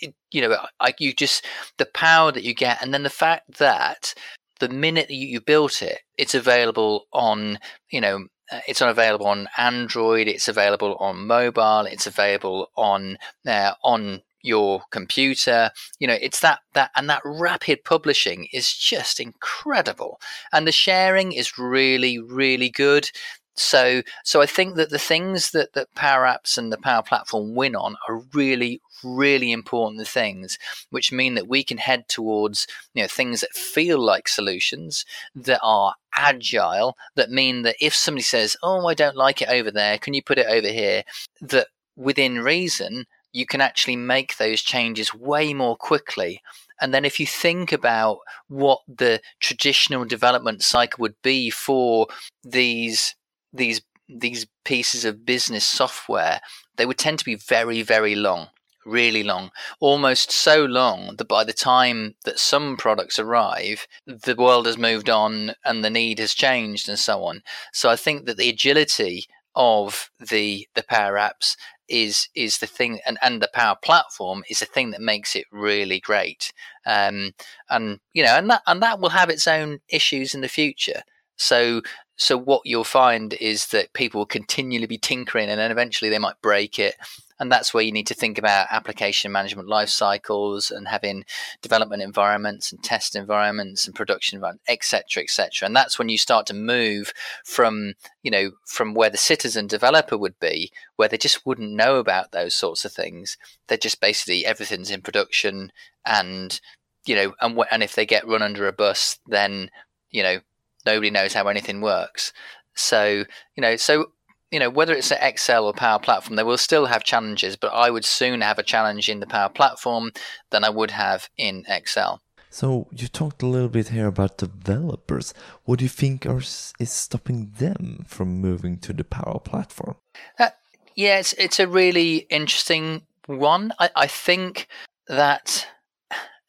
it, 0.00 0.14
you 0.30 0.40
know 0.40 0.56
I, 0.80 0.94
you 0.98 1.12
just 1.12 1.44
the 1.76 1.86
power 1.86 2.32
that 2.32 2.44
you 2.44 2.54
get 2.54 2.80
and 2.80 2.94
then 2.94 3.02
the 3.02 3.10
fact 3.10 3.58
that 3.58 4.14
the 4.58 4.68
minute 4.68 5.08
that 5.08 5.14
you, 5.14 5.40
built 5.40 5.82
it, 5.82 6.00
it's 6.16 6.34
available 6.34 7.06
on, 7.12 7.58
you 7.90 8.00
know, 8.00 8.26
uh, 8.50 8.60
it's 8.66 8.80
available 8.80 9.26
on 9.26 9.48
Android. 9.56 10.26
It's 10.26 10.48
available 10.48 10.96
on 10.96 11.26
mobile. 11.26 11.86
It's 11.86 12.06
available 12.06 12.70
on 12.76 13.18
uh, 13.46 13.74
on 13.82 14.22
your 14.42 14.82
computer. 14.90 15.70
You 15.98 16.08
know, 16.08 16.18
it's 16.20 16.40
that 16.40 16.60
that 16.74 16.90
and 16.96 17.10
that 17.10 17.22
rapid 17.24 17.84
publishing 17.84 18.48
is 18.52 18.72
just 18.72 19.20
incredible, 19.20 20.18
and 20.52 20.66
the 20.66 20.72
sharing 20.72 21.32
is 21.32 21.58
really 21.58 22.18
really 22.18 22.70
good. 22.70 23.10
So, 23.58 24.02
so 24.24 24.40
I 24.40 24.46
think 24.46 24.76
that 24.76 24.90
the 24.90 25.00
things 25.00 25.50
that, 25.50 25.72
that 25.72 25.92
Power 25.96 26.24
Apps 26.24 26.56
and 26.56 26.72
the 26.72 26.78
Power 26.78 27.02
Platform 27.02 27.56
win 27.56 27.74
on 27.74 27.96
are 28.08 28.22
really, 28.32 28.80
really 29.02 29.52
important 29.52 30.06
things, 30.06 30.58
which 30.90 31.12
mean 31.12 31.34
that 31.34 31.48
we 31.48 31.62
can 31.64 31.78
head 31.78 32.08
towards 32.08 32.66
you 32.94 33.02
know 33.02 33.08
things 33.08 33.40
that 33.40 33.52
feel 33.52 33.98
like 33.98 34.28
solutions 34.28 35.04
that 35.34 35.60
are 35.62 35.94
agile. 36.14 36.96
That 37.14 37.30
mean 37.30 37.62
that 37.62 37.76
if 37.80 37.94
somebody 37.94 38.22
says, 38.22 38.56
"Oh, 38.62 38.86
I 38.86 38.94
don't 38.94 39.16
like 39.16 39.42
it 39.42 39.48
over 39.48 39.70
there," 39.70 39.98
can 39.98 40.14
you 40.14 40.22
put 40.22 40.38
it 40.38 40.46
over 40.46 40.68
here? 40.68 41.04
That 41.40 41.68
within 41.96 42.40
reason, 42.40 43.06
you 43.32 43.46
can 43.46 43.60
actually 43.60 43.96
make 43.96 44.36
those 44.36 44.62
changes 44.62 45.14
way 45.14 45.52
more 45.54 45.76
quickly. 45.76 46.40
And 46.80 46.94
then 46.94 47.04
if 47.04 47.18
you 47.18 47.26
think 47.26 47.72
about 47.72 48.18
what 48.48 48.80
the 48.86 49.20
traditional 49.40 50.04
development 50.04 50.62
cycle 50.62 51.02
would 51.02 51.20
be 51.22 51.50
for 51.50 52.06
these 52.44 53.14
these 53.52 53.80
these 54.08 54.46
pieces 54.64 55.04
of 55.04 55.26
business 55.26 55.66
software, 55.66 56.40
they 56.76 56.86
would 56.86 56.98
tend 56.98 57.18
to 57.18 57.24
be 57.24 57.34
very, 57.34 57.82
very 57.82 58.14
long, 58.14 58.48
really 58.88 59.22
long, 59.22 59.50
almost 59.80 60.32
so 60.32 60.64
long 60.64 61.16
that 61.16 61.28
by 61.28 61.44
the 61.44 61.52
time 61.52 62.14
that 62.24 62.38
some 62.38 62.76
products 62.76 63.18
arrive, 63.18 63.86
the 64.06 64.34
world 64.36 64.66
has 64.66 64.78
moved 64.78 65.10
on 65.10 65.52
and 65.64 65.84
the 65.84 65.90
need 65.90 66.18
has 66.18 66.34
changed 66.34 66.88
and 66.88 66.98
so 66.98 67.24
on. 67.24 67.42
So 67.72 67.90
I 67.90 67.96
think 67.96 68.26
that 68.26 68.36
the 68.36 68.48
agility 68.48 69.26
of 69.54 70.10
the 70.20 70.68
the 70.74 70.84
power 70.84 71.14
apps 71.14 71.56
is 71.88 72.28
is 72.34 72.58
the 72.58 72.66
thing 72.66 73.00
and, 73.06 73.18
and 73.22 73.42
the 73.42 73.50
power 73.52 73.76
platform 73.82 74.44
is 74.48 74.60
the 74.60 74.66
thing 74.66 74.90
that 74.90 75.00
makes 75.00 75.34
it 75.34 75.46
really 75.50 75.98
great 75.98 76.52
um, 76.86 77.32
and 77.70 77.98
you 78.12 78.22
know 78.22 78.36
and 78.36 78.50
that 78.50 78.62
and 78.66 78.82
that 78.82 79.00
will 79.00 79.08
have 79.08 79.30
its 79.30 79.46
own 79.46 79.80
issues 79.88 80.34
in 80.34 80.42
the 80.42 80.48
future 80.48 81.02
so 81.36 81.80
so 82.18 82.36
what 82.36 82.62
you'll 82.64 82.82
find 82.82 83.34
is 83.34 83.68
that 83.68 83.92
people 83.92 84.18
will 84.18 84.26
continually 84.26 84.86
be 84.86 84.98
tinkering 84.98 85.48
and 85.48 85.58
then 85.58 85.70
eventually 85.70 86.10
they 86.10 86.18
might 86.18 86.42
break 86.42 86.78
it. 86.78 86.96
And 87.40 87.52
that's 87.52 87.72
where 87.72 87.84
you 87.84 87.92
need 87.92 88.08
to 88.08 88.14
think 88.14 88.36
about 88.38 88.66
application 88.72 89.30
management 89.30 89.68
life 89.68 89.88
cycles 89.88 90.72
and 90.72 90.88
having 90.88 91.24
development 91.62 92.02
environments 92.02 92.72
and 92.72 92.82
test 92.82 93.14
environments 93.14 93.86
and 93.86 93.94
production 93.94 94.36
environments 94.36 94.64
etc 94.68 95.22
etc 95.22 95.64
and 95.64 95.76
that's 95.76 96.00
when 96.00 96.08
you 96.08 96.18
start 96.18 96.46
to 96.46 96.54
move 96.54 97.12
from 97.44 97.94
you 98.24 98.30
know 98.32 98.50
from 98.66 98.92
where 98.92 99.08
the 99.08 99.16
citizen 99.16 99.68
developer 99.68 100.18
would 100.18 100.36
be 100.40 100.72
where 100.96 101.08
they 101.08 101.16
just 101.16 101.46
wouldn't 101.46 101.70
know 101.70 101.98
about 101.98 102.32
those 102.32 102.54
sorts 102.54 102.84
of 102.84 102.90
things. 102.90 103.38
They're 103.68 103.78
just 103.78 104.00
basically 104.00 104.44
everything's 104.44 104.90
in 104.90 105.02
production 105.02 105.70
and 106.04 106.60
you 107.06 107.14
know 107.14 107.34
and, 107.40 107.56
and 107.70 107.84
if 107.84 107.94
they 107.94 108.04
get 108.04 108.26
run 108.26 108.42
under 108.42 108.66
a 108.66 108.72
bus 108.72 109.20
then 109.28 109.70
you 110.10 110.24
know 110.24 110.40
nobody 110.88 111.10
knows 111.10 111.34
how 111.34 111.46
anything 111.48 111.80
works. 111.80 112.32
So, 112.74 113.24
you 113.56 113.60
know, 113.60 113.76
so 113.76 114.06
you 114.50 114.58
know, 114.58 114.70
whether 114.70 114.94
it's 114.94 115.10
an 115.10 115.18
Excel 115.20 115.66
or 115.66 115.72
Power 115.74 115.98
Platform, 115.98 116.36
they 116.36 116.42
will 116.42 116.56
still 116.56 116.86
have 116.86 117.04
challenges, 117.04 117.56
but 117.56 117.68
I 117.68 117.90
would 117.90 118.04
soon 118.04 118.40
have 118.40 118.58
a 118.58 118.62
challenge 118.62 119.08
in 119.08 119.20
the 119.20 119.26
Power 119.26 119.50
Platform 119.50 120.12
than 120.50 120.64
I 120.64 120.70
would 120.70 120.90
have 120.90 121.28
in 121.36 121.64
Excel. 121.68 122.22
So 122.50 122.88
you 122.90 123.08
talked 123.08 123.42
a 123.42 123.46
little 123.46 123.68
bit 123.68 123.88
here 123.88 124.06
about 124.06 124.38
developers. 124.38 125.34
What 125.64 125.80
do 125.80 125.84
you 125.84 125.90
think 125.90 126.24
are, 126.24 126.38
is 126.38 126.90
stopping 126.90 127.52
them 127.58 128.06
from 128.08 128.40
moving 128.40 128.78
to 128.78 128.94
the 128.94 129.04
Power 129.04 129.38
Platform? 129.38 129.96
Uh, 130.38 130.50
yeah, 130.94 131.18
it's 131.18 131.34
it's 131.34 131.60
a 131.60 131.68
really 131.68 132.26
interesting 132.30 133.02
one. 133.26 133.72
I, 133.78 133.90
I 133.94 134.06
think 134.06 134.66
that 135.08 135.66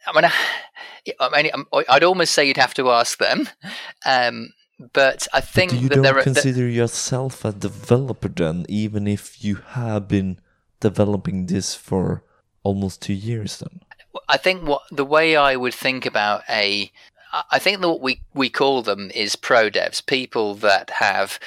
I 0.08 0.15
mean, 0.15 0.25
I 0.25 0.32
mean, 1.41 1.52
um, 1.54 1.67
I'd 1.88 2.04
almost 2.04 2.34
say 2.34 2.48
you'd 2.48 2.58
have 2.58 2.74
to 2.76 2.89
ask 2.91 3.17
them. 3.17 3.50
Um, 4.06 4.50
but 4.93 5.28
I 5.34 5.41
think 5.41 5.74
you 5.74 5.89
that 5.89 5.95
don't 5.95 6.04
there 6.04 6.17
are, 6.17 6.24
consider 6.24 6.67
yourself 6.67 7.43
a 7.43 7.52
developer 7.52 8.30
then, 8.30 8.65
even 8.69 9.08
if 9.08 9.43
you 9.43 9.56
have 9.56 10.08
been 10.08 10.39
developing 10.80 11.48
this 11.48 11.76
for 11.76 12.24
almost 12.63 13.02
two 13.02 13.13
years. 13.13 13.60
Then 13.60 13.82
I 14.28 14.38
think 14.38 14.67
what 14.67 14.84
the 14.89 15.06
way 15.06 15.36
I 15.36 15.56
would 15.56 15.74
think 15.74 16.06
about 16.06 16.43
a 16.50 16.91
I 17.52 17.60
think 17.60 17.82
that 17.82 17.88
what 17.88 18.02
we, 18.02 18.22
we 18.34 18.50
call 18.50 18.82
them 18.82 19.12
is 19.13 19.36
pro 19.36 19.69
devs, 19.69 20.04
people 20.04 20.56
that 20.56 20.89
have 20.89 21.39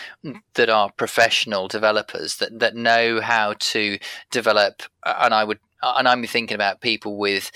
that 0.54 0.70
are 0.70 0.92
professional 0.92 1.66
developers 1.66 2.36
that, 2.36 2.60
that 2.60 2.76
know 2.76 3.20
how 3.20 3.54
to 3.58 3.98
develop, 4.30 4.82
and 5.04 5.34
I 5.34 5.42
would 5.42 5.58
and 5.82 6.08
I'm 6.08 6.24
thinking 6.24 6.54
about 6.54 6.80
people 6.80 7.16
with 7.16 7.50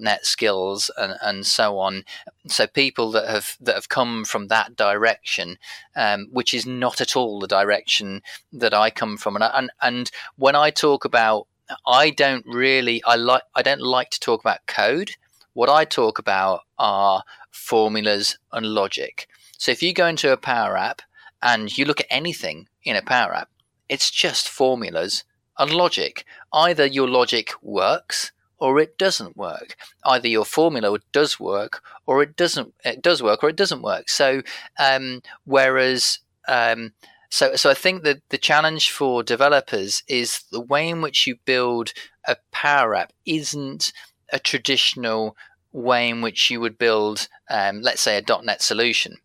.NET 0.00 0.26
skills 0.26 0.90
and, 0.96 1.14
and 1.22 1.46
so 1.46 1.78
on. 1.78 2.04
So 2.46 2.66
people 2.66 3.10
that 3.12 3.28
have 3.28 3.56
that 3.60 3.74
have 3.74 3.88
come 3.88 4.24
from 4.24 4.48
that 4.48 4.76
direction, 4.76 5.58
um, 5.94 6.28
which 6.30 6.52
is 6.52 6.66
not 6.66 7.00
at 7.00 7.16
all 7.16 7.38
the 7.38 7.46
direction 7.46 8.22
that 8.52 8.74
I 8.74 8.90
come 8.90 9.16
from. 9.16 9.36
And 9.36 9.44
and 9.44 9.70
and 9.80 10.10
when 10.36 10.56
I 10.56 10.70
talk 10.70 11.04
about, 11.04 11.46
I 11.86 12.10
don't 12.10 12.44
really 12.46 13.02
I 13.04 13.16
like 13.16 13.42
I 13.54 13.62
don't 13.62 13.82
like 13.82 14.10
to 14.10 14.20
talk 14.20 14.40
about 14.40 14.66
code. 14.66 15.12
What 15.52 15.68
I 15.68 15.84
talk 15.84 16.18
about 16.18 16.60
are 16.78 17.22
formulas 17.50 18.38
and 18.52 18.66
logic. 18.66 19.28
So 19.56 19.72
if 19.72 19.82
you 19.82 19.92
go 19.92 20.06
into 20.06 20.32
a 20.32 20.36
Power 20.36 20.76
App 20.76 21.02
and 21.42 21.76
you 21.76 21.84
look 21.84 22.00
at 22.00 22.06
anything 22.10 22.68
in 22.84 22.96
a 22.96 23.02
Power 23.02 23.34
App, 23.34 23.50
it's 23.88 24.10
just 24.10 24.48
formulas 24.48 25.24
and 25.58 25.70
logic. 25.70 26.24
Either 26.52 26.86
your 26.86 27.08
logic 27.08 27.52
works 27.62 28.32
or 28.58 28.80
it 28.80 28.98
doesn't 28.98 29.36
work. 29.36 29.76
Either 30.04 30.28
your 30.28 30.44
formula 30.44 30.98
does 31.12 31.38
work 31.38 31.82
or 32.06 32.22
it 32.22 32.36
doesn't. 32.36 32.74
It 32.84 33.02
does 33.02 33.22
work 33.22 33.42
or 33.42 33.48
it 33.48 33.56
doesn't 33.56 33.82
work. 33.82 34.08
So, 34.08 34.42
um, 34.78 35.22
whereas, 35.44 36.20
um, 36.48 36.92
so 37.30 37.56
so 37.56 37.70
I 37.70 37.74
think 37.74 38.02
that 38.02 38.20
the 38.30 38.38
challenge 38.38 38.90
for 38.90 39.22
developers 39.22 40.02
is 40.08 40.44
the 40.50 40.60
way 40.60 40.88
in 40.88 41.02
which 41.02 41.26
you 41.26 41.36
build 41.44 41.92
a 42.26 42.36
Power 42.52 42.94
App 42.94 43.12
isn't 43.24 43.92
a 44.32 44.38
traditional 44.38 45.36
way 45.72 46.08
in 46.08 46.22
which 46.22 46.50
you 46.50 46.60
would 46.60 46.78
build, 46.78 47.28
um, 47.50 47.80
let's 47.82 48.00
say, 48.00 48.18
a 48.18 48.42
.NET 48.42 48.62
solution 48.62 49.18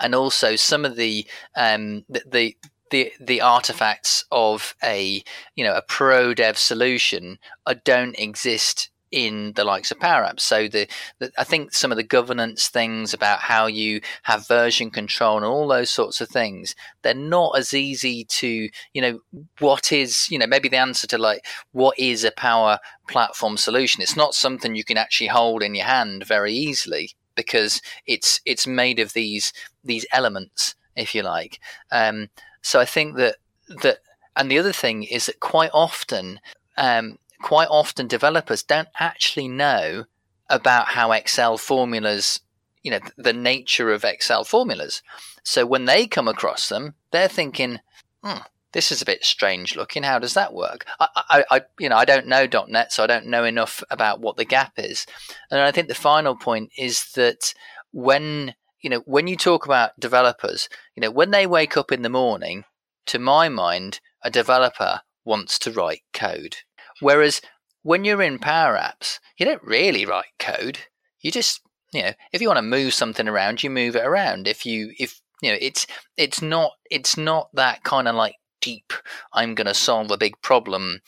and 0.00 0.14
also 0.14 0.56
some 0.56 0.84
of 0.84 0.96
the 0.96 1.26
um, 1.54 2.04
the, 2.08 2.22
the, 2.26 2.56
the 2.92 3.12
the 3.18 3.40
artifacts 3.40 4.24
of 4.30 4.76
a 4.84 5.24
you 5.56 5.64
know 5.64 5.74
a 5.74 5.82
pro 5.82 6.32
dev 6.34 6.56
solution 6.56 7.38
uh, 7.66 7.74
don't 7.84 8.14
exist 8.18 8.90
in 9.10 9.52
the 9.56 9.64
likes 9.64 9.90
of 9.90 10.00
Power 10.00 10.24
Apps. 10.24 10.40
So 10.40 10.68
the, 10.68 10.88
the, 11.18 11.30
I 11.36 11.44
think 11.44 11.74
some 11.74 11.92
of 11.92 11.96
the 11.96 12.02
governance 12.02 12.68
things 12.68 13.12
about 13.12 13.40
how 13.40 13.66
you 13.66 14.00
have 14.22 14.48
version 14.48 14.90
control 14.90 15.36
and 15.36 15.44
all 15.44 15.68
those 15.68 15.90
sorts 15.90 16.22
of 16.22 16.28
things, 16.28 16.74
they're 17.02 17.14
not 17.14 17.58
as 17.58 17.74
easy 17.74 18.24
to, 18.24 18.70
you 18.94 19.02
know, 19.02 19.20
what 19.58 19.92
is, 19.92 20.28
you 20.30 20.38
know, 20.38 20.46
maybe 20.46 20.70
the 20.70 20.78
answer 20.78 21.06
to 21.08 21.18
like 21.18 21.44
what 21.72 21.98
is 21.98 22.24
a 22.24 22.32
Power 22.32 22.78
Platform 23.06 23.58
solution? 23.58 24.00
It's 24.02 24.16
not 24.16 24.34
something 24.34 24.74
you 24.74 24.84
can 24.84 24.96
actually 24.96 25.26
hold 25.26 25.62
in 25.62 25.74
your 25.74 25.86
hand 25.86 26.26
very 26.26 26.54
easily 26.54 27.10
because 27.34 27.82
it's 28.06 28.40
it's 28.46 28.66
made 28.66 28.98
of 28.98 29.12
these 29.12 29.52
these 29.84 30.06
elements, 30.12 30.74
if 30.96 31.14
you 31.14 31.22
like. 31.22 31.60
Um, 31.90 32.30
so 32.62 32.80
I 32.80 32.84
think 32.84 33.16
that 33.16 33.36
that, 33.82 33.98
and 34.36 34.50
the 34.50 34.58
other 34.58 34.72
thing 34.72 35.02
is 35.02 35.26
that 35.26 35.40
quite 35.40 35.70
often 35.72 36.40
um, 36.76 37.18
quite 37.42 37.68
often 37.68 38.06
developers 38.06 38.62
don't 38.62 38.88
actually 38.98 39.48
know 39.48 40.04
about 40.48 40.88
how 40.88 41.12
Excel 41.12 41.58
formulas, 41.58 42.40
you 42.82 42.90
know, 42.90 43.00
the 43.16 43.32
nature 43.32 43.92
of 43.92 44.04
Excel 44.04 44.44
formulas. 44.44 45.02
So 45.42 45.66
when 45.66 45.84
they 45.84 46.06
come 46.06 46.28
across 46.28 46.68
them, 46.68 46.94
they're 47.10 47.28
thinking, 47.28 47.80
hmm, 48.22 48.38
this 48.72 48.90
is 48.90 49.02
a 49.02 49.06
bit 49.06 49.24
strange 49.24 49.76
looking. 49.76 50.02
How 50.02 50.18
does 50.18 50.34
that 50.34 50.54
work? 50.54 50.86
I, 50.98 51.08
I, 51.16 51.44
I, 51.50 51.60
you 51.78 51.88
know, 51.88 51.96
I 51.96 52.04
don't 52.04 52.26
know 52.26 52.46
.NET, 52.68 52.92
so 52.92 53.04
I 53.04 53.06
don't 53.06 53.26
know 53.26 53.44
enough 53.44 53.82
about 53.90 54.20
what 54.20 54.36
the 54.36 54.44
gap 54.44 54.74
is. 54.78 55.06
And 55.50 55.60
I 55.60 55.72
think 55.72 55.88
the 55.88 55.94
final 55.94 56.36
point 56.36 56.70
is 56.78 57.12
that 57.12 57.54
when 57.92 58.54
you 58.82 58.90
know 58.90 59.02
when 59.06 59.26
you 59.26 59.36
talk 59.36 59.64
about 59.64 59.98
developers, 59.98 60.68
you 60.96 61.00
know, 61.00 61.10
when 61.10 61.30
they 61.30 61.46
wake 61.46 61.76
up 61.76 61.92
in 61.92 62.02
the 62.02 62.08
morning, 62.08 62.64
to 63.06 63.18
my 63.18 63.48
mind, 63.48 64.00
a 64.22 64.30
developer 64.30 65.00
wants 65.24 65.58
to 65.60 65.72
write 65.72 66.02
code. 66.12 66.56
Whereas 67.00 67.40
when 67.82 68.04
you're 68.04 68.22
in 68.22 68.38
Power 68.38 68.76
Apps, 68.76 69.18
you 69.38 69.46
don't 69.46 69.62
really 69.62 70.06
write 70.06 70.26
code. 70.38 70.78
You 71.20 71.30
just, 71.30 71.60
you 71.92 72.02
know, 72.02 72.12
if 72.32 72.40
you 72.40 72.48
want 72.48 72.58
to 72.58 72.62
move 72.62 72.94
something 72.94 73.28
around, 73.28 73.62
you 73.62 73.70
move 73.70 73.96
it 73.96 74.04
around. 74.04 74.46
If 74.46 74.64
you, 74.64 74.92
if 74.98 75.20
you 75.40 75.50
know, 75.50 75.58
it's 75.60 75.86
it's 76.16 76.40
not 76.40 76.72
it's 76.90 77.16
not 77.16 77.48
that 77.54 77.82
kind 77.82 78.08
of 78.08 78.14
like 78.14 78.36
deep. 78.60 78.92
I'm 79.32 79.54
going 79.54 79.66
to 79.66 79.74
solve 79.74 80.10
a 80.10 80.16
big 80.16 80.40
problem 80.40 81.00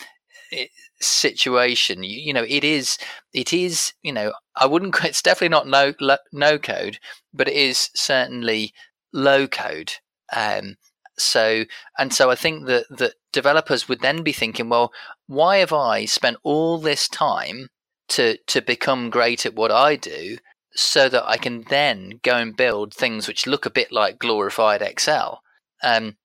situation. 1.00 2.02
You, 2.02 2.18
you, 2.18 2.32
know, 2.32 2.44
it 2.48 2.64
is 2.64 2.98
it 3.32 3.52
is 3.52 3.92
you 4.02 4.12
know 4.12 4.32
I 4.56 4.66
wouldn't. 4.66 4.94
It's 5.04 5.22
definitely 5.22 5.50
not 5.50 5.68
no 5.68 5.94
no 6.32 6.58
code, 6.58 6.98
but 7.32 7.48
it 7.48 7.54
is 7.54 7.90
certainly 7.94 8.72
low 9.12 9.46
code. 9.46 9.94
Um, 10.34 10.76
so 11.16 11.64
and 11.98 12.12
so 12.12 12.30
I 12.30 12.34
think 12.34 12.66
that 12.66 12.86
that 12.90 13.14
developers 13.32 13.88
would 13.88 14.00
then 14.00 14.22
be 14.22 14.32
thinking, 14.32 14.68
well, 14.68 14.92
why 15.26 15.58
have 15.58 15.72
I 15.72 16.04
spent 16.06 16.38
all 16.42 16.78
this 16.78 17.08
time 17.08 17.68
to 18.08 18.38
to 18.46 18.60
become 18.60 19.10
great 19.10 19.46
at 19.46 19.54
what 19.54 19.70
I 19.70 19.96
do 19.96 20.38
so 20.76 21.08
that 21.08 21.24
I 21.26 21.36
can 21.36 21.64
then 21.68 22.20
go 22.22 22.36
and 22.36 22.56
build 22.56 22.92
things 22.92 23.28
which 23.28 23.46
look 23.46 23.64
a 23.64 23.70
bit 23.70 23.92
like 23.92 24.18
glorified 24.18 24.82
Excel? 24.82 25.42
Um, 25.82 26.16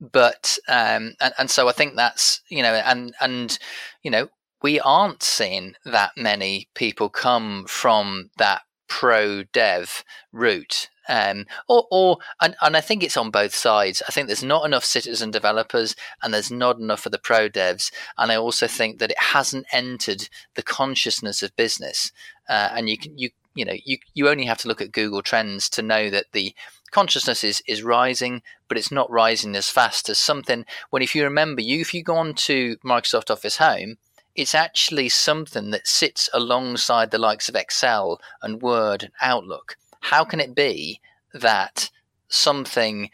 but 0.00 0.58
um, 0.68 1.14
and, 1.20 1.34
and 1.38 1.50
so 1.50 1.68
I 1.68 1.72
think 1.72 1.96
that's 1.96 2.40
you 2.48 2.62
know 2.62 2.74
and 2.74 3.14
and 3.20 3.58
you 4.02 4.10
know 4.10 4.28
we 4.62 4.80
aren't 4.80 5.22
seeing 5.22 5.74
that 5.84 6.12
many 6.16 6.68
people 6.74 7.08
come 7.08 7.64
from 7.68 8.30
that 8.38 8.62
pro 8.88 9.44
dev 9.44 10.04
route 10.32 10.88
um, 11.08 11.46
or, 11.68 11.86
or 11.90 12.18
and, 12.40 12.54
and 12.60 12.76
I 12.76 12.80
think 12.80 13.02
it's 13.02 13.16
on 13.16 13.30
both 13.30 13.54
sides. 13.54 14.02
I 14.06 14.12
think 14.12 14.26
there's 14.26 14.44
not 14.44 14.66
enough 14.66 14.84
citizen 14.84 15.30
developers 15.30 15.96
and 16.22 16.32
there's 16.32 16.50
not 16.50 16.78
enough 16.78 17.00
for 17.00 17.08
the 17.08 17.18
pro 17.18 17.48
devs. 17.48 17.90
And 18.18 18.30
I 18.30 18.36
also 18.36 18.66
think 18.66 18.98
that 18.98 19.10
it 19.10 19.18
hasn't 19.18 19.66
entered 19.72 20.28
the 20.54 20.62
consciousness 20.62 21.42
of 21.42 21.56
business. 21.56 22.12
Uh, 22.48 22.68
and 22.72 22.88
you 22.88 22.98
can 22.98 23.16
you 23.16 23.30
you 23.54 23.64
know 23.64 23.74
you 23.84 23.98
you 24.14 24.28
only 24.28 24.44
have 24.44 24.58
to 24.58 24.68
look 24.68 24.82
at 24.82 24.92
Google 24.92 25.22
Trends 25.22 25.68
to 25.70 25.82
know 25.82 26.10
that 26.10 26.26
the 26.32 26.54
consciousness 26.90 27.44
is 27.44 27.62
is 27.66 27.82
rising, 27.82 28.42
but 28.68 28.78
it's 28.78 28.92
not 28.92 29.10
rising 29.10 29.56
as 29.56 29.68
fast 29.68 30.08
as 30.08 30.18
something. 30.18 30.64
When 30.90 31.02
if 31.02 31.14
you 31.14 31.24
remember, 31.24 31.62
you 31.62 31.80
if 31.80 31.94
you 31.94 32.02
go 32.02 32.16
on 32.16 32.34
to 32.34 32.76
Microsoft 32.84 33.30
Office 33.30 33.58
Home, 33.58 33.98
it's 34.34 34.54
actually 34.54 35.08
something 35.08 35.70
that 35.70 35.86
sits 35.86 36.28
alongside 36.32 37.10
the 37.10 37.18
likes 37.18 37.48
of 37.48 37.56
Excel 37.56 38.20
and 38.42 38.62
Word 38.62 39.02
and 39.04 39.12
Outlook 39.20 39.76
how 40.00 40.24
can 40.24 40.40
it 40.40 40.54
be 40.54 41.00
that 41.34 41.90
something 42.28 43.10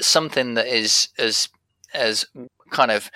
something 0.00 0.54
that 0.54 0.66
is 0.66 1.08
as 1.18 1.48
as 1.92 2.24
kind 2.70 2.90
of 2.90 3.10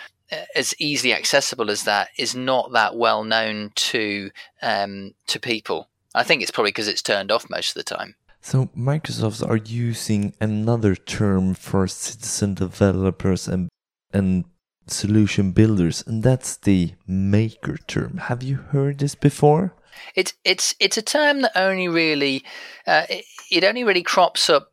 as 0.55 0.75
easily 0.79 1.15
accessible 1.15 1.71
as 1.71 1.85
that 1.85 2.09
is 2.19 2.35
not 2.35 2.73
that 2.73 2.97
well 2.97 3.25
known 3.25 3.71
to 3.75 4.31
um, 4.63 5.15
to 5.27 5.41
people. 5.41 5.89
I 6.15 6.23
think 6.23 6.43
it's 6.43 6.51
probably 6.51 6.71
because 6.71 6.89
it's 6.89 7.03
turned 7.03 7.31
off 7.31 7.51
most 7.51 7.71
of 7.71 7.75
the 7.75 7.95
time. 7.95 8.15
So 8.49 8.71
Microsoft 8.75 9.47
are 9.47 9.59
using 9.59 10.33
another 10.41 10.97
term 10.97 11.53
for 11.53 11.87
citizen 11.87 12.55
developers 12.55 13.47
and 13.47 13.69
and 14.11 14.47
solution 14.87 15.53
builders, 15.53 16.03
and 16.07 16.23
that's 16.23 16.57
the 16.57 16.95
maker 17.07 17.77
term. 17.77 18.17
Have 18.17 18.43
you 18.43 18.57
heard 18.57 19.01
this 19.01 19.15
before? 19.15 19.75
It's 20.15 20.33
it's 20.45 20.75
it's 20.81 20.97
a 20.97 21.03
term 21.03 21.43
that 21.43 21.53
only 21.57 21.89
really 21.89 22.43
uh, 22.87 23.05
it, 23.11 23.27
it, 23.51 23.65
only 23.65 23.85
really 23.85 24.03
crops 24.03 24.49
up 24.49 24.73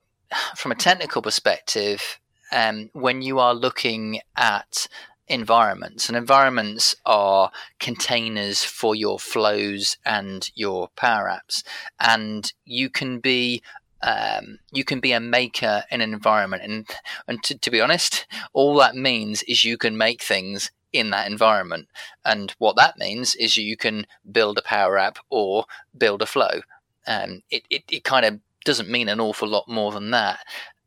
from 0.56 0.72
a 0.72 0.76
technical 0.76 1.22
perspective 1.22 2.18
um, 2.54 2.90
when 2.94 3.22
you 3.22 3.40
are 3.40 3.54
looking 3.54 4.22
at 4.38 4.88
environments 5.28 6.08
and 6.08 6.18
environments 6.18 6.96
are 7.06 7.52
containers 7.80 8.64
for 8.64 8.96
your 8.96 9.20
flows 9.20 9.98
and 10.06 10.52
your 10.56 10.90
power 10.96 11.28
apps 11.28 11.64
and 12.00 12.54
you 12.64 12.90
can 12.90 13.20
be 13.20 13.62
um, 14.02 14.60
you 14.72 14.84
can 14.84 15.00
be 15.00 15.14
a 15.14 15.20
maker 15.20 15.84
in 15.90 16.02
an 16.02 16.14
environment 16.14 16.62
and 16.64 16.88
and 17.28 17.42
to, 17.44 17.58
to 17.58 17.72
be 17.72 17.82
honest 17.82 18.28
all 18.54 18.76
that 18.76 18.96
means 18.96 19.42
is 19.44 19.64
you 19.64 19.78
can 19.78 19.98
make 19.98 20.22
things 20.22 20.70
in 20.96 21.10
that 21.10 21.30
environment. 21.30 21.88
And 22.24 22.56
what 22.58 22.78
that 22.78 22.98
means 22.98 23.36
is 23.36 23.58
you 23.58 23.78
can 23.78 24.08
build 24.32 24.58
a 24.58 24.62
Power 24.62 24.98
App 24.98 25.20
or 25.30 25.66
build 25.98 26.22
a 26.22 26.26
flow. 26.26 26.62
Um, 27.06 27.42
it, 27.52 27.64
it, 27.70 27.84
it 27.92 28.04
kind 28.04 28.26
of 28.26 28.40
doesn't 28.64 28.90
mean 28.90 29.10
an 29.10 29.20
awful 29.20 29.48
lot 29.48 29.68
more 29.68 29.92
than 29.92 30.12
that. 30.12 30.40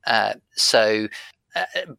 Uh, 0.06 0.34
so, 0.56 1.08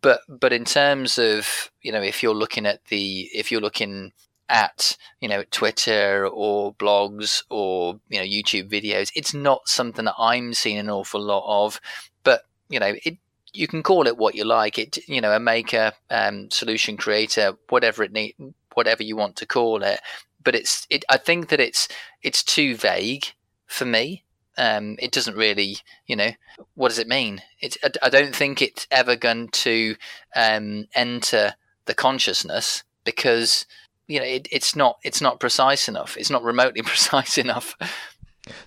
but 0.02 0.22
but 0.28 0.54
in 0.54 0.66
terms 0.66 1.18
of 1.18 1.72
you 1.82 1.92
know 1.92 2.02
if 2.02 2.22
you're 2.22 2.36
looking 2.36 2.66
at 2.66 2.86
the 2.86 3.30
if 3.34 3.52
you're 3.52 3.62
looking 3.62 4.12
at 4.50 4.98
you 5.22 5.30
know 5.30 5.44
Twitter 5.52 6.28
or 6.28 6.74
blogs 6.74 7.44
or 7.50 8.00
you 8.10 8.20
know 8.20 8.26
YouTube 8.26 8.70
videos, 8.70 9.12
it's 9.16 9.34
not 9.34 9.68
something 9.68 10.06
that 10.06 10.16
I'm 10.18 10.54
seeing 10.54 10.78
an 10.78 10.90
awful 10.90 11.22
lot 11.22 11.44
of. 11.48 11.80
But 12.24 12.42
you 12.70 12.80
know 12.80 12.96
it 13.04 13.18
you 13.54 13.68
can 13.68 13.84
call 13.84 14.08
it 14.08 14.18
what 14.18 14.36
you 14.36 14.46
like. 14.46 14.78
It 14.78 14.98
you 15.08 15.22
know 15.22 15.32
a 15.32 15.40
maker, 15.40 15.94
um, 16.10 16.50
solution 16.52 16.98
creator, 16.98 17.54
whatever 17.70 18.04
it 18.04 18.12
need, 18.12 18.36
whatever 18.74 19.04
you 19.04 19.16
want 19.16 19.36
to 19.38 19.46
call 19.46 19.84
it. 19.84 20.00
But 20.44 20.56
it's 20.56 20.88
it. 20.90 21.06
I 21.10 21.18
think 21.18 21.50
that 21.50 21.60
it's 21.60 21.88
it's 22.22 22.44
too 22.44 22.76
vague 22.76 23.28
for 23.68 23.86
me. 23.86 24.24
Um, 24.60 24.98
it 25.00 25.12
doesn't 25.12 25.38
really, 25.38 25.78
you 26.06 26.16
know, 26.16 26.32
what 26.76 26.90
does 26.90 27.00
it 27.00 27.08
mean? 27.08 27.42
It's, 27.62 27.78
I, 27.84 27.92
I 28.04 28.10
don't 28.10 28.36
think 28.36 28.62
it's 28.62 28.86
ever 28.92 29.16
going 29.16 29.48
to 29.50 29.96
um, 30.36 30.88
enter 30.94 31.54
the 31.86 31.96
consciousness 31.96 32.84
because 33.04 33.66
you 34.08 34.20
know 34.20 34.26
it, 34.26 34.48
it's 34.52 34.76
not 34.76 35.00
it's 35.04 35.22
not 35.22 35.40
precise 35.40 35.88
enough. 35.88 36.18
It's 36.18 36.30
not 36.30 36.44
remotely 36.44 36.82
precise 36.94 37.38
enough. 37.38 37.76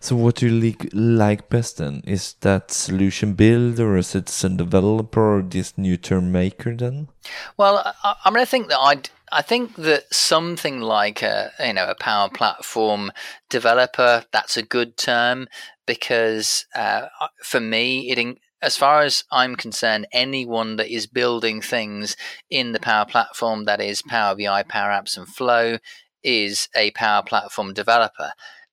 So 0.01 0.17
what 0.17 0.37
do 0.37 0.47
you 0.49 0.75
like 0.93 1.49
best 1.49 1.79
then? 1.79 2.03
Is 2.07 2.35
that 2.41 2.71
solution 2.71 3.35
builder 3.35 3.97
or 3.97 4.03
citizen 4.03 4.57
developer 4.57 5.39
or 5.39 5.43
this 5.43 5.77
new 5.77 5.97
term 5.97 6.31
maker 6.31 6.77
then? 6.77 7.09
Well, 7.57 7.95
I, 8.05 8.15
I 8.25 8.31
mean, 8.31 8.41
I 8.41 8.45
think 8.45 8.69
that 8.69 8.79
I'd, 8.79 9.11
I 9.33 9.43
think 9.43 9.77
that 9.77 10.13
something 10.13 10.81
like 10.81 11.23
a 11.23 11.53
you 11.65 11.73
know 11.73 11.89
a 11.89 11.95
power 11.95 12.29
platform 12.29 13.13
developer 13.49 14.25
that's 14.31 14.57
a 14.57 14.63
good 14.63 14.97
term 14.97 15.49
because 15.87 16.67
uh, 16.75 17.07
for 17.43 17.61
me 17.61 18.11
it 18.11 18.39
as 18.61 18.77
far 18.77 19.03
as 19.03 19.25
I'm 19.33 19.57
concerned, 19.57 20.07
anyone 20.13 20.77
that 20.77 20.89
is 20.89 21.09
building 21.09 21.61
things 21.61 22.17
in 22.49 22.71
the 22.71 22.79
Power 22.79 23.05
Platform, 23.05 23.65
that 23.65 23.81
is 23.81 24.03
Power 24.03 24.37
BI, 24.37 24.63
Power 24.63 24.91
Apps, 24.91 25.17
and 25.17 25.27
Flow, 25.27 25.79
is 26.23 26.69
a 26.77 26.93
Power 26.93 27.25
Platform 27.25 27.75
developer 27.75 28.33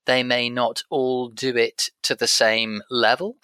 they 0.09 0.23
may 0.23 0.49
not 0.49 0.81
all 0.89 1.29
do 1.29 1.55
it 1.55 1.91
to 2.01 2.15
the 2.15 2.27
same 2.27 2.81
level. 2.89 3.35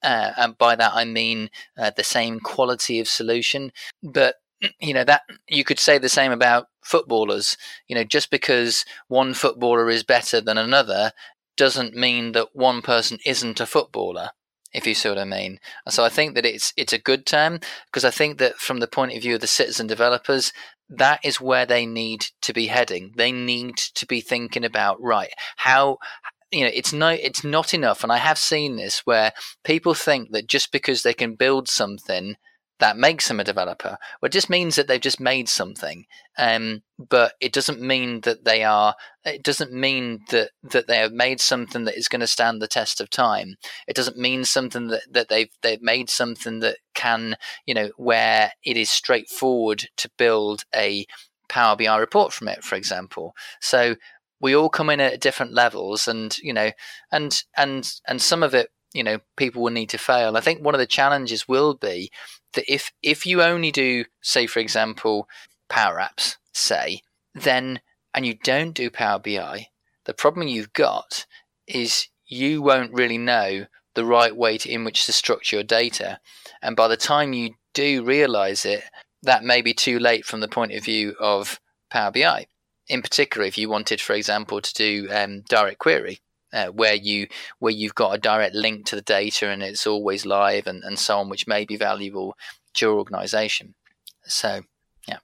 Uh, 0.00 0.30
and 0.36 0.56
by 0.56 0.76
that 0.76 0.92
I 0.94 1.04
mean 1.04 1.50
uh, 1.76 1.90
the 1.96 2.04
same 2.04 2.38
quality 2.38 3.00
of 3.00 3.08
solution. 3.08 3.72
But 4.00 4.36
you 4.80 4.94
know 4.94 5.02
that 5.02 5.22
you 5.48 5.64
could 5.64 5.80
say 5.80 5.98
the 5.98 6.08
same 6.08 6.30
about 6.30 6.68
footballers. 6.82 7.56
You 7.88 7.96
know, 7.96 8.04
just 8.04 8.30
because 8.30 8.84
one 9.08 9.34
footballer 9.34 9.90
is 9.90 10.04
better 10.04 10.40
than 10.40 10.56
another 10.56 11.10
doesn't 11.56 11.94
mean 11.94 12.32
that 12.32 12.54
one 12.54 12.82
person 12.82 13.18
isn't 13.24 13.60
a 13.60 13.66
footballer. 13.66 14.30
if 14.72 14.88
you 14.88 14.94
see 14.94 15.08
what 15.08 15.18
I 15.18 15.24
mean. 15.24 15.60
So 15.88 16.04
I 16.04 16.08
think 16.08 16.34
that 16.34 16.44
it's 16.44 16.72
it's 16.76 16.92
a 16.92 16.98
good 16.98 17.26
term 17.26 17.60
because 17.86 18.04
I 18.04 18.10
think 18.10 18.38
that 18.38 18.56
from 18.58 18.80
the 18.80 18.88
point 18.88 19.14
of 19.14 19.22
view 19.22 19.36
of 19.36 19.40
the 19.40 19.46
citizen 19.46 19.86
developers, 19.86 20.52
that 20.88 21.20
is 21.24 21.40
where 21.40 21.64
they 21.64 21.86
need 21.86 22.26
to 22.42 22.52
be 22.52 22.66
heading. 22.66 23.12
They 23.16 23.32
need 23.32 23.76
to 23.76 24.06
be 24.06 24.20
thinking 24.20 24.64
about 24.64 25.00
right 25.00 25.30
how 25.56 25.98
you 26.50 26.64
know 26.64 26.70
it's 26.74 26.92
no 26.92 27.08
it's 27.08 27.44
not 27.44 27.74
enough 27.74 28.02
and 28.02 28.12
I 28.12 28.18
have 28.18 28.38
seen 28.38 28.76
this 28.76 29.00
where 29.06 29.32
people 29.64 29.94
think 29.94 30.32
that 30.32 30.46
just 30.46 30.72
because 30.72 31.02
they 31.02 31.14
can 31.14 31.34
build 31.34 31.68
something 31.68 32.36
that 32.80 32.96
makes 32.96 33.28
them 33.28 33.38
a 33.38 33.44
developer. 33.44 33.98
Well, 34.20 34.26
it 34.26 34.32
just 34.32 34.50
means 34.50 34.76
that 34.76 34.88
they've 34.88 35.00
just 35.00 35.20
made 35.20 35.48
something, 35.48 36.06
um, 36.36 36.82
but 36.98 37.34
it 37.40 37.52
doesn't 37.52 37.80
mean 37.80 38.22
that 38.22 38.44
they 38.44 38.64
are. 38.64 38.94
It 39.24 39.42
doesn't 39.42 39.72
mean 39.72 40.24
that 40.30 40.50
that 40.64 40.88
they 40.88 40.98
have 40.98 41.12
made 41.12 41.40
something 41.40 41.84
that 41.84 41.96
is 41.96 42.08
going 42.08 42.20
to 42.20 42.26
stand 42.26 42.60
the 42.60 42.68
test 42.68 43.00
of 43.00 43.10
time. 43.10 43.56
It 43.86 43.94
doesn't 43.94 44.16
mean 44.16 44.44
something 44.44 44.88
that, 44.88 45.02
that 45.10 45.28
they've 45.28 45.50
they've 45.62 45.82
made 45.82 46.10
something 46.10 46.60
that 46.60 46.78
can 46.94 47.36
you 47.64 47.74
know 47.74 47.90
where 47.96 48.52
it 48.64 48.76
is 48.76 48.90
straightforward 48.90 49.86
to 49.96 50.10
build 50.18 50.64
a 50.74 51.06
Power 51.48 51.76
BI 51.76 51.96
report 51.96 52.32
from 52.32 52.48
it, 52.48 52.64
for 52.64 52.74
example. 52.74 53.34
So 53.60 53.96
we 54.40 54.56
all 54.56 54.68
come 54.68 54.90
in 54.90 55.00
at 55.00 55.20
different 55.20 55.52
levels, 55.52 56.08
and 56.08 56.36
you 56.38 56.52
know, 56.52 56.70
and 57.12 57.40
and 57.56 57.88
and 58.08 58.20
some 58.20 58.42
of 58.42 58.54
it 58.54 58.70
you 58.92 59.02
know 59.02 59.18
people 59.36 59.62
will 59.62 59.70
need 59.70 59.90
to 59.90 59.98
fail. 59.98 60.36
I 60.36 60.40
think 60.40 60.64
one 60.64 60.74
of 60.74 60.80
the 60.80 60.86
challenges 60.86 61.46
will 61.46 61.74
be 61.74 62.10
that 62.54 62.72
if 62.72 62.92
if 63.02 63.26
you 63.26 63.42
only 63.42 63.70
do 63.70 64.04
say 64.22 64.46
for 64.46 64.60
example 64.60 65.28
Power 65.68 65.98
Apps 65.98 66.36
say 66.52 67.00
then 67.34 67.80
and 68.14 68.24
you 68.24 68.34
don't 68.34 68.72
do 68.72 68.90
Power 68.90 69.18
BI, 69.18 69.68
the 70.04 70.14
problem 70.14 70.46
you've 70.46 70.72
got 70.72 71.26
is 71.66 72.08
you 72.26 72.62
won't 72.62 72.92
really 72.92 73.18
know 73.18 73.66
the 73.94 74.04
right 74.04 74.34
way 74.34 74.58
to, 74.58 74.70
in 74.70 74.84
which 74.84 75.06
to 75.06 75.12
structure 75.12 75.56
your 75.56 75.64
data, 75.64 76.20
and 76.62 76.76
by 76.76 76.88
the 76.88 76.96
time 76.96 77.32
you 77.32 77.54
do 77.74 78.04
realize 78.04 78.64
it, 78.64 78.84
that 79.22 79.44
may 79.44 79.62
be 79.62 79.74
too 79.74 79.98
late 79.98 80.24
from 80.24 80.40
the 80.40 80.48
point 80.48 80.72
of 80.72 80.84
view 80.84 81.14
of 81.18 81.60
Power 81.90 82.10
BI. 82.10 82.46
In 82.88 83.02
particular, 83.02 83.46
if 83.46 83.56
you 83.56 83.68
wanted, 83.68 84.00
for 84.00 84.14
example, 84.14 84.60
to 84.60 84.74
do 84.74 85.08
um, 85.10 85.42
direct 85.42 85.78
query, 85.78 86.20
uh, 86.54 86.68
where 86.68 86.94
you 86.94 87.26
where 87.58 87.72
you've 87.72 87.94
got 87.94 88.14
a 88.14 88.18
direct 88.18 88.54
link 88.54 88.86
to 88.86 88.96
the 88.96 89.02
data 89.02 89.50
and 89.50 89.62
it's 89.62 89.86
always 89.86 90.24
live 90.24 90.66
and, 90.66 90.84
and 90.84 90.98
so 90.98 91.18
on, 91.18 91.28
which 91.28 91.46
may 91.46 91.64
be 91.64 91.76
valuable 91.76 92.36
to 92.74 92.86
your 92.86 92.94
organization. 92.94 93.74
So, 94.24 94.62
yeah. 95.08 95.18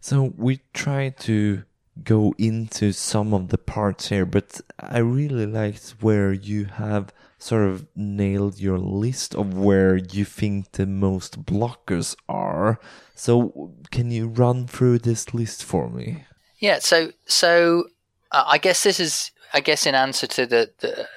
So 0.00 0.32
we 0.36 0.60
try 0.74 1.10
to 1.20 1.64
go 2.04 2.34
into 2.38 2.92
some 2.92 3.34
of 3.34 3.48
the 3.48 3.58
parts 3.58 4.08
here, 4.08 4.26
but 4.26 4.60
I 4.78 4.98
really 4.98 5.46
liked 5.46 5.96
where 6.00 6.32
you 6.32 6.66
have 6.66 7.12
sort 7.38 7.68
of 7.68 7.86
nailed 7.96 8.60
your 8.60 8.78
list 8.78 9.34
of 9.34 9.58
where 9.58 9.96
you 9.96 10.24
think 10.24 10.72
the 10.72 10.86
most 10.86 11.44
blockers 11.44 12.14
are. 12.28 12.78
So 13.14 13.72
can 13.90 14.10
you 14.10 14.28
run 14.28 14.66
through 14.66 15.00
this 15.00 15.34
list 15.34 15.64
for 15.64 15.90
me? 15.90 16.24
Yeah. 16.58 16.78
So 16.78 17.12
so 17.26 17.88
uh, 18.30 18.44
I 18.46 18.58
guess 18.58 18.84
this 18.84 19.00
is 19.00 19.32
I 19.52 19.60
guess 19.60 19.86
in 19.86 19.94
answer 19.94 20.26
to 20.26 20.46
the, 20.46 20.70
the 20.78 21.08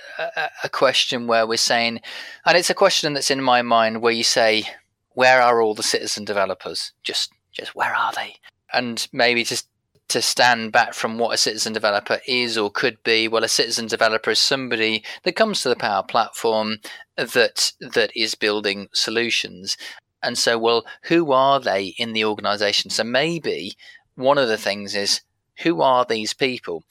a 0.64 0.70
question 0.70 1.28
where 1.28 1.48
we're 1.48 1.58
saying, 1.58 2.02
and 2.46 2.58
it's 2.58 2.70
a 2.70 2.76
question 2.76 3.14
that's 3.14 3.32
in 3.32 3.42
my 3.42 3.62
mind 3.62 4.02
where 4.02 4.14
you 4.14 4.24
say, 4.24 4.66
where 5.14 5.42
are 5.42 5.62
all 5.62 5.74
the 5.74 5.84
citizen 5.84 6.26
developers? 6.26 6.92
Just 7.04 7.32
just 7.52 7.76
where 7.76 7.96
are 7.96 8.12
they? 8.14 8.36
And 8.74 9.08
maybe 9.14 9.44
just 9.44 9.68
to 10.10 10.22
stand 10.22 10.72
back 10.72 10.94
from 10.94 11.18
what 11.18 11.34
a 11.34 11.38
citizen 11.38 11.74
developer 11.74 12.20
is 12.28 12.58
or 12.58 12.70
could 12.70 13.02
be. 13.04 13.28
Well, 13.28 13.44
a 13.44 13.48
citizen 13.48 13.88
developer 13.88 14.32
is 14.32 14.40
somebody 14.40 15.04
that 15.24 15.36
comes 15.36 15.62
to 15.62 15.70
the 15.70 15.76
Power 15.76 16.04
Platform 16.04 16.78
that 17.16 17.72
that 17.80 18.12
is 18.16 18.36
building 18.36 18.88
solutions. 18.94 19.78
And 20.22 20.38
so, 20.38 20.58
well, 20.58 20.86
who 21.04 21.32
are 21.32 21.60
they 21.60 21.96
in 21.98 22.14
the 22.14 22.26
organization? 22.26 22.90
So 22.92 23.04
maybe 23.04 23.76
one 24.16 24.38
of 24.38 24.48
the 24.48 24.58
things 24.58 24.96
is 24.96 25.22
who 25.60 25.82
are 25.82 26.06
these 26.06 26.34
people? 26.34 26.84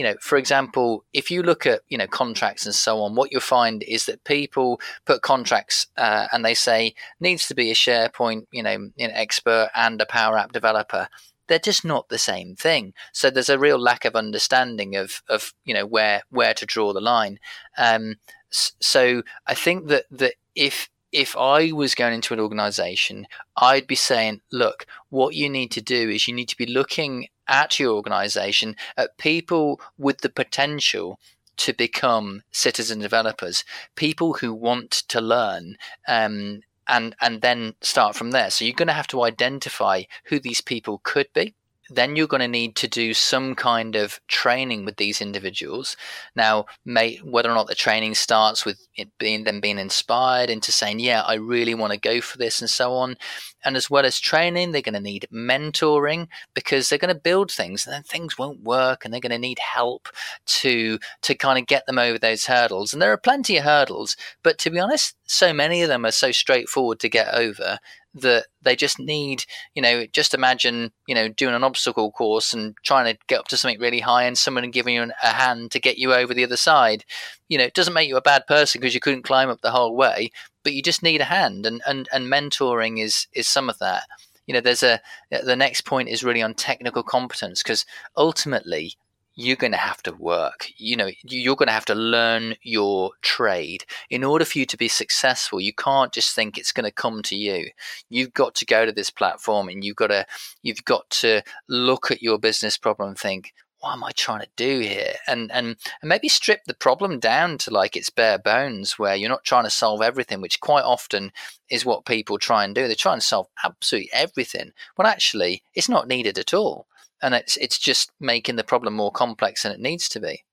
You 0.00 0.06
know, 0.06 0.14
for 0.22 0.38
example, 0.38 1.04
if 1.12 1.30
you 1.30 1.42
look 1.42 1.66
at 1.66 1.82
you 1.90 1.98
know 1.98 2.06
contracts 2.06 2.64
and 2.64 2.74
so 2.74 3.02
on, 3.02 3.16
what 3.16 3.30
you'll 3.30 3.42
find 3.42 3.82
is 3.82 4.06
that 4.06 4.24
people 4.24 4.80
put 5.04 5.20
contracts 5.20 5.88
uh, 5.98 6.26
and 6.32 6.42
they 6.42 6.54
say 6.54 6.94
needs 7.20 7.46
to 7.48 7.54
be 7.54 7.70
a 7.70 7.74
SharePoint, 7.74 8.46
you 8.50 8.62
know, 8.62 8.70
an 8.70 8.92
expert 8.98 9.68
and 9.74 10.00
a 10.00 10.06
Power 10.06 10.38
App 10.38 10.52
developer. 10.52 11.06
They're 11.48 11.58
just 11.58 11.84
not 11.84 12.08
the 12.08 12.16
same 12.16 12.56
thing. 12.56 12.94
So 13.12 13.28
there's 13.28 13.50
a 13.50 13.58
real 13.58 13.78
lack 13.78 14.06
of 14.06 14.16
understanding 14.16 14.96
of 14.96 15.22
of 15.28 15.52
you 15.66 15.74
know 15.74 15.84
where 15.84 16.22
where 16.30 16.54
to 16.54 16.64
draw 16.64 16.94
the 16.94 17.02
line. 17.02 17.38
Um, 17.76 18.14
so 18.48 19.22
I 19.46 19.52
think 19.52 19.88
that 19.88 20.06
that 20.12 20.36
if 20.54 20.88
if 21.12 21.36
I 21.36 21.72
was 21.72 21.94
going 21.94 22.14
into 22.14 22.32
an 22.32 22.40
organization, 22.40 23.26
I'd 23.54 23.86
be 23.86 23.96
saying, 23.96 24.40
look, 24.50 24.86
what 25.10 25.34
you 25.34 25.50
need 25.50 25.72
to 25.72 25.82
do 25.82 26.08
is 26.08 26.26
you 26.26 26.34
need 26.34 26.48
to 26.48 26.56
be 26.56 26.64
looking 26.64 27.26
at 27.50 27.78
your 27.78 27.92
organization 27.94 28.76
at 28.96 29.18
people 29.18 29.80
with 29.98 30.22
the 30.22 30.30
potential 30.30 31.18
to 31.58 31.74
become 31.74 32.42
citizen 32.50 33.00
developers, 33.00 33.64
people 33.94 34.32
who 34.34 34.54
want 34.54 34.90
to 34.90 35.20
learn 35.20 35.76
um, 36.08 36.62
and 36.88 37.14
and 37.20 37.42
then 37.42 37.74
start 37.82 38.16
from 38.16 38.30
there. 38.30 38.50
So 38.50 38.64
you're 38.64 38.74
going 38.74 38.88
to 38.88 38.94
have 38.94 39.06
to 39.08 39.22
identify 39.24 40.04
who 40.24 40.40
these 40.40 40.62
people 40.62 41.00
could 41.04 41.26
be 41.34 41.54
then 41.90 42.16
you're 42.16 42.26
going 42.26 42.40
to 42.40 42.48
need 42.48 42.76
to 42.76 42.88
do 42.88 43.12
some 43.14 43.54
kind 43.54 43.96
of 43.96 44.20
training 44.28 44.84
with 44.84 44.96
these 44.96 45.20
individuals. 45.20 45.96
Now, 46.34 46.66
may, 46.84 47.16
whether 47.16 47.50
or 47.50 47.54
not 47.54 47.66
the 47.66 47.74
training 47.74 48.14
starts 48.14 48.64
with 48.64 48.86
it 48.94 49.08
being 49.18 49.44
them 49.44 49.60
being 49.60 49.78
inspired 49.78 50.50
into 50.50 50.72
saying, 50.72 51.00
"Yeah, 51.00 51.22
I 51.22 51.34
really 51.34 51.74
want 51.74 51.92
to 51.92 51.98
go 51.98 52.20
for 52.20 52.38
this," 52.38 52.60
and 52.60 52.70
so 52.70 52.94
on, 52.94 53.16
and 53.64 53.76
as 53.76 53.90
well 53.90 54.06
as 54.06 54.20
training, 54.20 54.72
they're 54.72 54.82
going 54.82 54.94
to 54.94 55.00
need 55.00 55.28
mentoring 55.32 56.28
because 56.54 56.88
they're 56.88 56.98
going 56.98 57.14
to 57.14 57.20
build 57.20 57.50
things, 57.50 57.86
and 57.86 57.94
then 57.94 58.02
things 58.02 58.38
won't 58.38 58.62
work, 58.62 59.04
and 59.04 59.12
they're 59.12 59.20
going 59.20 59.30
to 59.30 59.38
need 59.38 59.58
help 59.58 60.08
to 60.46 60.98
to 61.22 61.34
kind 61.34 61.58
of 61.58 61.66
get 61.66 61.86
them 61.86 61.98
over 61.98 62.18
those 62.18 62.46
hurdles. 62.46 62.92
And 62.92 63.02
there 63.02 63.12
are 63.12 63.18
plenty 63.18 63.56
of 63.56 63.64
hurdles, 63.64 64.16
but 64.42 64.58
to 64.58 64.70
be 64.70 64.78
honest, 64.78 65.16
so 65.26 65.52
many 65.52 65.82
of 65.82 65.88
them 65.88 66.04
are 66.04 66.10
so 66.10 66.32
straightforward 66.32 67.00
to 67.00 67.08
get 67.08 67.34
over 67.34 67.78
that 68.14 68.46
they 68.62 68.74
just 68.74 68.98
need, 68.98 69.44
you 69.74 69.82
know, 69.82 70.06
just 70.06 70.34
imagine, 70.34 70.92
you 71.06 71.14
know, 71.14 71.28
doing 71.28 71.54
an 71.54 71.64
obstacle 71.64 72.10
course 72.10 72.52
and 72.52 72.74
trying 72.82 73.12
to 73.12 73.18
get 73.28 73.40
up 73.40 73.48
to 73.48 73.56
something 73.56 73.80
really 73.80 74.00
high 74.00 74.24
and 74.24 74.36
someone 74.36 74.68
giving 74.70 74.94
you 74.94 75.10
a 75.22 75.28
hand 75.28 75.70
to 75.70 75.80
get 75.80 75.98
you 75.98 76.12
over 76.12 76.34
the 76.34 76.44
other 76.44 76.56
side. 76.56 77.04
You 77.48 77.58
know, 77.58 77.64
it 77.64 77.74
doesn't 77.74 77.94
make 77.94 78.08
you 78.08 78.16
a 78.16 78.22
bad 78.22 78.46
person 78.46 78.80
because 78.80 78.94
you 78.94 79.00
couldn't 79.00 79.22
climb 79.22 79.48
up 79.48 79.60
the 79.60 79.70
whole 79.70 79.94
way, 79.94 80.30
but 80.64 80.72
you 80.72 80.82
just 80.82 81.02
need 81.02 81.20
a 81.20 81.24
hand 81.24 81.66
and, 81.66 81.82
and, 81.86 82.08
and 82.12 82.26
mentoring 82.26 83.02
is, 83.02 83.26
is 83.32 83.48
some 83.48 83.68
of 83.68 83.78
that. 83.78 84.04
You 84.46 84.54
know, 84.54 84.60
there's 84.60 84.82
a, 84.82 85.00
the 85.30 85.54
next 85.54 85.82
point 85.82 86.08
is 86.08 86.24
really 86.24 86.42
on 86.42 86.54
technical 86.54 87.04
competence 87.04 87.62
because 87.62 87.86
ultimately 88.16 88.94
you're 89.40 89.56
going 89.56 89.72
to 89.72 89.78
have 89.78 90.02
to 90.02 90.12
work. 90.12 90.70
You 90.76 90.96
know, 90.96 91.10
you're 91.24 91.56
going 91.56 91.68
to 91.68 91.72
have 91.72 91.86
to 91.86 91.94
learn 91.94 92.56
your 92.62 93.12
trade. 93.22 93.84
In 94.10 94.22
order 94.22 94.44
for 94.44 94.58
you 94.58 94.66
to 94.66 94.76
be 94.76 94.88
successful, 94.88 95.60
you 95.60 95.72
can't 95.72 96.12
just 96.12 96.34
think 96.34 96.58
it's 96.58 96.72
going 96.72 96.84
to 96.84 96.90
come 96.90 97.22
to 97.22 97.36
you. 97.36 97.70
You've 98.08 98.34
got 98.34 98.54
to 98.56 98.66
go 98.66 98.84
to 98.84 98.92
this 98.92 99.10
platform 99.10 99.68
and 99.68 99.82
you've 99.82 99.96
got 99.96 100.08
to 100.08 100.26
you've 100.62 100.84
got 100.84 101.08
to 101.10 101.42
look 101.68 102.10
at 102.10 102.22
your 102.22 102.38
business 102.38 102.76
problem 102.76 103.10
and 103.10 103.18
think, 103.18 103.54
what 103.78 103.94
am 103.94 104.04
I 104.04 104.10
trying 104.10 104.42
to 104.42 104.48
do 104.56 104.80
here? 104.80 105.14
And 105.26 105.50
and 105.52 105.76
and 106.02 106.08
maybe 106.08 106.28
strip 106.28 106.64
the 106.66 106.74
problem 106.74 107.18
down 107.18 107.56
to 107.58 107.70
like 107.70 107.96
its 107.96 108.10
bare 108.10 108.38
bones, 108.38 108.98
where 108.98 109.14
you're 109.14 109.30
not 109.30 109.44
trying 109.44 109.64
to 109.64 109.70
solve 109.70 110.02
everything, 110.02 110.42
which 110.42 110.60
quite 110.60 110.84
often 110.84 111.32
is 111.70 111.86
what 111.86 112.04
people 112.04 112.38
try 112.38 112.64
and 112.64 112.74
do. 112.74 112.86
They 112.86 112.94
try 112.94 113.14
and 113.14 113.22
solve 113.22 113.46
absolutely 113.64 114.10
everything, 114.12 114.72
when 114.96 115.06
actually 115.06 115.62
it's 115.74 115.88
not 115.88 116.08
needed 116.08 116.38
at 116.38 116.52
all 116.52 116.88
and 117.22 117.34
it's 117.34 117.56
it's 117.56 117.78
just 117.78 118.10
making 118.20 118.56
the 118.56 118.64
problem 118.64 118.94
more 118.94 119.12
complex 119.12 119.62
than 119.62 119.72
it 119.72 119.80
needs 119.80 120.08
to 120.10 120.20
be. 120.20 120.44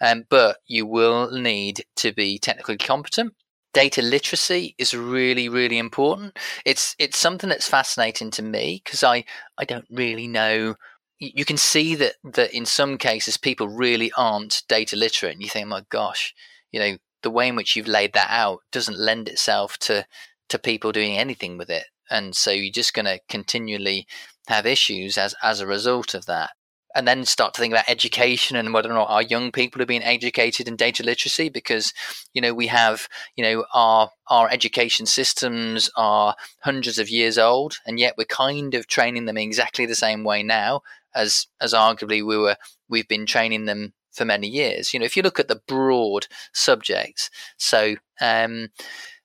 Um, 0.00 0.24
but 0.28 0.58
you 0.66 0.86
will 0.86 1.30
need 1.30 1.84
to 1.96 2.12
be 2.12 2.38
technically 2.38 2.78
competent. 2.78 3.34
Data 3.74 4.00
literacy 4.00 4.74
is 4.78 4.94
really, 4.94 5.48
really 5.48 5.78
important. 5.78 6.38
It's 6.64 6.96
it's 6.98 7.18
something 7.18 7.50
that's 7.50 7.68
fascinating 7.68 8.30
to 8.32 8.42
me 8.42 8.80
because 8.82 9.02
I 9.02 9.24
I 9.58 9.64
don't 9.64 9.86
really 9.90 10.26
know. 10.26 10.74
You 11.18 11.44
can 11.44 11.56
see 11.58 11.94
that 11.96 12.14
that 12.24 12.54
in 12.54 12.64
some 12.64 12.96
cases 12.96 13.36
people 13.36 13.68
really 13.68 14.10
aren't 14.16 14.62
data 14.68 14.96
literate, 14.96 15.34
and 15.34 15.42
you 15.42 15.48
think, 15.48 15.68
my 15.68 15.82
gosh, 15.90 16.34
you 16.72 16.80
know, 16.80 16.96
the 17.22 17.30
way 17.30 17.48
in 17.48 17.56
which 17.56 17.76
you've 17.76 17.88
laid 17.88 18.14
that 18.14 18.30
out 18.30 18.60
doesn't 18.72 18.98
lend 18.98 19.28
itself 19.28 19.76
to 19.80 20.06
to 20.48 20.58
people 20.58 20.92
doing 20.92 21.18
anything 21.18 21.58
with 21.58 21.68
it, 21.68 21.84
and 22.10 22.34
so 22.34 22.50
you're 22.50 22.72
just 22.72 22.94
going 22.94 23.06
to 23.06 23.20
continually 23.28 24.06
have 24.48 24.66
issues 24.66 25.16
as 25.18 25.34
as 25.42 25.60
a 25.60 25.66
result 25.66 26.14
of 26.14 26.26
that 26.26 26.50
and 26.94 27.06
then 27.06 27.24
start 27.24 27.54
to 27.54 27.60
think 27.60 27.72
about 27.72 27.88
education 27.88 28.56
and 28.56 28.72
whether 28.72 28.90
or 28.90 28.94
not 28.94 29.10
our 29.10 29.22
young 29.22 29.52
people 29.52 29.80
are 29.80 29.86
being 29.86 30.02
educated 30.02 30.66
in 30.66 30.74
data 30.74 31.02
literacy 31.02 31.48
because 31.48 31.92
you 32.32 32.40
know 32.40 32.54
we 32.54 32.66
have 32.66 33.08
you 33.36 33.44
know 33.44 33.64
our 33.72 34.10
our 34.28 34.50
education 34.50 35.06
systems 35.06 35.90
are 35.96 36.34
hundreds 36.60 36.98
of 36.98 37.10
years 37.10 37.38
old 37.38 37.76
and 37.86 37.98
yet 37.98 38.14
we're 38.16 38.24
kind 38.24 38.74
of 38.74 38.86
training 38.86 39.26
them 39.26 39.36
exactly 39.36 39.86
the 39.86 39.94
same 39.94 40.24
way 40.24 40.42
now 40.42 40.80
as 41.14 41.46
as 41.60 41.74
arguably 41.74 42.26
we 42.26 42.36
were 42.36 42.56
we've 42.88 43.08
been 43.08 43.26
training 43.26 43.66
them 43.66 43.92
for 44.18 44.24
many 44.24 44.48
years. 44.48 44.92
You 44.92 45.00
know, 45.00 45.06
if 45.06 45.16
you 45.16 45.22
look 45.22 45.40
at 45.40 45.48
the 45.48 45.62
broad 45.66 46.26
subjects, 46.52 47.30
so 47.56 47.94
um, 48.20 48.68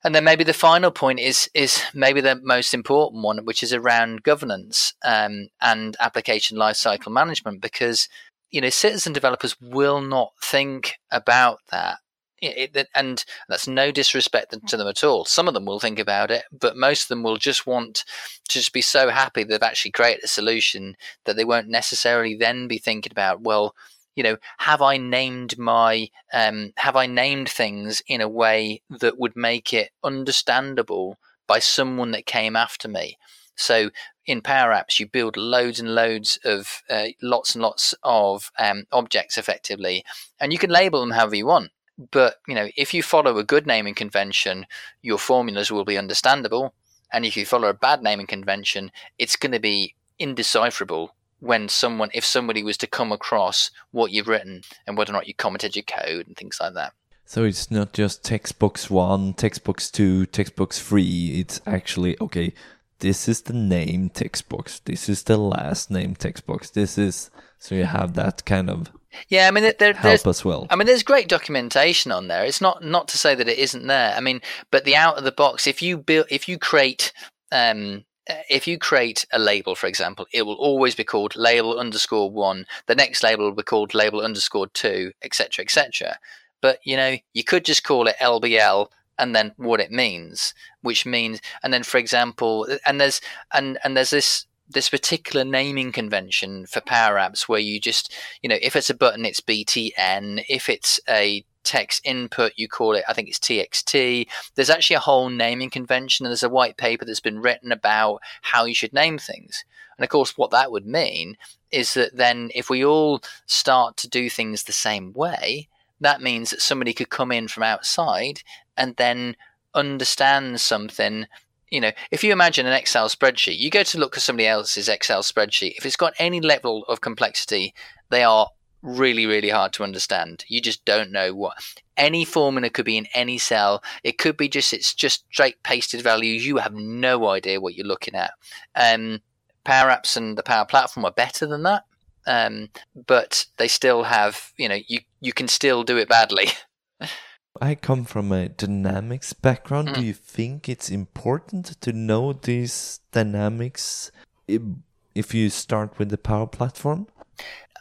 and 0.04 0.14
then 0.14 0.24
maybe 0.24 0.44
the 0.44 0.54
final 0.54 0.92
point 0.92 1.20
is 1.20 1.50
is 1.54 1.82
maybe 1.94 2.22
the 2.22 2.40
most 2.44 2.74
important 2.74 3.24
one, 3.24 3.46
which 3.46 3.64
is 3.64 3.74
around 3.74 4.24
governance 4.24 4.94
um, 5.04 5.48
and 5.62 5.96
application 6.00 6.58
lifecycle 6.58 7.12
management, 7.12 7.62
because 7.62 8.10
you 8.52 8.62
know 8.62 8.70
citizen 8.70 9.14
developers 9.14 9.56
will 9.62 10.02
not 10.02 10.34
think 10.42 10.96
about 11.12 11.60
that. 11.72 12.00
It, 12.42 12.76
it, 12.76 12.88
and 12.94 13.24
that's 13.48 13.70
no 13.70 13.90
disrespect 13.90 14.54
to 14.68 14.76
them 14.76 14.88
at 14.88 15.02
all. 15.02 15.24
Some 15.24 15.48
of 15.48 15.54
them 15.54 15.66
will 15.66 15.80
think 15.80 15.98
about 15.98 16.30
it, 16.30 16.44
but 16.52 16.76
most 16.76 17.04
of 17.04 17.08
them 17.08 17.24
will 17.24 17.38
just 17.38 17.66
want 17.66 18.04
to 18.50 18.60
just 18.60 18.74
be 18.74 18.82
so 18.82 19.10
happy 19.10 19.46
they've 19.46 19.64
actually 19.64 19.92
created 19.92 20.26
a 20.26 20.28
solution 20.28 20.98
that 21.24 21.38
they 21.38 21.46
won't 21.46 21.70
necessarily 21.70 22.36
then 22.36 22.68
be 22.68 22.78
thinking 22.78 23.14
about, 23.14 23.40
well, 23.40 23.76
you 24.16 24.24
know, 24.24 24.38
have 24.60 24.82
I 24.82 24.98
named 24.98 25.58
my, 25.58 26.10
um, 26.34 26.74
have 26.78 26.96
I 26.96 27.06
named 27.08 27.50
things 27.50 28.02
in 28.08 28.22
a 28.22 28.30
way 28.30 28.82
that 28.90 29.18
would 29.18 29.36
make 29.36 29.74
it 29.74 29.92
understandable 30.04 31.18
by 31.48 31.60
someone 31.60 32.12
that 32.12 32.26
came 32.26 32.56
after 32.56 32.88
me? 32.88 33.18
So 33.56 33.90
in 34.26 34.42
Power 34.42 34.72
Apps, 34.72 35.00
you 35.00 35.08
build 35.08 35.38
loads 35.38 35.80
and 35.80 35.96
loads 35.96 36.40
of 36.44 36.82
uh, 36.90 37.08
lots 37.22 37.56
and 37.56 37.62
lots 37.62 37.94
of 38.04 38.52
um, 38.58 38.86
objects 38.92 39.38
effectively, 39.38 40.04
and 40.40 40.54
you 40.54 40.60
can 40.60 40.70
label 40.70 41.02
them 41.02 41.12
however 41.12 41.36
you 41.36 41.46
want. 41.46 41.72
But 42.12 42.38
you 42.48 42.56
know, 42.56 42.70
if 42.76 42.94
you 42.94 43.04
follow 43.04 43.38
a 43.38 43.44
good 43.44 43.68
naming 43.68 43.96
convention, 43.96 44.66
your 45.02 45.18
formulas 45.18 45.72
will 45.72 45.86
be 45.86 45.98
understandable, 45.98 46.74
and 47.12 47.26
if 47.26 47.38
you 47.38 47.46
follow 47.46 47.68
a 47.68 47.74
bad 47.74 48.02
naming 48.02 48.28
convention, 48.28 48.92
it's 49.18 49.36
going 49.36 49.52
to 49.52 49.60
be 49.60 49.96
indecipherable 50.20 51.14
when 51.44 51.68
someone 51.68 52.10
if 52.14 52.26
somebody 52.26 52.64
was 52.64 52.78
to 52.78 52.88
come 52.88 53.12
across 53.12 53.70
what 53.92 54.12
you've 54.12 54.30
written 54.30 54.62
and 54.88 54.98
whether 54.98 55.12
or 55.12 55.14
not 55.14 55.28
you 55.28 55.34
commented 55.34 55.76
your 55.76 55.84
code 55.84 56.26
and 56.26 56.38
things 56.38 56.58
like 56.62 56.74
that 56.74 56.94
so 57.26 57.44
it's 57.44 57.70
not 57.70 57.92
just 57.92 58.24
textbooks 58.24 58.90
one 58.90 59.34
textbooks 59.34 59.92
two 59.92 60.26
textbooks 60.28 60.80
three 60.80 61.40
it's 61.40 61.60
actually 61.66 62.16
okay 62.22 62.54
this 63.00 63.28
is 63.28 63.42
the 63.42 63.54
name 63.54 64.10
textbooks 64.10 64.80
this 64.86 65.10
is 65.10 65.24
the 65.24 65.38
last 65.38 65.92
name 65.92 66.16
textbooks 66.16 66.70
this 66.70 66.98
is 66.98 67.30
so 67.60 67.76
you 67.76 67.84
have 67.84 68.14
that 68.14 68.46
kind 68.46 68.70
of 68.70 68.90
yeah, 69.28 69.48
I 69.48 69.52
mean, 69.52 69.72
there, 69.78 69.94
help 69.94 70.26
as 70.26 70.44
well. 70.44 70.66
I 70.72 70.76
mean, 70.76 70.88
there's 70.88 71.04
great 71.04 71.30
documentation 71.30 72.12
on 72.12 72.30
there. 72.30 72.44
It's 72.44 72.62
not 72.62 72.84
not 72.84 73.08
to 73.10 73.18
say 73.20 73.36
that 73.36 73.48
it 73.48 73.60
isn't 73.60 73.86
there. 73.86 74.16
I 74.16 74.20
mean, 74.20 74.42
but 74.72 74.86
the 74.86 74.96
out 74.96 75.20
of 75.20 75.24
the 75.24 75.32
box, 75.32 75.68
if 75.68 75.84
you 75.84 75.98
build, 75.98 76.26
if 76.32 76.50
you 76.50 76.58
create 76.58 77.14
um, 77.52 78.06
Uh, 78.30 78.36
if 78.50 78.68
you 78.68 78.78
create 78.78 79.26
a 79.34 79.40
label, 79.40 79.76
for 79.76 79.88
example, 79.88 80.26
it 80.32 80.44
will 80.44 80.56
always 80.56 80.96
be 80.96 81.04
called 81.04 81.36
label 81.36 81.78
underscore 81.78 82.32
one. 82.32 82.66
The 82.86 82.96
next 82.96 83.24
label 83.24 83.46
will 83.46 83.56
be 83.56 83.64
called 83.64 83.94
label 83.94 84.22
underscore 84.22 84.68
two, 84.68 85.12
etc., 85.22 85.64
etc. 85.64 86.20
But 86.62 86.80
you 86.84 86.96
know, 86.96 87.18
you 87.34 87.44
could 87.44 87.66
just 87.66 87.84
call 87.84 88.08
it 88.08 88.16
LBL 88.22 88.88
and 89.20 89.36
then 89.36 89.54
what 89.58 89.80
it 89.80 89.92
means, 89.92 90.54
which 90.82 91.06
means, 91.06 91.42
and 91.62 91.74
then 91.74 91.84
for 91.84 91.98
example, 91.98 92.66
uh, 92.70 92.78
and 92.86 93.00
there's 93.00 93.20
and 93.54 93.78
and 93.84 93.98
there's 93.98 94.12
this 94.12 94.46
this 94.70 94.90
particular 94.90 95.44
naming 95.44 95.92
convention 95.92 96.66
for 96.66 96.82
power 96.82 97.16
apps 97.16 97.48
where 97.48 97.60
you 97.60 97.80
just 97.80 98.14
you 98.42 98.50
know 98.50 98.58
if 98.62 98.76
it's 98.76 98.90
a 98.90 98.94
button 98.94 99.26
it's 99.26 99.42
btn 99.42 100.44
if 100.48 100.70
it's 100.70 101.02
a 101.10 101.44
text 101.64 102.02
input, 102.06 102.54
you 102.56 102.68
call 102.68 102.94
it, 102.96 103.04
I 103.08 103.14
think 103.14 103.30
it's 103.30 103.40
TXT. 103.40 104.28
There's 104.56 104.70
actually 104.70 104.96
a 104.96 105.02
whole 105.02 105.30
naming 105.30 105.70
convention, 105.70 106.26
and 106.26 106.32
there's 106.32 106.44
a 106.44 106.50
white 106.50 106.78
paper 106.78 107.06
that's 107.06 107.20
been 107.20 107.42
written 107.42 107.72
about 107.72 108.22
how 108.42 108.66
you 108.66 108.76
should 108.76 108.94
name 108.94 109.18
things. 109.18 109.66
And 109.98 110.04
of 110.04 110.10
course, 110.10 110.38
what 110.38 110.52
that 110.52 110.72
would 110.72 110.86
mean 110.86 111.38
is 111.72 111.94
that 111.94 112.16
then 112.16 112.52
if 112.54 112.70
we 112.70 112.84
all 112.84 113.22
start 113.46 113.98
to 113.98 114.10
do 114.10 114.30
things 114.30 114.64
the 114.64 114.72
same 114.72 115.14
way, 115.14 115.68
that 116.00 116.22
means 116.22 116.50
that 116.50 116.62
somebody 116.62 116.94
could 116.94 117.10
come 117.10 117.32
in 117.32 117.48
from 117.48 117.64
outside 117.64 118.42
and 118.76 118.96
then 118.98 119.36
understand 119.74 120.60
something 120.62 121.28
you 121.74 121.82
know, 121.82 121.92
if 122.12 122.24
you 122.24 122.32
imagine 122.32 122.68
an 122.68 122.74
Excel 122.74 123.10
spreadsheet, 123.10 123.58
you 123.58 123.72
go 123.72 123.82
to 123.82 123.98
look 123.98 124.16
at 124.16 124.22
somebody 124.22 124.46
else's 124.46 124.88
Excel 124.88 125.24
spreadsheet. 125.24 125.74
If 125.76 125.88
it's 125.88 125.96
got 125.96 126.14
any 126.20 126.40
level 126.40 126.86
of 126.88 127.02
complexity, 127.02 127.74
they 128.12 128.24
are 128.24 128.50
really, 128.84 129.26
really 129.26 129.50
hard 129.50 129.74
to 129.74 129.84
understand. 129.84 130.44
You 130.48 130.62
just 130.62 130.86
don't 130.86 131.12
know 131.12 131.34
what 131.34 131.58
any 131.98 132.26
formula 132.26 132.70
could 132.70 132.86
be 132.86 132.98
in 132.98 133.08
any 133.14 133.38
cell. 133.38 133.82
It 134.04 134.18
could 134.18 134.38
be 134.38 134.50
just 134.50 134.74
it's 134.74 134.94
just 134.94 135.26
straight 135.32 135.64
pasted 135.64 136.02
values. 136.02 136.46
You 136.46 136.58
have 136.58 136.74
no 136.74 137.28
idea 137.30 137.62
what 137.62 137.76
you're 137.76 137.88
looking 137.88 138.14
at. 138.14 138.32
Um, 138.76 139.22
Power 139.64 139.90
Apps 139.90 140.18
and 140.18 140.38
the 140.38 140.44
Power 140.44 140.66
Platform 140.66 141.06
are 141.06 141.12
better 141.12 141.48
than 141.48 141.64
that, 141.64 141.86
um, 142.28 142.70
but 143.08 143.46
they 143.58 143.68
still 143.68 144.04
have 144.04 144.52
you 144.58 144.70
know 144.70 144.80
you 144.88 145.00
you 145.22 145.34
can 145.34 145.48
still 145.48 145.84
do 145.84 145.98
it 145.98 146.10
badly. 146.10 146.50
I 147.62 147.76
come 147.76 148.04
from 148.04 148.32
a 148.32 148.50
dynamics 148.50 149.32
background. 149.32 149.90
Mm. 149.90 149.94
Do 149.96 150.02
you 150.04 150.14
think 150.14 150.68
it's 150.68 150.90
important 150.90 151.80
to 151.82 151.94
know 151.94 152.34
these 152.34 153.00
dynamics 153.12 154.12
if 154.48 155.34
you 155.34 155.50
start 155.50 156.00
with 156.00 156.10
the 156.10 156.18
Power 156.18 156.48
Platform? 156.48 157.08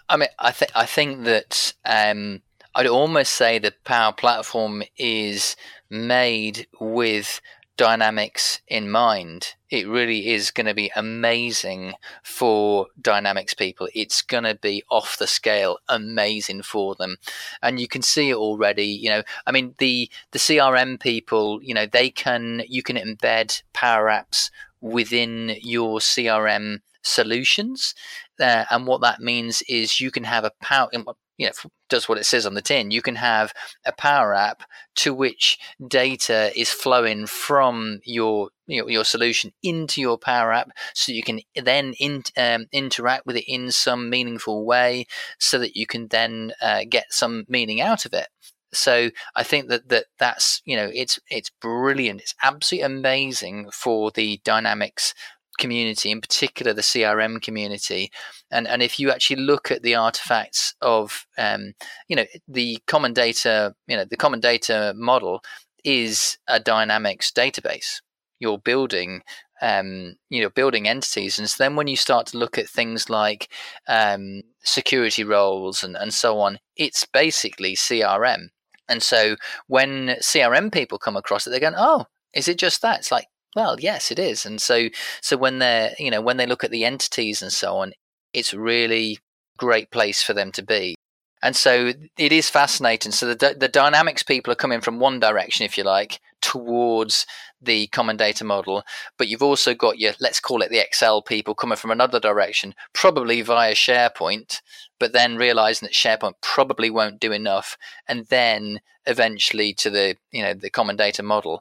I 0.09 0.17
mean, 0.17 0.29
I 0.39 0.51
think 0.51 0.73
I 0.75 0.87
think 0.87 1.25
that 1.25 1.75
um, 1.85 2.43
I'd 2.75 2.87
almost 2.87 3.33
say 3.33 3.59
the 3.59 3.75
Power 3.85 4.13
Platform 4.13 4.83
is 4.97 5.57
made 5.91 6.67
with 6.81 7.41
dynamics 7.77 8.61
in 8.69 8.91
mind. 8.91 9.55
It 9.71 9.89
really 9.89 10.29
is 10.29 10.51
going 10.51 10.67
to 10.67 10.75
be 10.75 10.93
amazing 10.95 11.95
for 12.23 12.87
dynamics 13.01 13.55
people. 13.55 13.89
It's 13.95 14.23
going 14.23 14.45
to 14.45 14.55
be 14.55 14.85
off 14.91 15.19
the 15.19 15.27
scale 15.27 15.79
amazing 15.89 16.63
for 16.63 16.95
them. 16.95 17.17
And 17.63 17.81
you 17.81 17.89
can 17.89 18.03
see 18.03 18.31
it 18.31 18.37
already, 18.37 18.87
you 18.87 19.09
know, 19.09 19.23
I 19.47 19.53
mean 19.53 19.75
the 19.79 20.11
the 20.33 20.39
CRM 20.39 21.01
people, 21.01 21.61
you 21.63 21.75
know, 21.75 21.87
they 21.87 22.11
can 22.11 22.63
you 22.69 22.83
can 22.83 22.97
embed 22.97 23.63
power 23.73 24.07
apps 24.07 24.51
within 24.81 25.57
your 25.61 25.99
CRM 25.99 26.81
solutions. 27.03 27.95
Uh, 28.43 28.65
and 28.71 28.87
what 28.87 29.01
that 29.03 29.21
means 29.21 29.63
is 29.69 30.01
you 30.01 30.11
can 30.11 30.25
have 30.25 30.45
a 30.45 30.51
power, 30.61 30.89
you 30.93 31.47
know, 31.47 31.53
does 31.89 32.09
what 32.09 32.19
it 32.19 32.27
says 32.27 32.45
on 32.45 32.55
the 32.55 32.63
tin. 32.63 32.91
You 32.91 33.03
can 33.03 33.17
have 33.17 33.53
a 33.85 33.93
power 33.93 34.35
app 34.35 34.65
to 34.97 35.15
which 35.15 35.59
data 35.87 36.51
is 36.57 36.71
flowing 36.71 37.27
from 37.27 38.01
your 38.05 38.51
your, 38.67 38.91
your 38.91 39.05
solution 39.05 39.53
into 39.63 40.01
your 40.01 40.19
power 40.19 40.53
app, 40.53 40.71
so 40.95 41.13
you 41.13 41.23
can 41.23 41.41
then 41.55 41.95
in, 42.01 42.23
um, 42.37 42.67
interact 42.73 43.27
with 43.27 43.37
it 43.37 43.45
in 43.47 43.71
some 43.71 44.11
meaningful 44.11 44.65
way, 44.65 45.07
so 45.39 45.59
that 45.59 45.77
you 45.77 45.87
can 45.87 46.09
then 46.09 46.53
uh, 46.61 46.83
get 46.89 47.13
some 47.13 47.45
meaning 47.49 47.81
out 47.81 48.05
of 48.07 48.13
it. 48.13 48.29
So 48.75 49.11
I 49.37 49.43
think 49.43 49.69
that, 49.69 49.89
that 49.91 50.07
that's 50.19 50.63
you 50.65 50.77
know 50.77 50.91
it's 50.93 51.21
it's 51.31 51.51
brilliant. 51.61 52.23
It's 52.23 52.35
absolutely 52.43 52.87
amazing 52.87 53.71
for 53.73 54.11
the 54.11 54.41
dynamics 54.45 55.15
community, 55.63 56.11
in 56.11 56.21
particular 56.21 56.73
the 56.75 56.83
CRM 56.91 57.41
community. 57.41 58.11
And 58.51 58.67
and 58.69 58.83
if 58.83 58.99
you 58.99 59.11
actually 59.11 59.41
look 59.43 59.71
at 59.71 59.83
the 59.83 59.95
artifacts 59.95 60.75
of 60.83 61.27
um, 61.39 61.73
you 62.09 62.17
know 62.17 62.27
the 62.49 62.79
common 62.87 63.13
data, 63.15 63.75
you 63.87 63.97
know 63.97 64.05
the 64.05 64.23
common 64.25 64.41
data 64.41 64.93
model 64.97 65.43
is 65.85 66.39
a 66.49 66.61
dynamics 66.61 67.31
database. 67.31 68.03
You're 68.41 68.59
building 68.59 69.23
um, 69.63 70.17
you 70.29 70.43
know 70.43 70.51
building 70.51 70.89
entities 70.89 71.39
and 71.39 71.49
so 71.49 71.63
then 71.63 71.77
when 71.77 71.87
you 71.87 71.97
start 71.97 72.27
to 72.27 72.39
look 72.39 72.59
at 72.59 72.69
things 72.69 73.09
like 73.09 73.49
um, 73.89 74.43
security 74.65 75.23
roles 75.25 75.85
and, 75.85 75.97
and 75.97 76.13
so 76.13 76.41
on 76.41 76.59
it's 76.77 77.07
basically 77.07 77.77
crm 77.77 78.49
and 78.89 79.03
so 79.03 79.37
when 79.69 80.17
crm 80.21 80.73
people 80.73 80.99
come 80.99 81.17
across 81.17 81.47
it 81.47 81.51
they're 81.51 81.61
going 81.61 81.75
oh 81.77 82.05
is 82.35 82.49
it 82.49 82.59
just 82.59 82.83
that 82.83 82.99
it's 82.99 83.13
like 83.13 83.27
well, 83.55 83.79
yes, 83.79 84.11
it 84.11 84.19
is. 84.19 84.47
And 84.47 84.61
so, 84.61 84.89
so 85.21 85.37
when 85.37 85.59
they're, 85.59 85.93
you 85.99 86.11
know, 86.11 86.21
when 86.21 86.37
they 86.37 86.47
look 86.47 86.65
at 86.65 86.71
the 86.71 86.85
entities 86.85 87.43
and 87.43 87.53
so 87.53 87.77
on, 87.77 87.93
it's 88.33 88.55
really 88.55 89.19
great 89.59 89.91
place 89.91 90.23
for 90.23 90.33
them 90.33 90.53
to 90.53 90.63
be. 90.63 90.95
And 91.43 91.57
so 91.57 91.93
it 92.17 92.33
is 92.33 92.49
fascinating. 92.49 93.11
So 93.11 93.35
the, 93.35 93.57
the 93.59 93.69
dynamics 93.69 94.23
people 94.23 94.53
are 94.53 94.57
coming 94.57 94.81
from 94.81 95.01
one 95.01 95.19
direction, 95.19 95.67
if 95.67 95.77
you 95.77 95.83
like, 95.83 96.21
towards 96.41 97.27
the 97.61 97.89
common 97.89 98.17
data 98.17 98.45
model. 98.45 98.85
But 99.19 99.27
you've 99.27 99.43
also 99.43 99.75
got 99.75 99.99
your, 99.99 100.13
let's 100.21 100.39
call 100.39 100.63
it 100.63 100.71
the 100.71 100.79
Excel 100.79 101.21
people 101.21 101.55
coming 101.55 101.77
from 101.77 101.91
another 101.91 102.21
direction, 102.21 102.75
probably 102.93 103.43
via 103.43 103.75
SharePoint, 103.75 104.61
but 105.01 105.13
then 105.13 105.37
realizing 105.37 105.87
that 105.87 105.95
SharePoint 105.95 106.35
probably 106.43 106.91
won't 106.91 107.21
do 107.21 107.33
enough. 107.33 107.77
And 108.07 108.27
then 108.27 108.81
eventually 109.05 109.75
to 109.75 109.91
the, 109.91 110.17
you 110.31 110.43
know, 110.43 110.55
the 110.55 110.71
common 110.71 110.95
data 110.95 111.25
model. 111.25 111.61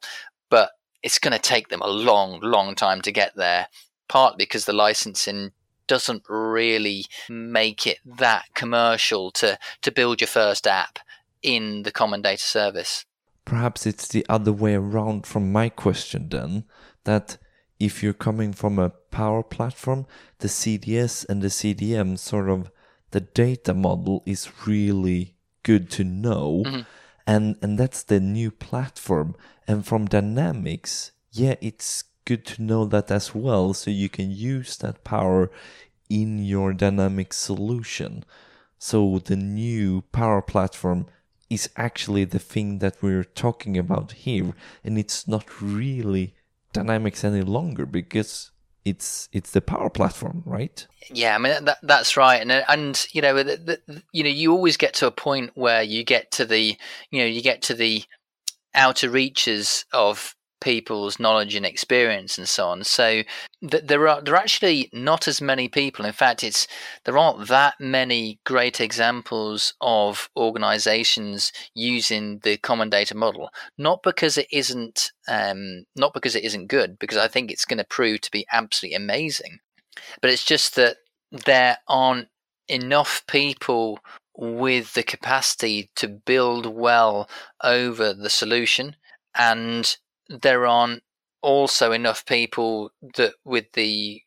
But 0.51 0.71
it's 1.03 1.19
going 1.19 1.33
to 1.33 1.39
take 1.39 1.69
them 1.69 1.81
a 1.81 1.89
long, 1.89 2.39
long 2.41 2.75
time 2.75 3.01
to 3.01 3.11
get 3.11 3.35
there, 3.35 3.67
partly 4.07 4.37
because 4.45 4.65
the 4.65 4.73
licensing 4.73 5.51
doesn't 5.87 6.23
really 6.29 7.05
make 7.29 7.85
it 7.85 7.97
that 8.05 8.45
commercial 8.53 9.31
to, 9.31 9.57
to 9.81 9.91
build 9.91 10.21
your 10.21 10.27
first 10.27 10.65
app 10.67 10.99
in 11.41 11.83
the 11.83 11.91
common 11.91 12.21
data 12.21 12.43
service. 12.43 13.05
Perhaps 13.45 13.85
it's 13.85 14.07
the 14.07 14.25
other 14.29 14.53
way 14.53 14.75
around 14.75 15.25
from 15.25 15.51
my 15.51 15.69
question 15.69 16.29
then, 16.29 16.65
that 17.03 17.37
if 17.79 18.03
you're 18.03 18.13
coming 18.13 18.53
from 18.53 18.77
a 18.77 18.91
power 19.09 19.41
platform, 19.41 20.05
the 20.37 20.47
CDS 20.47 21.25
and 21.27 21.41
the 21.41 21.47
CDM 21.47 22.17
sort 22.17 22.47
of 22.49 22.71
the 23.09 23.21
data 23.21 23.73
model 23.73 24.23
is 24.25 24.49
really 24.65 25.35
good 25.63 25.89
to 25.91 26.03
know. 26.03 26.63
Mm-hmm. 26.65 26.81
And 27.27 27.55
and 27.61 27.77
that's 27.77 28.03
the 28.03 28.19
new 28.19 28.51
platform. 28.51 29.35
And 29.71 29.87
from 29.87 30.07
Dynamics, 30.07 31.13
yeah, 31.31 31.55
it's 31.61 32.03
good 32.25 32.45
to 32.47 32.61
know 32.61 32.83
that 32.87 33.09
as 33.09 33.33
well. 33.33 33.73
So 33.73 33.89
you 33.89 34.09
can 34.09 34.29
use 34.29 34.75
that 34.77 35.05
power 35.05 35.49
in 36.09 36.43
your 36.43 36.73
dynamic 36.73 37.31
solution. 37.31 38.25
So 38.77 39.19
the 39.19 39.37
new 39.37 40.01
power 40.11 40.41
platform 40.41 41.05
is 41.49 41.69
actually 41.77 42.25
the 42.25 42.37
thing 42.37 42.79
that 42.79 43.01
we're 43.01 43.23
talking 43.23 43.77
about 43.77 44.11
here. 44.11 44.53
And 44.83 44.97
it's 44.97 45.25
not 45.25 45.61
really 45.61 46.35
Dynamics 46.73 47.23
any 47.23 47.41
longer 47.41 47.85
because 47.85 48.51
it's 48.83 49.29
it's 49.31 49.51
the 49.51 49.61
power 49.61 49.89
platform, 49.89 50.43
right? 50.45 50.85
Yeah, 51.13 51.35
I 51.35 51.37
mean 51.37 51.65
that, 51.65 51.77
that's 51.83 52.17
right, 52.17 52.41
and 52.41 52.51
and 52.51 53.07
you 53.11 53.21
know 53.21 53.43
the, 53.43 53.79
the, 53.87 54.03
you 54.11 54.23
know 54.23 54.29
you 54.29 54.51
always 54.51 54.77
get 54.77 54.93
to 54.95 55.07
a 55.07 55.11
point 55.11 55.51
where 55.55 55.83
you 55.83 56.03
get 56.03 56.31
to 56.31 56.45
the 56.45 56.77
you 57.11 57.19
know 57.19 57.25
you 57.25 57.41
get 57.41 57.61
to 57.63 57.73
the 57.73 58.03
outer 58.73 59.09
reaches 59.09 59.85
of 59.93 60.35
people's 60.61 61.19
knowledge 61.19 61.55
and 61.55 61.65
experience 61.65 62.37
and 62.37 62.47
so 62.47 62.67
on. 62.67 62.83
So 62.83 63.23
th- 63.69 63.83
there 63.83 64.07
are 64.07 64.21
there 64.21 64.35
are 64.35 64.37
actually 64.37 64.89
not 64.93 65.27
as 65.27 65.41
many 65.41 65.67
people. 65.67 66.05
In 66.05 66.13
fact, 66.13 66.43
it's 66.43 66.67
there 67.03 67.17
aren't 67.17 67.47
that 67.47 67.73
many 67.79 68.39
great 68.45 68.79
examples 68.79 69.73
of 69.81 70.29
organisations 70.37 71.51
using 71.73 72.39
the 72.43 72.57
common 72.57 72.89
data 72.89 73.17
model. 73.17 73.49
Not 73.77 74.03
because 74.03 74.37
it 74.37 74.47
isn't 74.51 75.11
um, 75.27 75.85
not 75.95 76.13
because 76.13 76.35
it 76.35 76.45
isn't 76.45 76.67
good, 76.67 76.97
because 76.99 77.17
I 77.17 77.27
think 77.27 77.51
it's 77.51 77.65
going 77.65 77.79
to 77.79 77.83
prove 77.83 78.21
to 78.21 78.31
be 78.31 78.45
absolutely 78.53 78.95
amazing. 78.95 79.59
But 80.21 80.31
it's 80.31 80.45
just 80.45 80.75
that 80.75 80.97
there 81.31 81.77
aren't 81.87 82.29
enough 82.67 83.23
people 83.27 83.99
with 84.35 84.93
the 84.93 85.03
capacity 85.03 85.89
to 85.95 86.07
build 86.07 86.65
well 86.65 87.29
over 87.63 88.13
the 88.13 88.29
solution 88.29 88.95
and 89.35 89.97
there 90.29 90.65
aren't 90.65 91.03
also 91.41 91.91
enough 91.91 92.25
people 92.25 92.91
that 93.15 93.33
with 93.43 93.65
the 93.73 94.21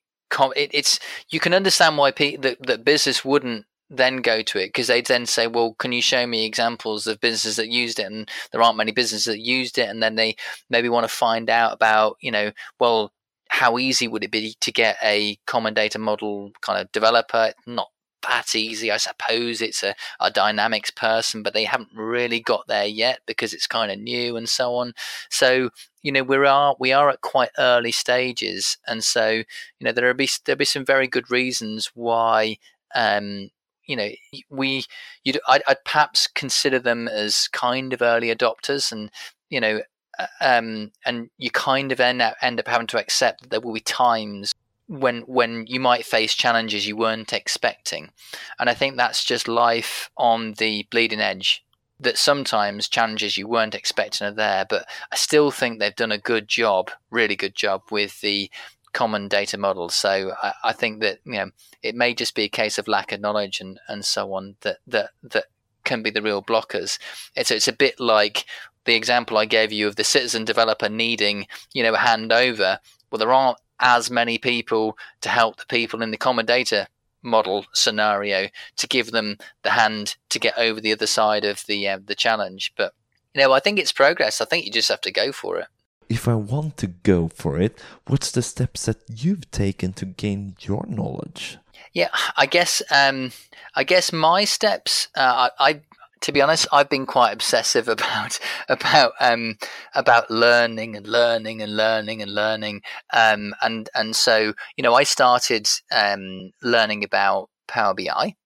it, 0.56 0.70
it's 0.72 0.98
you 1.30 1.38
can 1.38 1.54
understand 1.54 1.96
why 1.96 2.10
pe- 2.10 2.36
that, 2.36 2.58
that 2.66 2.84
business 2.84 3.24
wouldn't 3.24 3.66
then 3.88 4.16
go 4.16 4.42
to 4.42 4.58
it 4.58 4.68
because 4.68 4.88
they'd 4.88 5.06
then 5.06 5.26
say 5.26 5.46
well 5.46 5.74
can 5.78 5.92
you 5.92 6.02
show 6.02 6.26
me 6.26 6.44
examples 6.44 7.06
of 7.06 7.20
businesses 7.20 7.56
that 7.56 7.68
used 7.68 7.98
it? 7.98 8.06
And 8.06 8.28
there 8.50 8.62
aren't 8.62 8.76
many 8.76 8.90
businesses 8.92 9.26
that 9.26 9.38
used 9.38 9.78
it 9.78 9.88
and 9.88 10.02
then 10.02 10.16
they 10.16 10.36
maybe 10.68 10.88
want 10.88 11.04
to 11.04 11.14
find 11.14 11.48
out 11.48 11.72
about 11.72 12.16
you 12.20 12.32
know 12.32 12.50
well 12.80 13.12
how 13.48 13.78
easy 13.78 14.08
would 14.08 14.24
it 14.24 14.32
be 14.32 14.56
to 14.60 14.72
get 14.72 14.96
a 15.00 15.38
common 15.46 15.74
data 15.74 15.96
model 15.96 16.50
kind 16.60 16.80
of 16.80 16.90
developer? 16.90 17.52
Not 17.68 17.88
that 18.24 18.54
easy. 18.54 18.90
I 18.90 18.96
suppose 18.96 19.60
it's 19.60 19.82
a, 19.82 19.94
a 20.20 20.30
dynamics 20.30 20.90
person, 20.90 21.42
but 21.42 21.54
they 21.54 21.64
haven't 21.64 21.90
really 21.94 22.40
got 22.40 22.66
there 22.66 22.86
yet 22.86 23.20
because 23.26 23.52
it's 23.52 23.66
kind 23.66 23.90
of 23.90 23.98
new 23.98 24.36
and 24.36 24.48
so 24.48 24.74
on. 24.76 24.94
So 25.30 25.70
you 26.02 26.12
know 26.12 26.22
we 26.22 26.36
are 26.36 26.76
we 26.78 26.92
are 26.92 27.08
at 27.10 27.20
quite 27.20 27.50
early 27.58 27.92
stages, 27.92 28.78
and 28.86 29.02
so 29.04 29.30
you 29.30 29.44
know 29.80 29.92
there 29.92 30.06
will 30.06 30.14
be 30.14 30.28
there'll 30.44 30.58
be 30.58 30.64
some 30.64 30.84
very 30.84 31.06
good 31.08 31.30
reasons 31.30 31.90
why. 31.94 32.58
Um, 32.94 33.50
you 33.86 33.96
know, 33.96 34.08
we, 34.48 34.84
you, 35.24 35.34
I'd, 35.46 35.62
I'd 35.68 35.84
perhaps 35.84 36.26
consider 36.26 36.78
them 36.78 37.06
as 37.06 37.48
kind 37.48 37.92
of 37.92 38.00
early 38.00 38.34
adopters, 38.34 38.90
and 38.90 39.10
you 39.50 39.60
know, 39.60 39.82
uh, 40.18 40.26
um, 40.40 40.92
and 41.04 41.28
you 41.36 41.50
kind 41.50 41.92
of 41.92 42.00
end 42.00 42.22
up 42.22 42.36
end 42.40 42.60
up 42.60 42.68
having 42.68 42.86
to 42.88 42.98
accept 42.98 43.42
that 43.42 43.50
there 43.50 43.60
will 43.60 43.74
be 43.74 43.80
times 43.80 44.54
when 44.86 45.22
when 45.22 45.66
you 45.66 45.80
might 45.80 46.04
face 46.04 46.34
challenges 46.34 46.86
you 46.86 46.96
weren't 46.96 47.32
expecting. 47.32 48.10
And 48.58 48.68
i 48.68 48.74
think 48.74 48.96
that's 48.96 49.24
just 49.24 49.48
life 49.48 50.10
on 50.16 50.54
the 50.54 50.86
bleeding 50.90 51.20
edge 51.20 51.64
that 52.00 52.18
sometimes 52.18 52.88
challenges 52.88 53.38
you 53.38 53.46
weren't 53.46 53.74
expecting 53.74 54.26
are 54.26 54.32
there 54.32 54.66
but 54.68 54.84
i 55.12 55.16
still 55.16 55.50
think 55.52 55.78
they've 55.78 55.94
done 55.94 56.10
a 56.10 56.18
good 56.18 56.48
job 56.48 56.90
really 57.08 57.36
good 57.36 57.54
job 57.54 57.82
with 57.90 58.20
the 58.20 58.50
common 58.94 59.28
data 59.28 59.58
model. 59.58 59.90
So 59.90 60.32
i, 60.42 60.54
I 60.64 60.72
think 60.72 61.02
that 61.02 61.18
you 61.26 61.32
know 61.32 61.50
it 61.82 61.94
may 61.94 62.14
just 62.14 62.34
be 62.34 62.44
a 62.44 62.48
case 62.48 62.78
of 62.78 62.88
lack 62.88 63.12
of 63.12 63.20
knowledge 63.20 63.60
and 63.60 63.78
and 63.88 64.02
so 64.02 64.32
on 64.32 64.56
that 64.62 64.78
that 64.86 65.10
that 65.22 65.44
can 65.84 66.02
be 66.02 66.08
the 66.08 66.22
real 66.22 66.42
blockers. 66.42 66.98
It's 67.36 67.50
it's 67.50 67.68
a 67.68 67.72
bit 67.72 68.00
like 68.00 68.46
the 68.86 68.94
example 68.94 69.36
i 69.36 69.44
gave 69.44 69.72
you 69.72 69.86
of 69.86 69.96
the 69.96 70.04
citizen 70.04 70.44
developer 70.44 70.88
needing 70.88 71.46
you 71.74 71.82
know 71.82 71.92
a 71.94 71.98
handover. 71.98 72.78
Well 73.10 73.18
there 73.18 73.32
aren't 73.32 73.58
as 73.80 74.10
many 74.10 74.38
people 74.38 74.96
to 75.20 75.28
help 75.28 75.56
the 75.56 75.66
people 75.66 76.02
in 76.02 76.10
the 76.10 76.16
common 76.16 76.46
data 76.46 76.88
model 77.22 77.64
scenario 77.72 78.48
to 78.76 78.86
give 78.86 79.10
them 79.10 79.38
the 79.62 79.70
hand 79.70 80.16
to 80.28 80.38
get 80.38 80.56
over 80.58 80.80
the 80.80 80.92
other 80.92 81.06
side 81.06 81.44
of 81.44 81.64
the 81.66 81.88
uh, 81.88 81.98
the 82.04 82.14
challenge. 82.14 82.72
But 82.76 82.94
you 83.34 83.40
know, 83.40 83.52
I 83.52 83.60
think 83.60 83.78
it's 83.78 83.92
progress. 83.92 84.40
I 84.40 84.44
think 84.44 84.64
you 84.64 84.72
just 84.72 84.88
have 84.88 85.00
to 85.02 85.10
go 85.10 85.32
for 85.32 85.58
it. 85.58 85.66
If 86.08 86.28
I 86.28 86.34
want 86.34 86.76
to 86.78 86.86
go 86.86 87.28
for 87.28 87.58
it, 87.58 87.80
what's 88.06 88.30
the 88.30 88.42
steps 88.42 88.84
that 88.84 88.98
you've 89.08 89.50
taken 89.50 89.94
to 89.94 90.04
gain 90.04 90.54
your 90.60 90.84
knowledge? 90.86 91.58
Yeah, 91.92 92.10
I 92.36 92.46
guess 92.46 92.82
um, 92.90 93.32
I 93.74 93.84
guess 93.84 94.12
my 94.12 94.44
steps. 94.44 95.08
Uh, 95.14 95.48
I, 95.58 95.70
I 95.70 95.80
to 96.24 96.32
be 96.32 96.40
honest, 96.40 96.66
I've 96.72 96.88
been 96.88 97.04
quite 97.04 97.34
obsessive 97.34 97.86
about 97.96 98.38
about 98.68 99.12
um, 99.20 99.56
about 99.94 100.30
learning 100.30 100.96
and 100.96 101.06
learning 101.06 101.60
and 101.60 101.76
learning 101.76 102.22
and 102.22 102.34
learning. 102.34 102.80
Um, 103.12 103.54
and 103.60 103.90
and 103.94 104.16
so 104.16 104.54
you 104.76 104.82
know, 104.82 104.94
I 104.94 105.02
started 105.02 105.68
um, 105.92 106.52
learning 106.62 107.04
about 107.04 107.50
Power 107.68 107.94
BI, 107.94 108.36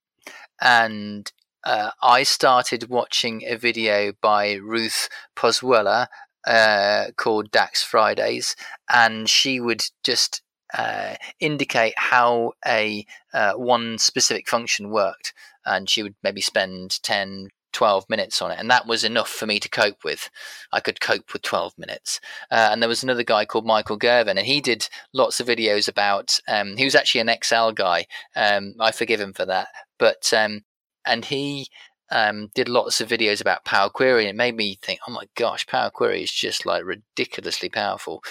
and 0.61 1.31
uh, 1.63 1.91
I 2.03 2.25
started 2.25 2.89
watching 2.89 3.45
a 3.47 3.57
video 3.57 4.13
by 4.21 4.55
Ruth 4.55 5.09
Pozuelo 5.37 6.09
uh, 6.49 7.05
called 7.17 7.53
DAX 7.53 7.85
Fridays, 7.85 8.57
and 8.93 9.29
she 9.29 9.61
would 9.61 9.85
just 10.03 10.43
uh, 10.77 11.15
indicate 11.39 11.95
how 11.97 12.55
a 12.67 13.07
uh, 13.33 13.53
one 13.53 13.99
specific 13.99 14.49
function 14.49 14.91
worked 14.91 15.33
and 15.65 15.89
she 15.89 16.03
would 16.03 16.15
maybe 16.23 16.41
spend 16.41 17.03
10 17.03 17.49
12 17.73 18.09
minutes 18.09 18.41
on 18.43 18.51
it 18.51 18.59
and 18.59 18.71
that 18.71 18.87
was 18.87 19.05
enough 19.05 19.29
for 19.29 19.47
me 19.47 19.59
to 19.61 19.69
cope 19.69 20.05
with. 20.05 20.31
I 20.73 20.81
could 20.81 21.01
cope 21.01 21.33
with 21.33 21.43
12 21.43 21.79
minutes. 21.79 22.21
Uh, 22.51 22.69
and 22.71 22.83
there 22.83 22.89
was 22.89 23.03
another 23.03 23.23
guy 23.23 23.45
called 23.45 23.67
Michael 23.67 23.97
Girvin 23.97 24.39
and 24.39 24.47
he 24.47 24.61
did 24.61 24.89
lots 25.13 25.41
of 25.41 25.47
videos 25.47 25.89
about 25.89 26.39
um, 26.49 26.77
he 26.77 26.85
was 26.85 26.95
actually 26.95 27.21
an 27.21 27.29
excel 27.29 27.73
guy 27.73 28.07
um, 28.37 28.75
i 28.81 28.91
forgive 28.91 29.21
him 29.21 29.33
for 29.33 29.45
that 29.45 29.69
but 29.99 30.33
um, 30.33 30.63
and 31.07 31.25
he 31.25 31.69
um, 32.11 32.51
did 32.55 32.69
lots 32.69 33.01
of 33.01 33.09
videos 33.09 33.41
about 33.41 33.65
power 33.65 33.91
query 33.91 34.23
and 34.23 34.31
it 34.31 34.37
made 34.37 34.57
me 34.57 34.79
think 34.81 35.01
oh 35.07 35.13
my 35.13 35.25
gosh 35.35 35.67
power 35.67 35.91
query 35.91 36.23
is 36.23 36.33
just 36.33 36.65
like 36.65 36.85
ridiculously 36.85 37.69
powerful. 37.69 38.23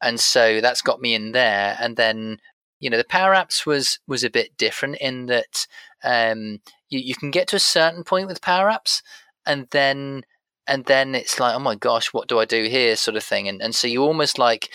And 0.00 0.20
so 0.20 0.60
that's 0.60 0.82
got 0.82 1.00
me 1.00 1.14
in 1.14 1.32
there 1.32 1.76
and 1.80 1.96
then 1.96 2.38
you 2.80 2.88
know 2.88 2.96
the 2.96 3.04
power 3.04 3.34
apps 3.34 3.66
was 3.66 3.98
was 4.06 4.22
a 4.22 4.30
bit 4.30 4.56
different 4.56 4.96
in 4.98 5.26
that 5.26 5.66
um, 6.04 6.60
you, 6.88 7.00
you 7.00 7.14
can 7.14 7.30
get 7.30 7.48
to 7.48 7.56
a 7.56 7.60
certain 7.60 8.04
point 8.04 8.26
with 8.26 8.40
power 8.40 8.70
apps 8.70 9.02
and 9.46 9.66
then 9.70 10.22
and 10.66 10.84
then 10.84 11.14
it's 11.14 11.40
like 11.40 11.54
oh 11.54 11.60
my 11.60 11.74
gosh 11.74 12.12
what 12.12 12.28
do 12.28 12.38
i 12.38 12.44
do 12.44 12.64
here? 12.64 12.94
sort 12.96 13.16
of 13.16 13.24
thing 13.24 13.48
and, 13.48 13.62
and 13.62 13.74
so 13.74 13.86
you 13.86 14.02
almost 14.02 14.38
like 14.38 14.70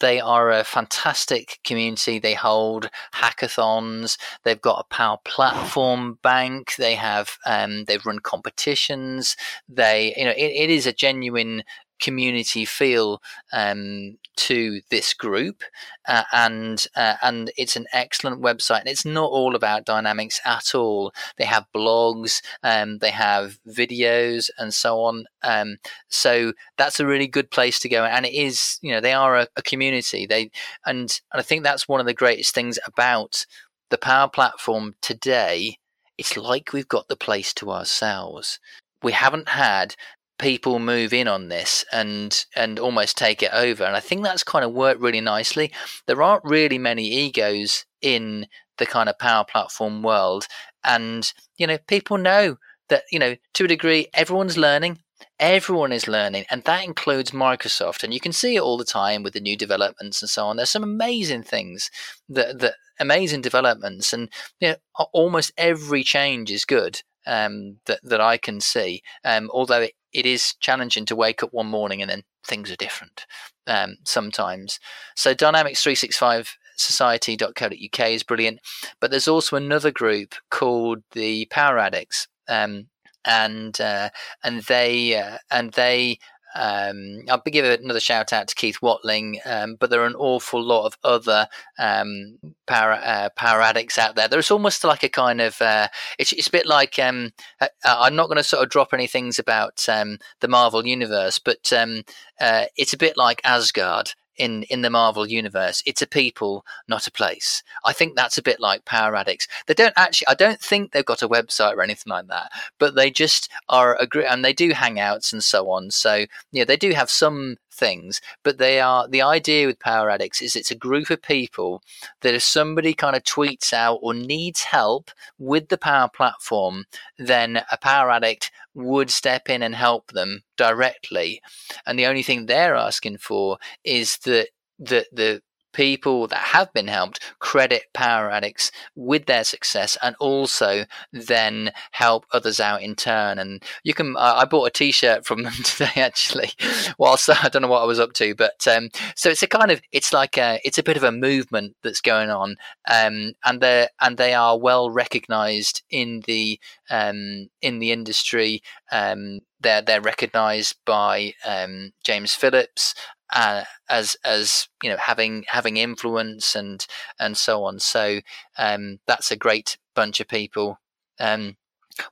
They 0.00 0.20
are 0.20 0.50
a 0.50 0.64
fantastic 0.64 1.60
community. 1.64 2.18
They 2.18 2.34
hold 2.34 2.90
hackathons. 3.14 4.18
They've 4.44 4.60
got 4.60 4.80
a 4.80 4.84
Power 4.94 5.18
Platform 5.24 6.18
bank. 6.22 6.74
They 6.76 6.94
have 6.94 7.36
um, 7.46 7.84
they've 7.84 8.04
run 8.04 8.18
competitions. 8.20 9.36
They 9.68 10.14
you 10.16 10.24
know 10.24 10.32
it, 10.32 10.52
it 10.64 10.70
is 10.70 10.86
a 10.86 10.92
genuine 10.92 11.62
community 12.00 12.64
feel 12.64 13.20
um, 13.52 14.18
to 14.36 14.80
this 14.90 15.14
group, 15.14 15.62
uh, 16.06 16.24
and 16.32 16.86
uh, 16.96 17.14
and 17.22 17.50
it's 17.56 17.76
an 17.76 17.86
excellent 17.92 18.42
website. 18.42 18.80
And 18.80 18.88
it's 18.88 19.04
not 19.04 19.30
all 19.30 19.54
about 19.54 19.84
dynamics 19.84 20.40
at 20.44 20.74
all. 20.74 21.12
They 21.36 21.44
have 21.44 21.66
blogs, 21.74 22.42
um, 22.62 22.98
they 22.98 23.10
have 23.10 23.58
videos, 23.68 24.50
and 24.58 24.72
so 24.74 25.00
on. 25.00 25.26
Um, 25.42 25.76
so 26.08 26.52
that's 26.76 27.00
a 27.00 27.06
really 27.06 27.28
good 27.28 27.50
place 27.50 27.78
to 27.80 27.88
go. 27.88 28.04
And 28.04 28.26
it 28.26 28.34
is, 28.34 28.78
you 28.82 28.92
know, 28.92 29.00
they 29.00 29.12
are 29.12 29.36
a, 29.36 29.48
a 29.56 29.62
community. 29.62 30.26
They 30.26 30.50
and, 30.86 31.20
and 31.32 31.40
I 31.40 31.42
think 31.42 31.62
that's 31.62 31.88
one 31.88 32.00
of 32.00 32.06
the 32.06 32.14
greatest 32.14 32.54
things 32.54 32.78
about 32.86 33.46
the 33.90 33.98
Power 33.98 34.28
Platform 34.28 34.94
today. 35.00 35.78
It's 36.18 36.36
like 36.36 36.72
we've 36.72 36.88
got 36.88 37.08
the 37.08 37.16
place 37.16 37.52
to 37.54 37.70
ourselves. 37.70 38.58
We 39.02 39.12
haven't 39.12 39.48
had 39.48 39.96
people 40.44 40.78
move 40.78 41.14
in 41.14 41.26
on 41.26 41.48
this 41.48 41.86
and 41.90 42.44
and 42.54 42.78
almost 42.78 43.16
take 43.16 43.42
it 43.42 43.50
over. 43.54 43.82
And 43.82 43.96
i 43.96 44.00
think 44.00 44.22
that's 44.22 44.44
kind 44.44 44.62
of 44.62 44.72
worked 44.72 45.00
really 45.00 45.22
nicely. 45.22 45.72
There 46.06 46.22
aren't 46.22 46.44
really 46.44 46.76
many 46.76 47.06
egos 47.08 47.86
in 48.02 48.46
the 48.76 48.84
kind 48.84 49.08
of 49.08 49.18
power 49.18 49.46
platform 49.50 50.02
world. 50.02 50.46
And 50.84 51.32
you 51.56 51.66
know 51.66 51.78
people 51.88 52.18
know 52.18 52.56
that 52.90 53.04
you 53.10 53.18
know 53.18 53.36
to 53.54 53.64
a 53.64 53.68
degree 53.68 54.08
everyone's 54.12 54.58
learning. 54.58 54.98
Everyone 55.40 55.92
is 55.92 56.06
learning 56.06 56.44
and 56.50 56.62
that 56.64 56.84
includes 56.84 57.30
microsoft. 57.30 58.04
And 58.04 58.12
you 58.12 58.20
can 58.20 58.32
see 58.32 58.56
it 58.56 58.60
all 58.60 58.76
the 58.76 58.84
time 58.84 59.22
with 59.22 59.32
the 59.32 59.40
new 59.40 59.56
developments 59.56 60.20
and 60.20 60.28
so 60.28 60.44
on. 60.44 60.56
There's 60.56 60.70
some 60.70 60.84
amazing 60.84 61.44
things 61.44 61.90
that 62.28 62.58
that 62.58 62.74
amazing 63.00 63.40
developments. 63.40 64.12
And 64.12 64.28
you 64.60 64.68
know 64.68 64.76
almost 65.14 65.52
every 65.56 66.04
change 66.04 66.50
is 66.50 66.66
good 66.66 67.00
um, 67.26 67.78
that 67.86 68.00
that 68.02 68.20
I 68.20 68.36
can 68.36 68.60
see. 68.60 69.02
Um, 69.24 69.50
although 69.52 69.82
it, 69.82 69.94
it 70.14 70.24
is 70.24 70.54
challenging 70.60 71.04
to 71.06 71.16
wake 71.16 71.42
up 71.42 71.52
one 71.52 71.66
morning 71.66 72.00
and 72.00 72.10
then 72.10 72.22
things 72.46 72.70
are 72.70 72.76
different 72.76 73.26
um, 73.66 73.96
sometimes. 74.04 74.78
So 75.16 75.34
Dynamics 75.34 75.82
365 75.82 76.56
society.co.uk 76.76 78.08
is 78.08 78.22
brilliant, 78.22 78.60
but 79.00 79.10
there's 79.10 79.28
also 79.28 79.56
another 79.56 79.90
group 79.90 80.34
called 80.50 81.02
the 81.12 81.46
Power 81.46 81.78
Addicts. 81.78 82.28
Um, 82.48 82.86
and 83.26 83.80
uh, 83.80 84.10
and 84.42 84.62
they 84.64 85.16
uh, 85.18 85.38
and 85.50 85.72
they 85.72 86.18
um, 86.54 87.22
I'll 87.28 87.42
give 87.44 87.64
another 87.64 88.00
shout 88.00 88.32
out 88.32 88.48
to 88.48 88.54
Keith 88.54 88.76
Whatling, 88.76 89.40
um, 89.44 89.76
but 89.78 89.90
there 89.90 90.02
are 90.02 90.06
an 90.06 90.14
awful 90.14 90.62
lot 90.62 90.86
of 90.86 90.96
other 91.02 91.48
um, 91.78 92.38
power, 92.66 92.92
uh, 92.92 93.30
power 93.36 93.60
addicts 93.60 93.98
out 93.98 94.14
there. 94.14 94.28
There's 94.28 94.50
almost 94.50 94.84
like 94.84 95.02
a 95.02 95.08
kind 95.08 95.40
of 95.40 95.60
uh, 95.60 95.88
it's, 96.18 96.32
it's 96.32 96.48
a 96.48 96.52
bit 96.52 96.66
like 96.66 96.98
um, 96.98 97.32
uh, 97.60 97.68
uh, 97.84 97.96
I'm 98.00 98.16
not 98.16 98.28
going 98.28 98.36
to 98.36 98.44
sort 98.44 98.62
of 98.62 98.70
drop 98.70 98.94
any 98.94 99.06
things 99.06 99.38
about 99.38 99.86
um, 99.88 100.18
the 100.40 100.48
Marvel 100.48 100.86
universe, 100.86 101.38
but 101.38 101.72
um, 101.72 102.02
uh, 102.40 102.66
it's 102.76 102.92
a 102.92 102.98
bit 102.98 103.16
like 103.16 103.40
Asgard 103.44 104.12
in 104.36 104.64
in 104.64 104.82
the 104.82 104.90
Marvel 104.90 105.26
universe. 105.26 105.82
It's 105.86 106.02
a 106.02 106.06
people, 106.06 106.64
not 106.88 107.06
a 107.06 107.12
place. 107.12 107.62
I 107.84 107.92
think 107.92 108.16
that's 108.16 108.38
a 108.38 108.42
bit 108.42 108.60
like 108.60 108.84
Power 108.84 109.16
Addicts. 109.16 109.48
They 109.66 109.74
don't 109.74 109.94
actually. 109.96 110.28
I 110.28 110.34
don't 110.34 110.60
think 110.60 110.92
they've 110.92 111.04
got 111.04 111.22
a 111.22 111.28
website 111.28 111.74
or 111.74 111.82
anything 111.82 112.10
like 112.10 112.26
that, 112.28 112.52
but 112.78 112.94
they 112.94 113.10
just 113.10 113.50
are 113.68 113.96
a 114.00 114.06
group, 114.06 114.26
and 114.28 114.44
they 114.44 114.52
do 114.52 114.72
hangouts 114.72 115.32
and 115.32 115.42
so 115.42 115.70
on. 115.70 115.90
So 115.90 116.26
yeah, 116.52 116.64
they 116.64 116.76
do 116.76 116.92
have 116.92 117.10
some 117.10 117.56
things, 117.74 118.20
but 118.42 118.58
they 118.58 118.80
are 118.80 119.08
the 119.08 119.22
idea 119.22 119.66
with 119.66 119.78
Power 119.78 120.10
Addicts 120.10 120.40
is 120.40 120.56
it's 120.56 120.70
a 120.70 120.76
group 120.76 121.10
of 121.10 121.22
people 121.22 121.82
that 122.20 122.34
if 122.34 122.42
somebody 122.42 122.94
kind 122.94 123.16
of 123.16 123.24
tweets 123.24 123.72
out 123.72 123.98
or 124.02 124.14
needs 124.14 124.62
help 124.62 125.10
with 125.38 125.68
the 125.68 125.78
Power 125.78 126.08
Platform, 126.08 126.84
then 127.18 127.62
a 127.70 127.76
Power 127.76 128.10
Addict 128.10 128.50
would 128.74 129.10
step 129.10 129.48
in 129.48 129.62
and 129.62 129.74
help 129.74 130.12
them 130.12 130.42
directly. 130.56 131.40
And 131.86 131.98
the 131.98 132.06
only 132.06 132.22
thing 132.22 132.46
they're 132.46 132.74
asking 132.76 133.18
for 133.18 133.58
is 133.84 134.18
that 134.18 134.48
the 134.78 135.06
the 135.12 135.42
people 135.74 136.26
that 136.28 136.38
have 136.38 136.72
been 136.72 136.88
helped 136.88 137.20
credit 137.38 137.84
power 137.92 138.30
addicts 138.30 138.70
with 138.94 139.26
their 139.26 139.44
success 139.44 139.98
and 140.02 140.16
also 140.18 140.84
then 141.12 141.72
help 141.92 142.24
others 142.32 142.60
out 142.60 142.82
in 142.82 142.94
turn. 142.94 143.38
And 143.38 143.62
you 143.82 143.92
can 143.92 144.16
uh, 144.16 144.34
i 144.38 144.44
bought 144.44 144.66
a 144.66 144.70
t-shirt 144.70 145.26
from 145.26 145.42
them 145.42 145.52
today 145.64 145.92
actually 145.96 146.50
whilst 146.98 147.28
i 147.28 147.48
don't 147.48 147.62
know 147.62 147.68
what 147.68 147.82
i 147.82 147.86
was 147.86 148.00
up 148.00 148.12
to. 148.14 148.34
But 148.34 148.66
um, 148.66 148.88
so 149.14 149.28
it's 149.28 149.42
a 149.42 149.46
kind 149.46 149.70
of 149.70 149.82
it's 149.92 150.12
like 150.12 150.38
a 150.38 150.60
it's 150.64 150.78
a 150.78 150.82
bit 150.82 150.96
of 150.96 151.02
a 151.02 151.12
movement 151.12 151.76
that's 151.82 152.00
going 152.00 152.30
on 152.30 152.56
um, 152.90 153.32
and 153.44 153.60
they 153.60 153.88
and 154.00 154.16
they 154.16 154.34
are 154.34 154.58
well 154.58 154.90
recognized 154.90 155.82
in 155.90 156.22
the 156.26 156.58
um, 156.90 157.48
in 157.60 157.78
the 157.78 157.92
industry. 157.92 158.62
Um, 158.92 159.40
they're 159.60 159.82
they're 159.82 160.00
recognised 160.00 160.76
by 160.84 161.32
um, 161.46 161.92
James 162.04 162.34
Phillips 162.34 162.94
uh, 163.34 163.64
as 163.90 164.16
as 164.24 164.68
you 164.82 164.88
know 164.88 164.96
having 164.96 165.44
having 165.48 165.76
influence 165.76 166.54
and 166.54 166.86
and 167.18 167.36
so 167.36 167.64
on. 167.64 167.80
So 167.80 168.20
um, 168.56 169.00
that's 169.06 169.30
a 169.30 169.36
great 169.36 169.76
bunch 169.94 170.20
of 170.20 170.28
people. 170.28 170.78
Um, 171.20 171.56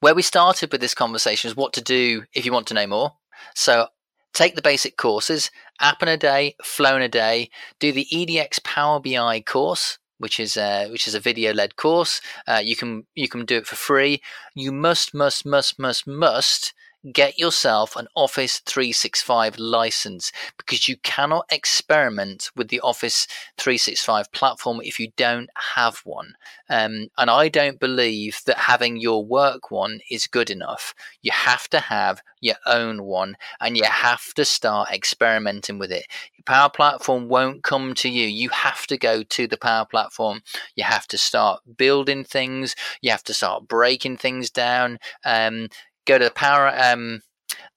where 0.00 0.14
we 0.14 0.22
started 0.22 0.70
with 0.70 0.80
this 0.80 0.94
conversation 0.94 1.48
is 1.48 1.56
what 1.56 1.72
to 1.74 1.80
do 1.80 2.24
if 2.34 2.44
you 2.44 2.52
want 2.52 2.66
to 2.68 2.74
know 2.74 2.86
more. 2.86 3.12
So 3.54 3.88
take 4.34 4.56
the 4.56 4.62
basic 4.62 4.96
courses: 4.96 5.50
app 5.80 6.02
in 6.02 6.08
a 6.08 6.16
day, 6.16 6.56
flow 6.62 6.96
in 6.96 7.02
a 7.02 7.08
day. 7.08 7.50
Do 7.78 7.92
the 7.92 8.06
EDX 8.12 8.62
Power 8.64 9.00
BI 9.00 9.40
course. 9.40 9.98
Which 10.18 10.38
is 10.38 10.56
a, 10.56 10.88
which 10.88 11.08
is 11.08 11.16
a 11.16 11.20
video 11.20 11.52
led 11.52 11.74
course. 11.74 12.20
Uh, 12.46 12.60
you 12.62 12.76
can 12.76 13.06
you 13.16 13.28
can 13.28 13.44
do 13.44 13.56
it 13.56 13.66
for 13.66 13.74
free. 13.74 14.22
You 14.54 14.70
must 14.70 15.12
must 15.14 15.44
must 15.44 15.80
must 15.80 16.06
must 16.06 16.74
get 17.10 17.38
yourself 17.38 17.96
an 17.96 18.06
Office 18.14 18.60
365 18.60 19.58
license 19.58 20.30
because 20.56 20.88
you 20.88 20.96
cannot 20.98 21.46
experiment 21.50 22.50
with 22.54 22.68
the 22.68 22.80
Office 22.80 23.26
365 23.58 24.30
platform 24.32 24.80
if 24.82 25.00
you 25.00 25.08
don't 25.16 25.50
have 25.74 25.98
one. 26.04 26.34
Um, 26.68 27.08
and 27.18 27.30
I 27.30 27.48
don't 27.48 27.80
believe 27.80 28.40
that 28.46 28.56
having 28.56 28.96
your 28.96 29.24
work 29.24 29.70
one 29.70 30.00
is 30.10 30.26
good 30.26 30.50
enough. 30.50 30.94
You 31.22 31.32
have 31.32 31.68
to 31.70 31.80
have 31.80 32.22
your 32.40 32.56
own 32.66 33.04
one 33.04 33.36
and 33.60 33.76
you 33.76 33.84
have 33.84 34.34
to 34.34 34.44
start 34.44 34.90
experimenting 34.90 35.78
with 35.78 35.90
it. 35.90 36.06
Power 36.44 36.70
Platform 36.70 37.28
won't 37.28 37.62
come 37.62 37.94
to 37.94 38.08
you. 38.08 38.26
You 38.26 38.48
have 38.50 38.86
to 38.88 38.98
go 38.98 39.22
to 39.22 39.46
the 39.46 39.56
Power 39.56 39.86
Platform. 39.86 40.42
You 40.74 40.84
have 40.84 41.06
to 41.08 41.18
start 41.18 41.62
building 41.76 42.24
things. 42.24 42.74
You 43.00 43.10
have 43.10 43.22
to 43.24 43.34
start 43.34 43.68
breaking 43.68 44.16
things 44.16 44.50
down. 44.50 44.98
Um, 45.24 45.68
go 46.06 46.18
to 46.18 46.24
the 46.24 46.30
Power. 46.30 46.72
Um, 46.76 47.22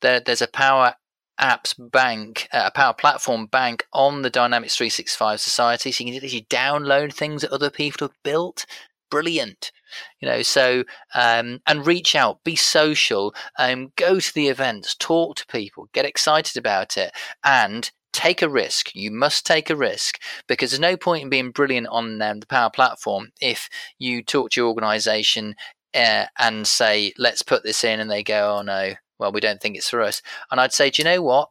there, 0.02 0.20
there's 0.20 0.42
a 0.42 0.48
Power 0.48 0.96
Apps 1.40 1.76
Bank, 1.78 2.48
uh, 2.54 2.64
a 2.68 2.72
Power 2.72 2.94
Platform 2.94 3.48
Bank 3.48 3.86
on 3.94 4.22
the 4.22 4.30
Dynamics 4.30 4.76
365 4.76 5.40
Society, 5.40 5.92
so 5.92 6.04
you 6.04 6.12
can 6.12 6.22
literally 6.22 6.48
download 6.50 7.14
things 7.14 7.42
that 7.42 7.52
other 7.52 7.70
people 7.70 8.08
have 8.08 8.16
built. 8.24 8.66
Brilliant, 9.12 9.72
you 10.20 10.28
know. 10.28 10.42
So 10.42 10.84
um, 11.14 11.60
and 11.68 11.86
reach 11.86 12.16
out, 12.16 12.44
be 12.44 12.56
social, 12.56 13.36
um, 13.60 13.92
go 13.96 14.20
to 14.20 14.34
the 14.34 14.48
events, 14.48 14.96
talk 14.96 15.38
to 15.38 15.48
people, 15.48 15.90
get 15.94 16.06
excited 16.06 16.58
about 16.58 16.98
it, 16.98 17.12
and 17.44 17.92
take 18.16 18.42
a 18.42 18.50
risk. 18.50 18.96
You 18.96 19.12
must 19.12 19.46
take 19.46 19.70
a 19.70 19.76
risk 19.76 20.20
because 20.48 20.72
there's 20.72 20.80
no 20.80 20.96
point 20.96 21.24
in 21.24 21.30
being 21.30 21.52
brilliant 21.52 21.88
on 21.88 22.22
um, 22.22 22.40
the 22.40 22.48
Power 22.48 22.70
Platform 22.70 23.32
if 23.42 23.70
you 24.00 24.24
talk 24.24 24.52
to 24.52 24.62
your 24.62 24.70
organization 24.70 25.56
uh, 25.96 26.26
and 26.38 26.68
say, 26.68 27.14
let's 27.18 27.42
put 27.42 27.64
this 27.64 27.84
in, 27.84 28.00
and 28.00 28.12
they 28.12 28.24
go, 28.24 28.58
oh 28.58 28.62
no, 28.62 28.94
well, 29.18 29.32
we 29.32 29.40
don't 29.40 29.62
think 29.62 29.78
it's 29.78 29.90
for 29.90 30.02
us. 30.02 30.22
And 30.52 30.60
I'd 30.60 30.74
say, 30.74 30.90
do 30.90 31.02
you 31.02 31.06
know 31.06 31.22
what? 31.22 31.50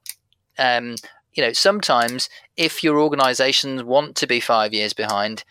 Um, 0.59 0.97
you 1.33 1.43
know, 1.43 1.53
sometimes 1.53 2.29
if 2.57 2.85
your 2.85 3.01
organizations 3.01 3.83
want 3.83 4.15
to 4.17 4.27
be 4.27 4.39
five 4.41 4.73
years 4.73 4.93
behind, 4.93 5.45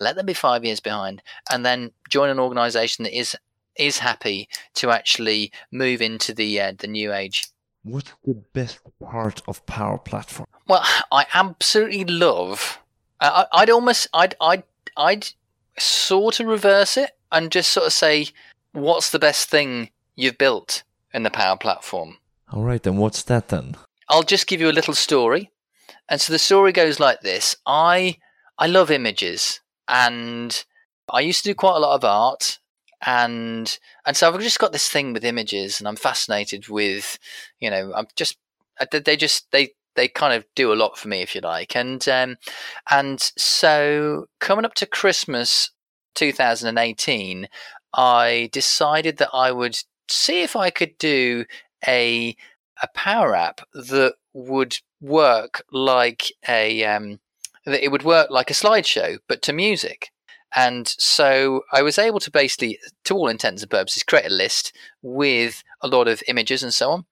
let 0.00 0.16
them 0.16 0.26
be 0.26 0.34
five 0.34 0.64
years 0.64 0.80
behind, 0.80 1.22
and 1.52 1.66
then 1.66 1.90
join 2.08 2.30
an 2.30 2.38
organization 2.38 3.02
that 3.04 3.18
is 3.18 3.36
is 3.76 3.98
happy 3.98 4.48
to 4.74 4.90
actually 4.90 5.52
move 5.70 6.00
into 6.00 6.32
the 6.32 6.60
uh, 6.60 6.72
the 6.78 6.86
new 6.86 7.12
age. 7.12 7.48
What's 7.84 8.12
the 8.24 8.34
best 8.34 8.80
part 9.00 9.40
of 9.46 9.64
Power 9.66 9.98
Platform? 9.98 10.46
Well, 10.66 10.84
I 11.10 11.26
absolutely 11.32 12.04
love. 12.04 12.78
I, 13.20 13.46
I'd 13.52 13.70
almost, 13.70 14.08
I'd, 14.12 14.34
I'd, 14.40 14.64
I'd 14.96 15.28
sort 15.78 16.40
of 16.40 16.46
reverse 16.48 16.96
it 16.96 17.12
and 17.32 17.52
just 17.52 17.72
sort 17.72 17.86
of 17.86 17.92
say, 17.92 18.28
what's 18.72 19.10
the 19.10 19.18
best 19.18 19.48
thing 19.48 19.90
you've 20.16 20.38
built 20.38 20.82
in 21.12 21.22
the 21.22 21.30
Power 21.30 21.56
Platform? 21.56 22.18
All 22.50 22.62
right, 22.62 22.82
then 22.82 22.96
what's 22.96 23.22
that 23.24 23.48
then? 23.48 23.76
I'll 24.08 24.22
just 24.22 24.46
give 24.46 24.60
you 24.60 24.70
a 24.70 24.72
little 24.72 24.94
story. 24.94 25.50
And 26.08 26.20
so 26.20 26.32
the 26.32 26.38
story 26.38 26.72
goes 26.72 26.98
like 26.98 27.20
this 27.20 27.56
I 27.66 28.16
I 28.56 28.66
love 28.66 28.90
images 28.90 29.60
and 29.86 30.64
I 31.12 31.20
used 31.20 31.42
to 31.44 31.50
do 31.50 31.54
quite 31.54 31.76
a 31.76 31.80
lot 31.80 31.94
of 31.94 32.04
art 32.04 32.58
and 33.06 33.78
and 34.04 34.16
so 34.16 34.28
I've 34.28 34.40
just 34.40 34.58
got 34.58 34.72
this 34.72 34.88
thing 34.88 35.12
with 35.12 35.24
images, 35.24 35.78
and 35.78 35.86
I'm 35.86 35.96
fascinated 35.96 36.68
with, 36.68 37.18
you 37.60 37.70
know, 37.70 37.92
I'm 37.94 38.06
just 38.16 38.36
they 38.90 39.16
just 39.16 39.50
they 39.52 39.70
they 39.94 40.08
kind 40.08 40.34
of 40.34 40.44
do 40.54 40.72
a 40.72 40.74
lot 40.74 40.98
for 40.98 41.08
me, 41.08 41.22
if 41.22 41.34
you 41.34 41.40
like, 41.40 41.76
and 41.76 42.06
um, 42.08 42.36
and 42.90 43.20
so 43.20 44.26
coming 44.40 44.64
up 44.64 44.74
to 44.74 44.86
Christmas 44.86 45.70
2018, 46.18 47.48
I 47.94 48.50
decided 48.52 49.18
that 49.18 49.30
I 49.32 49.52
would 49.52 49.78
see 50.08 50.42
if 50.42 50.56
I 50.56 50.70
could 50.70 50.96
do 50.98 51.44
a 51.86 52.36
a 52.82 52.88
power 52.94 53.34
app 53.34 53.60
that 53.74 54.14
would 54.32 54.78
work 55.00 55.62
like 55.72 56.32
a 56.48 56.84
um, 56.84 57.20
that 57.66 57.84
it 57.84 57.90
would 57.90 58.04
work 58.04 58.30
like 58.30 58.50
a 58.50 58.54
slideshow, 58.54 59.18
but 59.28 59.42
to 59.42 59.52
music. 59.52 60.10
And 60.56 60.88
so 60.88 61.62
I 61.72 61.82
was 61.82 61.98
able 61.98 62.20
to 62.20 62.30
basically, 62.30 62.78
to 63.04 63.14
all 63.14 63.28
intents 63.28 63.62
and 63.62 63.70
purposes, 63.70 64.02
create 64.02 64.26
a 64.26 64.34
list 64.34 64.74
with 65.02 65.62
a 65.82 65.88
lot 65.88 66.08
of 66.08 66.22
images 66.26 66.62
and 66.62 66.72
so 66.72 66.90
on. 66.90 67.06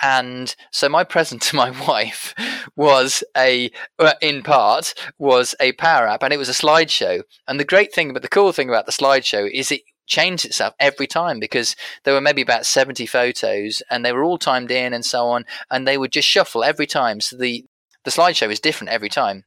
And 0.00 0.54
so 0.70 0.88
my 0.88 1.04
present 1.04 1.42
to 1.42 1.56
my 1.56 1.70
wife 1.88 2.34
was 2.76 3.24
a, 3.36 3.70
uh, 3.98 4.14
in 4.20 4.42
part, 4.42 4.94
was 5.18 5.54
a 5.60 5.72
power 5.72 6.06
app 6.06 6.22
and 6.22 6.32
it 6.32 6.38
was 6.38 6.48
a 6.48 6.52
slideshow. 6.52 7.22
And 7.48 7.58
the 7.58 7.64
great 7.64 7.92
thing, 7.92 8.12
but 8.12 8.22
the 8.22 8.28
cool 8.28 8.52
thing 8.52 8.68
about 8.68 8.86
the 8.86 8.92
slideshow 8.92 9.50
is 9.52 9.70
it 9.70 9.82
changed 10.06 10.44
itself 10.44 10.74
every 10.78 11.06
time 11.06 11.40
because 11.40 11.74
there 12.04 12.14
were 12.14 12.20
maybe 12.20 12.42
about 12.42 12.66
70 12.66 13.06
photos 13.06 13.82
and 13.90 14.04
they 14.04 14.12
were 14.12 14.24
all 14.24 14.38
timed 14.38 14.70
in 14.70 14.92
and 14.92 15.04
so 15.04 15.26
on. 15.28 15.44
And 15.70 15.86
they 15.86 15.98
would 15.98 16.12
just 16.12 16.28
shuffle 16.28 16.62
every 16.62 16.86
time. 16.86 17.20
So 17.20 17.36
the, 17.36 17.64
the 18.04 18.10
slideshow 18.10 18.50
is 18.50 18.60
different 18.60 18.92
every 18.92 19.08
time. 19.08 19.44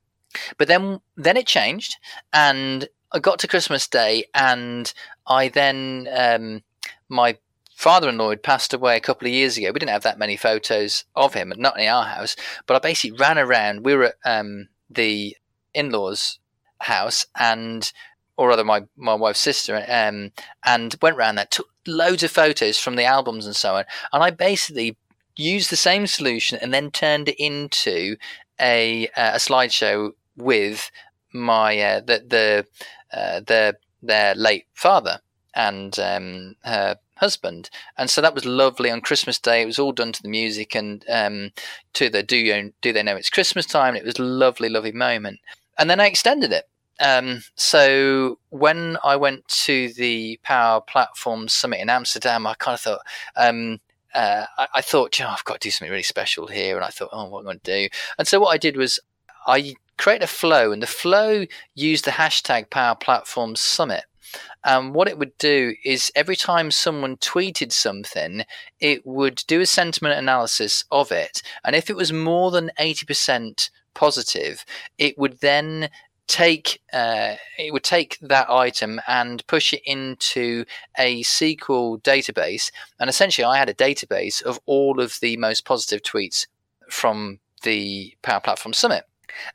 But 0.58 0.68
then, 0.68 1.00
then 1.16 1.38
it 1.38 1.48
changed 1.48 1.98
and 2.34 2.88
I 3.12 3.20
got 3.20 3.40
to 3.40 3.48
Christmas 3.48 3.88
Day, 3.88 4.26
and 4.34 4.92
I 5.28 5.48
then 5.50 6.08
um, 6.16 6.62
my 7.10 7.38
father-in-law 7.80 8.32
had 8.32 8.44
passed 8.44 8.74
away 8.74 8.98
a 8.98 9.00
couple 9.00 9.26
of 9.26 9.34
years 9.34 9.58
ago. 9.58 9.68
We 9.68 9.80
didn't 9.80 9.92
have 9.92 10.04
that 10.04 10.20
many 10.20 10.36
photos 10.36 11.06
of 11.16 11.34
him, 11.34 11.54
not 11.56 11.80
in 11.80 11.88
our 11.88 12.04
house. 12.04 12.36
But 12.66 12.76
I 12.76 12.80
basically 12.80 13.18
ran 13.18 13.40
around. 13.40 13.86
We 13.86 13.96
were 13.96 14.04
at 14.04 14.16
um, 14.26 14.68
the 14.90 15.38
in-laws' 15.74 16.40
house, 16.82 17.26
and 17.40 17.90
or 18.36 18.50
rather, 18.50 18.66
my 18.66 18.84
my 18.98 19.14
wife's 19.14 19.40
sister, 19.40 19.78
um, 19.88 20.34
and 20.66 20.94
went 21.02 21.16
around 21.16 21.36
there, 21.36 21.46
took 21.46 21.70
loads 21.88 22.22
of 22.22 22.32
photos 22.32 22.78
from 22.78 22.98
the 22.98 23.06
albums 23.06 23.46
and 23.46 23.56
so 23.56 23.76
on. 23.76 23.86
And 24.12 24.24
I 24.24 24.32
basically 24.32 24.98
used 25.38 25.70
the 25.70 25.78
same 25.78 26.06
solution 26.06 26.60
and 26.62 26.74
then 26.74 26.92
turned 26.92 27.30
it 27.30 27.42
into 27.42 28.18
a 28.60 29.08
uh, 29.16 29.36
a 29.36 29.38
slideshow 29.38 30.12
with 30.36 30.92
my 31.32 31.80
uh, 31.80 32.02
the 32.02 32.26
the 32.28 32.66
uh, 33.18 33.40
their 33.40 33.76
their 34.04 34.36
late 34.36 34.66
father 34.74 35.22
and 35.56 35.98
um, 36.00 36.56
her 36.64 36.98
husband, 37.20 37.70
and 37.98 38.10
so 38.10 38.22
that 38.22 38.36
was 38.36 38.46
lovely 38.46 38.90
on 38.90 39.02
Christmas 39.02 39.40
Day. 39.40 39.62
It 39.62 39.66
was 39.66 39.80
all 39.80 39.92
done 39.92 40.12
to 40.12 40.22
the 40.22 40.30
music 40.30 40.76
and 40.76 41.04
um, 41.10 41.52
to 41.94 42.10
the 42.10 42.24
do 42.24 42.38
you 42.38 42.74
do 42.82 42.94
they 42.94 43.04
know 43.04 43.16
it's 43.16 43.30
Christmas 43.30 43.66
time? 43.66 43.96
It 43.96 44.06
was 44.06 44.20
lovely, 44.20 44.70
lovely 44.70 44.92
moment, 44.92 45.40
and 45.78 45.90
then 45.90 46.00
I 46.00 46.08
extended 46.08 46.52
it. 46.52 46.66
Um, 47.00 47.44
so 47.56 48.40
when 48.50 48.98
I 49.04 49.16
went 49.16 49.48
to 49.48 49.94
the 49.94 50.40
Power 50.44 50.82
Platform 50.82 51.48
Summit 51.48 51.80
in 51.80 51.90
Amsterdam, 51.90 52.46
I 52.48 52.56
kind 52.56 52.76
of 52.76 52.82
thought. 52.82 53.02
Um, 53.36 53.80
uh, 54.16 54.46
I, 54.58 54.68
I, 54.74 54.82
thought, 54.82 55.20
you 55.20 55.24
know, 55.24 55.30
I've 55.30 55.44
got 55.44 55.62
to 55.62 55.68
do 55.68 55.70
something 55.70 55.92
really 55.92 56.02
special 56.02 56.48
here, 56.48 56.76
and 56.76 56.84
I 56.84 56.90
thought, 56.90 57.10
oh, 57.12 57.26
what 57.26 57.42
am 57.42 57.46
I 57.46 57.52
going 57.52 57.60
to 57.60 57.84
do? 57.84 57.96
And 58.18 58.28
so 58.28 58.40
what 58.40 58.50
I 58.50 58.58
did 58.58 58.76
was 58.76 59.00
I 59.46 59.76
create 60.00 60.24
a 60.24 60.28
flow, 60.28 60.72
and 60.72 60.82
the 60.82 60.88
flow 60.88 61.46
used 61.76 62.06
the 62.06 62.12
hashtag 62.12 62.72
Power 62.72 62.96
Platform 62.96 63.56
Summit. 63.56 64.06
And 64.64 64.94
what 64.94 65.08
it 65.08 65.18
would 65.18 65.38
do 65.38 65.76
is 65.84 66.12
every 66.16 66.36
time 66.36 66.72
someone 66.72 67.18
tweeted 67.18 67.72
something, 67.72 68.44
it 68.80 69.06
would 69.06 69.44
do 69.48 69.62
a 69.62 69.66
sentiment 69.66 70.18
analysis 70.18 70.86
of 70.92 71.12
it. 71.12 71.42
And 71.64 71.76
if 71.76 71.90
it 71.90 71.96
was 71.96 72.12
more 72.12 72.52
than 72.52 72.72
80% 72.80 73.70
positive, 73.94 74.66
it 74.98 75.18
would 75.18 75.40
then 75.40 75.90
take 76.28 76.80
uh, 76.94 77.36
it 77.58 77.74
would 77.74 77.84
take 77.84 78.20
that 78.22 78.50
item 78.50 79.02
and 79.08 79.46
push 79.48 79.74
it 79.74 79.82
into 79.84 80.64
a 80.98 81.24
SQL 81.24 82.02
database. 82.04 82.72
And 83.00 83.10
essentially, 83.10 83.46
I 83.46 83.58
had 83.58 83.68
a 83.68 83.74
database 83.74 84.42
of 84.42 84.60
all 84.66 85.02
of 85.02 85.18
the 85.22 85.38
most 85.38 85.66
positive 85.66 86.04
tweets 86.04 86.46
from 86.90 87.40
the 87.64 88.16
Power 88.22 88.40
Platform 88.40 88.74
Summit. 88.74 89.06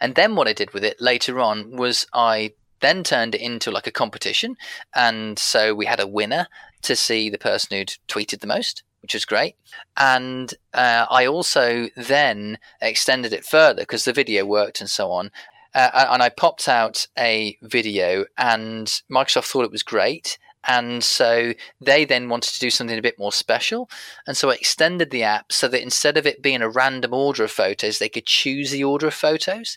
And 0.01 0.14
then 0.14 0.37
what 0.37 0.49
I 0.49 0.53
did 0.53 0.72
with 0.72 0.85
it 0.85 1.01
later 1.01 1.41
on 1.41 1.77
was 1.77 2.07
I 2.12 2.53
then 2.85 3.03
turned 3.03 3.35
it 3.35 3.41
into 3.41 3.70
like 3.70 3.87
a 3.87 3.93
competition. 3.93 4.57
And 4.95 5.39
so 5.39 5.74
we 5.74 5.87
had 5.87 6.01
a 6.01 6.07
winner 6.07 6.47
to 6.82 6.95
see 6.95 7.30
the 7.30 7.39
person 7.39 7.76
who'd 7.76 7.97
tweeted 8.09 8.41
the 8.41 8.47
most, 8.47 8.82
which 9.03 9.14
was 9.14 9.24
great. 9.24 9.57
And 9.97 10.53
uh, 10.72 11.07
I 11.11 11.26
also 11.26 11.89
then 11.97 12.59
extended 12.80 13.32
it 13.32 13.45
further 13.45 13.82
because 13.82 14.05
the 14.05 14.12
video 14.12 14.45
worked 14.45 14.80
and 14.80 14.91
so 14.91 15.11
on. 15.11 15.30
Uh, 15.74 16.07
and 16.11 16.22
I 16.22 16.28
popped 16.28 16.68
out 16.68 17.09
a 17.18 17.59
video, 17.61 18.26
and 18.39 18.87
Microsoft 19.11 19.51
thought 19.51 19.64
it 19.64 19.72
was 19.72 19.82
great. 19.82 20.39
And 20.66 21.03
so 21.05 21.53
they 21.80 22.05
then 22.05 22.28
wanted 22.28 22.55
to 22.55 22.61
do 22.61 22.70
something 22.70 22.99
a 22.99 23.03
bit 23.03 23.18
more 23.18 23.32
special. 23.32 23.91
And 24.26 24.37
so 24.37 24.51
I 24.51 24.55
extended 24.55 25.11
the 25.11 25.24
app 25.24 25.53
so 25.53 25.68
that 25.68 25.82
instead 25.82 26.16
of 26.16 26.26
it 26.26 26.43
being 26.43 26.62
a 26.62 26.70
random 26.70 27.12
order 27.12 27.45
of 27.45 27.51
photos, 27.51 27.99
they 27.99 28.09
could 28.09 28.26
choose 28.26 28.70
the 28.70 28.85
order 28.85 29.09
of 29.09 29.14
photos. 29.14 29.76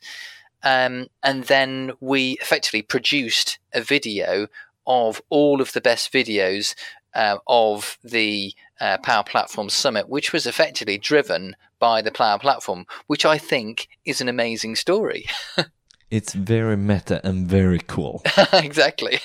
Um, 0.64 1.08
and 1.24 1.44
then 1.46 1.92
we 2.00 2.38
effectively 2.42 2.82
produced 2.82 3.60
a 3.74 3.82
video 3.82 4.48
of 4.86 5.22
all 5.30 5.62
of 5.62 5.74
the 5.74 5.82
best 5.82 6.12
videos 6.12 6.74
uh, 7.14 7.38
of 7.48 7.98
the 8.04 8.54
uh, 8.80 8.98
Power 9.00 9.24
Platform 9.24 9.70
Summit, 9.70 10.10
which 10.10 10.32
was 10.32 10.46
effectively 10.46 10.98
driven 10.98 11.56
by 11.80 12.02
the 12.02 12.12
Power 12.12 12.40
Platform, 12.40 12.86
which 13.08 13.26
I 13.26 13.38
think 13.38 13.88
is 14.06 14.22
an 14.22 14.30
amazing 14.30 14.76
story. 14.76 15.26
it's 16.12 16.34
very 16.34 16.78
meta 16.78 17.20
and 17.28 17.48
very 17.48 17.80
cool. 17.80 18.24
exactly. 18.54 19.20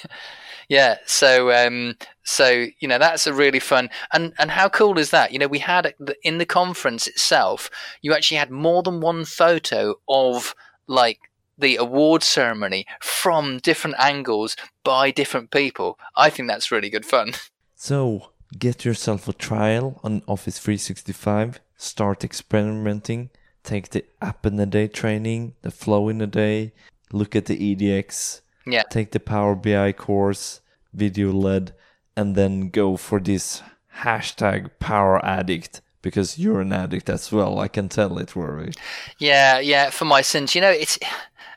Yeah, 0.68 0.96
so 1.06 1.52
um, 1.52 1.96
so 2.22 2.66
you 2.80 2.88
know 2.88 2.98
that's 2.98 3.26
a 3.26 3.34
really 3.34 3.58
fun 3.58 3.90
and 4.12 4.32
and 4.38 4.50
how 4.50 4.68
cool 4.68 4.98
is 4.98 5.10
that? 5.10 5.32
You 5.32 5.38
know, 5.38 5.48
we 5.48 5.58
had 5.58 5.94
in 6.22 6.38
the 6.38 6.46
conference 6.46 7.06
itself, 7.06 7.68
you 8.00 8.14
actually 8.14 8.38
had 8.38 8.50
more 8.50 8.82
than 8.82 9.00
one 9.00 9.24
photo 9.24 9.96
of 10.08 10.54
like 10.93 11.30
the 11.59 11.76
award 11.76 12.22
ceremony 12.22 12.86
from 13.01 13.59
different 13.59 13.97
angles 13.99 14.57
by 14.84 15.11
different 15.11 15.51
people. 15.51 15.99
I 16.16 16.30
think 16.30 16.49
that's 16.49 16.70
really 16.70 16.90
good 16.90 17.07
fun. 17.07 17.32
So 17.74 18.30
get 18.57 18.84
yourself 18.84 19.26
a 19.26 19.32
trial 19.32 19.99
on 20.05 20.22
Office 20.28 20.61
365. 20.61 21.59
Start 21.76 22.22
experimenting. 22.22 23.30
Take 23.64 23.90
the 23.90 24.05
app 24.20 24.47
in 24.47 24.61
a 24.61 24.66
day 24.66 24.86
training, 24.86 25.57
the 25.62 25.72
flow 25.72 26.09
in 26.09 26.20
a 26.20 26.28
day. 26.28 26.74
Look 27.11 27.34
at 27.34 27.47
the 27.47 27.59
EDX. 27.59 28.43
Yeah. 28.68 28.84
Take 28.84 29.11
the 29.11 29.18
Power 29.18 29.57
BI 29.57 29.90
course 29.95 30.61
video 30.93 31.32
led 31.32 31.74
and 32.16 32.36
then 32.36 32.70
go 32.70 32.97
for 32.97 33.18
this 33.18 33.62
hashtag 34.03 34.70
power 34.78 35.18
addict 35.24 35.80
because 36.03 36.38
you're 36.38 36.61
an 36.61 36.72
addict 36.72 37.09
as 37.09 37.32
well. 37.32 37.59
I 37.59 37.68
can 37.68 37.88
tell 37.88 38.18
it, 38.18 38.36
Rory. 38.36 38.72
Yeah, 39.18 39.59
yeah. 39.61 39.90
For 39.90 40.05
my 40.05 40.20
sins, 40.20 40.55
you 40.55 40.61
know, 40.61 40.70
it's 40.70 40.98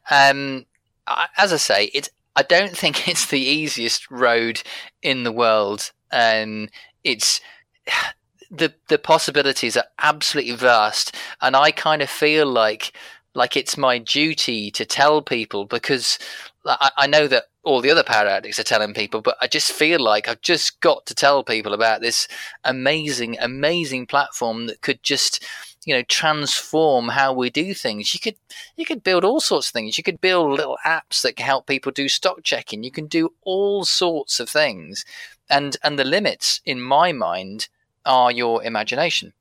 um, 0.10 0.66
as 1.38 1.52
I 1.52 1.58
say, 1.58 1.86
it's. 1.94 2.10
I 2.36 2.44
don't 2.44 2.76
think 2.78 3.08
it's 3.08 3.28
the 3.28 3.40
easiest 3.40 4.10
road 4.10 4.62
in 5.02 5.24
the 5.24 5.32
world. 5.32 5.92
Um, 6.12 6.70
it's 7.04 7.42
the 8.52 8.74
the 8.88 9.00
possibilities 9.00 9.76
are 9.76 9.86
absolutely 10.00 10.56
vast, 10.56 11.16
and 11.42 11.56
I 11.56 11.72
kind 11.72 12.02
of 12.02 12.10
feel 12.10 12.46
like 12.46 12.94
like 13.34 13.58
it's 13.58 13.78
my 13.78 13.98
duty 13.98 14.72
to 14.72 14.86
tell 14.86 15.22
people 15.22 15.66
because 15.66 16.18
I, 16.66 17.08
know 17.08 17.28
that 17.28 17.46
all 17.64 17.82
the 17.82 17.92
other 17.92 18.04
power 18.04 18.28
addicts 18.28 18.58
are 18.60 18.64
telling 18.64 18.94
people, 18.94 19.22
but 19.22 19.38
I 19.40 19.48
just 19.48 19.72
feel 19.72 20.00
like 20.00 20.28
I've 20.28 20.42
just 20.42 20.80
got 20.82 21.06
to 21.06 21.16
tell 21.16 21.44
people 21.44 21.74
about 21.74 22.02
this 22.02 22.28
amazing, 22.64 23.38
amazing 23.40 24.08
platform 24.08 24.66
that 24.68 24.82
could 24.82 25.04
just, 25.04 25.46
you 25.86 25.94
know, 25.94 26.02
transform 26.04 27.10
how 27.10 27.34
we 27.34 27.50
do 27.50 27.74
things. 27.74 28.14
You 28.14 28.20
could 28.20 28.36
you 28.76 28.86
could 28.86 29.04
build 29.04 29.24
all 29.24 29.40
sorts 29.40 29.70
of 29.70 29.74
things. 29.74 29.98
You 29.98 30.04
could 30.04 30.22
build 30.22 30.52
little 30.52 30.78
apps 30.86 31.22
that 31.22 31.36
can 31.36 31.46
help 31.46 31.68
people 31.68 31.92
do 31.92 32.10
stock 32.10 32.44
checking. 32.44 32.84
You 32.84 32.92
can 32.92 33.08
do 33.08 33.34
all 33.44 33.86
sorts 33.86 34.40
of 34.40 34.50
things. 34.50 35.06
And 35.50 35.78
and 35.84 36.00
the 36.00 36.04
limits 36.04 36.62
in 36.66 36.82
my 36.82 37.12
mind 37.12 37.68
are 38.06 38.32
your 38.32 38.64
imagination. 38.64 39.34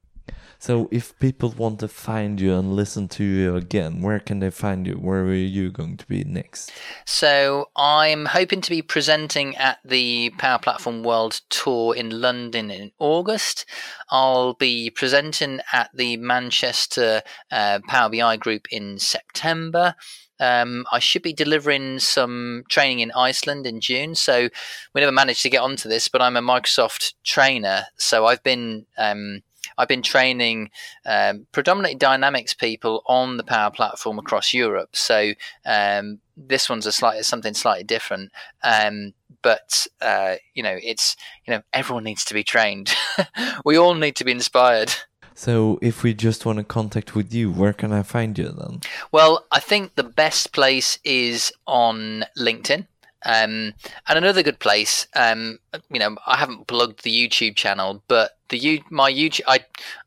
So, 0.59 0.89
if 0.91 1.19
people 1.19 1.55
want 1.57 1.81
to 1.81 1.89
find 1.89 2.41
you 2.41 2.55
and 2.55 2.75
listen 2.75 3.09
to 3.09 3.25
you 3.25 3.57
again, 3.57 4.01
where 4.01 4.21
can 4.21 4.41
they 4.41 4.51
find 4.51 4.87
you? 4.87 4.95
Where 4.95 5.23
are 5.23 5.35
you 5.35 5.71
going 5.71 5.97
to 5.99 6.07
be 6.07 6.25
next? 6.25 6.73
So, 7.05 7.71
I'm 7.77 8.27
hoping 8.27 8.61
to 8.61 8.71
be 8.71 8.83
presenting 8.83 9.57
at 9.57 9.79
the 9.85 10.31
Power 10.39 10.59
Platform 10.59 11.03
World 11.03 11.41
Tour 11.51 11.95
in 11.95 12.21
London 12.21 12.71
in 12.71 12.93
August. 12.99 13.67
I'll 14.11 14.55
be 14.55 14.91
presenting 14.91 15.61
at 15.73 15.91
the 15.95 16.17
Manchester 16.17 17.23
uh, 17.51 17.81
Power 17.89 18.11
BI 18.11 18.37
group 18.37 18.67
in 18.71 18.99
September. 18.99 19.95
Um, 20.41 20.85
I 20.91 20.99
should 20.99 21.23
be 21.23 21.33
delivering 21.33 22.01
some 22.01 22.65
training 22.69 23.01
in 23.01 23.13
Iceland 23.13 23.67
in 23.67 23.81
June. 23.81 24.15
So 24.15 24.49
we 24.93 25.01
never 25.01 25.13
managed 25.13 25.43
to 25.43 25.51
get 25.51 25.63
onto 25.63 25.89
this, 25.89 26.09
but 26.09 26.21
I'm 26.21 26.37
a 26.37 26.43
Microsoft 26.43 27.15
trainer. 27.25 27.85
So 27.97 28.27
I've 28.27 28.43
been 28.43 28.87
um, 28.99 29.43
I've 29.79 29.89
been 29.89 30.03
training 30.03 30.71
um, 31.07 31.47
predominantly 31.53 31.97
Dynamics 31.97 32.55
people 32.55 33.03
on 33.07 33.37
the 33.37 33.45
Power 33.45 33.71
Platform 33.71 34.19
across 34.19 34.55
Europe. 34.55 34.97
So 34.97 35.33
um, 35.65 36.21
this 36.37 36.69
one's 36.69 36.87
a 36.87 36.93
slightly 36.93 37.23
something 37.23 37.55
slightly 37.55 37.85
different. 37.85 38.33
Um, 38.63 39.15
but 39.43 39.87
uh, 40.01 40.37
you 40.55 40.63
know, 40.63 40.77
it's 40.83 41.17
you 41.47 41.55
know 41.55 41.63
everyone 41.73 42.05
needs 42.05 42.25
to 42.27 42.35
be 42.35 42.43
trained. 42.43 42.95
we 43.65 43.77
all 43.77 43.95
need 43.95 44.17
to 44.17 44.25
be 44.25 44.33
inspired. 44.33 44.93
So, 45.37 45.81
if 45.83 46.05
we 46.05 46.15
just 46.15 46.47
want 46.47 46.59
to 46.59 46.65
contact 46.65 47.17
with 47.17 47.35
you, 47.35 47.51
where 47.51 47.73
can 47.73 47.93
I 47.93 48.05
find 48.05 48.39
you 48.39 48.51
then? 48.51 48.83
Well, 49.11 49.47
I 49.51 49.59
think 49.59 49.97
the 49.97 50.05
best 50.05 50.53
place 50.53 51.01
is 51.03 51.53
on 51.67 52.25
LinkedIn. 52.39 52.87
Um, 53.25 53.75
and 54.09 54.19
another 54.19 54.43
good 54.43 54.59
place, 54.59 55.07
um, 55.17 55.59
you 55.91 55.99
know, 55.99 56.17
I 56.27 56.37
haven't 56.37 56.67
plugged 56.67 57.03
the 57.03 57.11
YouTube 57.11 57.57
channel, 57.57 58.03
but 58.07 58.33
the 58.51 58.83
my 58.91 59.11
YouTube, 59.11 59.43
I, 59.47 59.61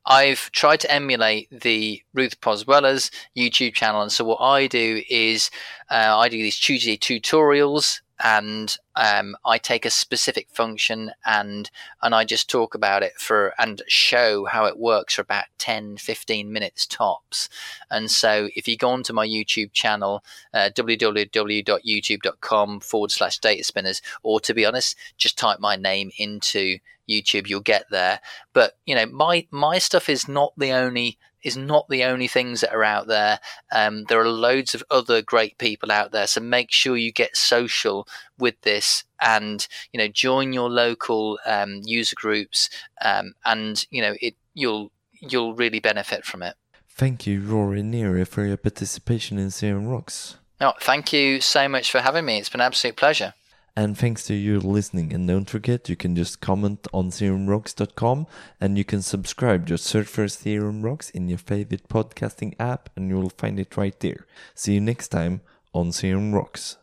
I've 0.05 0.51
tried 0.51 0.79
to 0.81 0.91
emulate 0.91 1.49
the 1.49 2.01
Ruth 2.13 2.39
Pozuelo's 2.41 3.11
YouTube 3.35 3.73
channel, 3.73 4.01
and 4.01 4.11
so 4.11 4.23
what 4.23 4.41
I 4.41 4.67
do 4.67 5.01
is 5.09 5.49
uh, 5.89 6.17
I 6.17 6.29
do 6.29 6.37
these 6.37 6.59
Tuesday 6.59 6.97
tutorials 6.97 8.01
and 8.23 8.77
um, 8.95 9.35
I 9.45 9.57
take 9.57 9.83
a 9.85 9.89
specific 9.89 10.47
function 10.49 11.11
and 11.25 11.69
and 12.01 12.15
I 12.15 12.23
just 12.23 12.49
talk 12.49 12.73
about 12.75 13.03
it 13.03 13.17
for 13.17 13.53
and 13.59 13.81
show 13.87 14.45
how 14.45 14.63
it 14.65 14.79
works 14.79 15.15
for 15.15 15.21
about 15.21 15.45
10 15.59 15.97
15 15.97 16.51
minutes 16.51 16.87
tops. 16.87 17.49
And 17.91 18.09
so 18.09 18.49
if 18.55 18.67
you 18.67 18.75
go 18.77 18.89
onto 18.89 19.13
my 19.13 19.27
YouTube 19.27 19.71
channel 19.73 20.23
uh, 20.53 20.69
www.youtube.com 20.75 22.79
forward 22.79 23.11
slash 23.11 23.37
data 23.37 23.63
spinners 23.63 24.01
or 24.23 24.39
to 24.39 24.53
be 24.53 24.65
honest 24.65 24.95
just 25.17 25.37
type 25.37 25.59
my 25.59 25.75
name 25.75 26.11
into 26.17 26.79
YouTube 27.07 27.47
you'll 27.47 27.61
get 27.61 27.85
there. 27.91 28.19
But 28.53 28.77
you 28.85 28.95
know 28.95 29.05
my 29.05 29.45
my 29.51 29.77
stuff 29.77 30.09
is 30.09 30.27
not 30.27 30.53
the 30.57 30.71
only 30.71 31.19
is 31.47 31.55
not 31.55 31.87
the 31.87 32.03
only 32.03 32.27
things 32.27 32.61
that 32.61 32.73
are 32.73 32.83
out 32.83 33.07
there. 33.07 33.39
Um, 33.71 34.03
there 34.09 34.19
are 34.19 34.27
loads 34.27 34.75
of 34.75 34.83
other 34.91 35.21
great 35.21 35.57
people 35.57 35.91
out 35.91 36.11
there. 36.11 36.27
So 36.27 36.41
make 36.41 36.71
sure 36.71 36.97
you 36.97 37.13
get 37.13 37.37
social 37.37 38.05
with 38.37 38.59
this 38.61 39.05
and, 39.21 39.65
you 39.93 39.97
know, 39.97 40.09
join 40.09 40.51
your 40.51 40.69
local 40.69 41.39
um, 41.45 41.81
user 41.85 42.15
groups 42.15 42.69
um, 43.01 43.33
and, 43.45 43.85
you 43.89 44.01
know, 44.01 44.15
it 44.21 44.35
you'll 44.53 44.91
you'll 45.13 45.55
really 45.55 45.79
benefit 45.79 46.25
from 46.25 46.43
it. 46.43 46.55
Thank 46.89 47.25
you, 47.25 47.41
Rory 47.41 47.81
Neary, 47.81 48.27
for 48.27 48.45
your 48.45 48.57
participation 48.57 49.37
in 49.37 49.47
CRM 49.47 49.89
Rocks. 49.89 50.35
No, 50.59 50.73
thank 50.81 51.13
you 51.13 51.39
so 51.39 51.69
much 51.69 51.91
for 51.91 52.01
having 52.01 52.25
me. 52.25 52.39
It's 52.39 52.49
been 52.49 52.61
an 52.61 52.65
absolute 52.65 52.97
pleasure. 52.97 53.33
And 53.77 53.95
thanks 53.95 54.23
to 54.23 54.33
you 54.33 54.59
listening. 54.59 55.13
And 55.13 55.27
don't 55.27 55.47
forget, 55.47 55.87
you 55.87 55.95
can 55.95 56.15
just 56.15 56.41
comment 56.41 56.87
on 56.91 57.11
crmrocks.com 57.11 58.25
and 58.59 58.75
you 58.75 58.83
can 58.83 59.03
subscribe. 59.03 59.67
Just 59.67 59.85
search 59.85 60.07
for 60.07 60.25
CRM 60.25 60.83
Rocks 60.83 61.11
in 61.11 61.29
your 61.29 61.37
favorite 61.37 61.87
podcasting 61.87 62.55
app 62.59 62.89
and 62.95 63.07
you 63.07 63.17
will 63.19 63.29
find 63.29 63.59
it 63.59 63.77
right 63.77 63.97
there. 63.99 64.25
See 64.55 64.73
you 64.73 64.81
next 64.81 65.09
time 65.09 65.41
on 65.75 65.91
CRM 65.91 66.33
Rocks. 66.33 66.77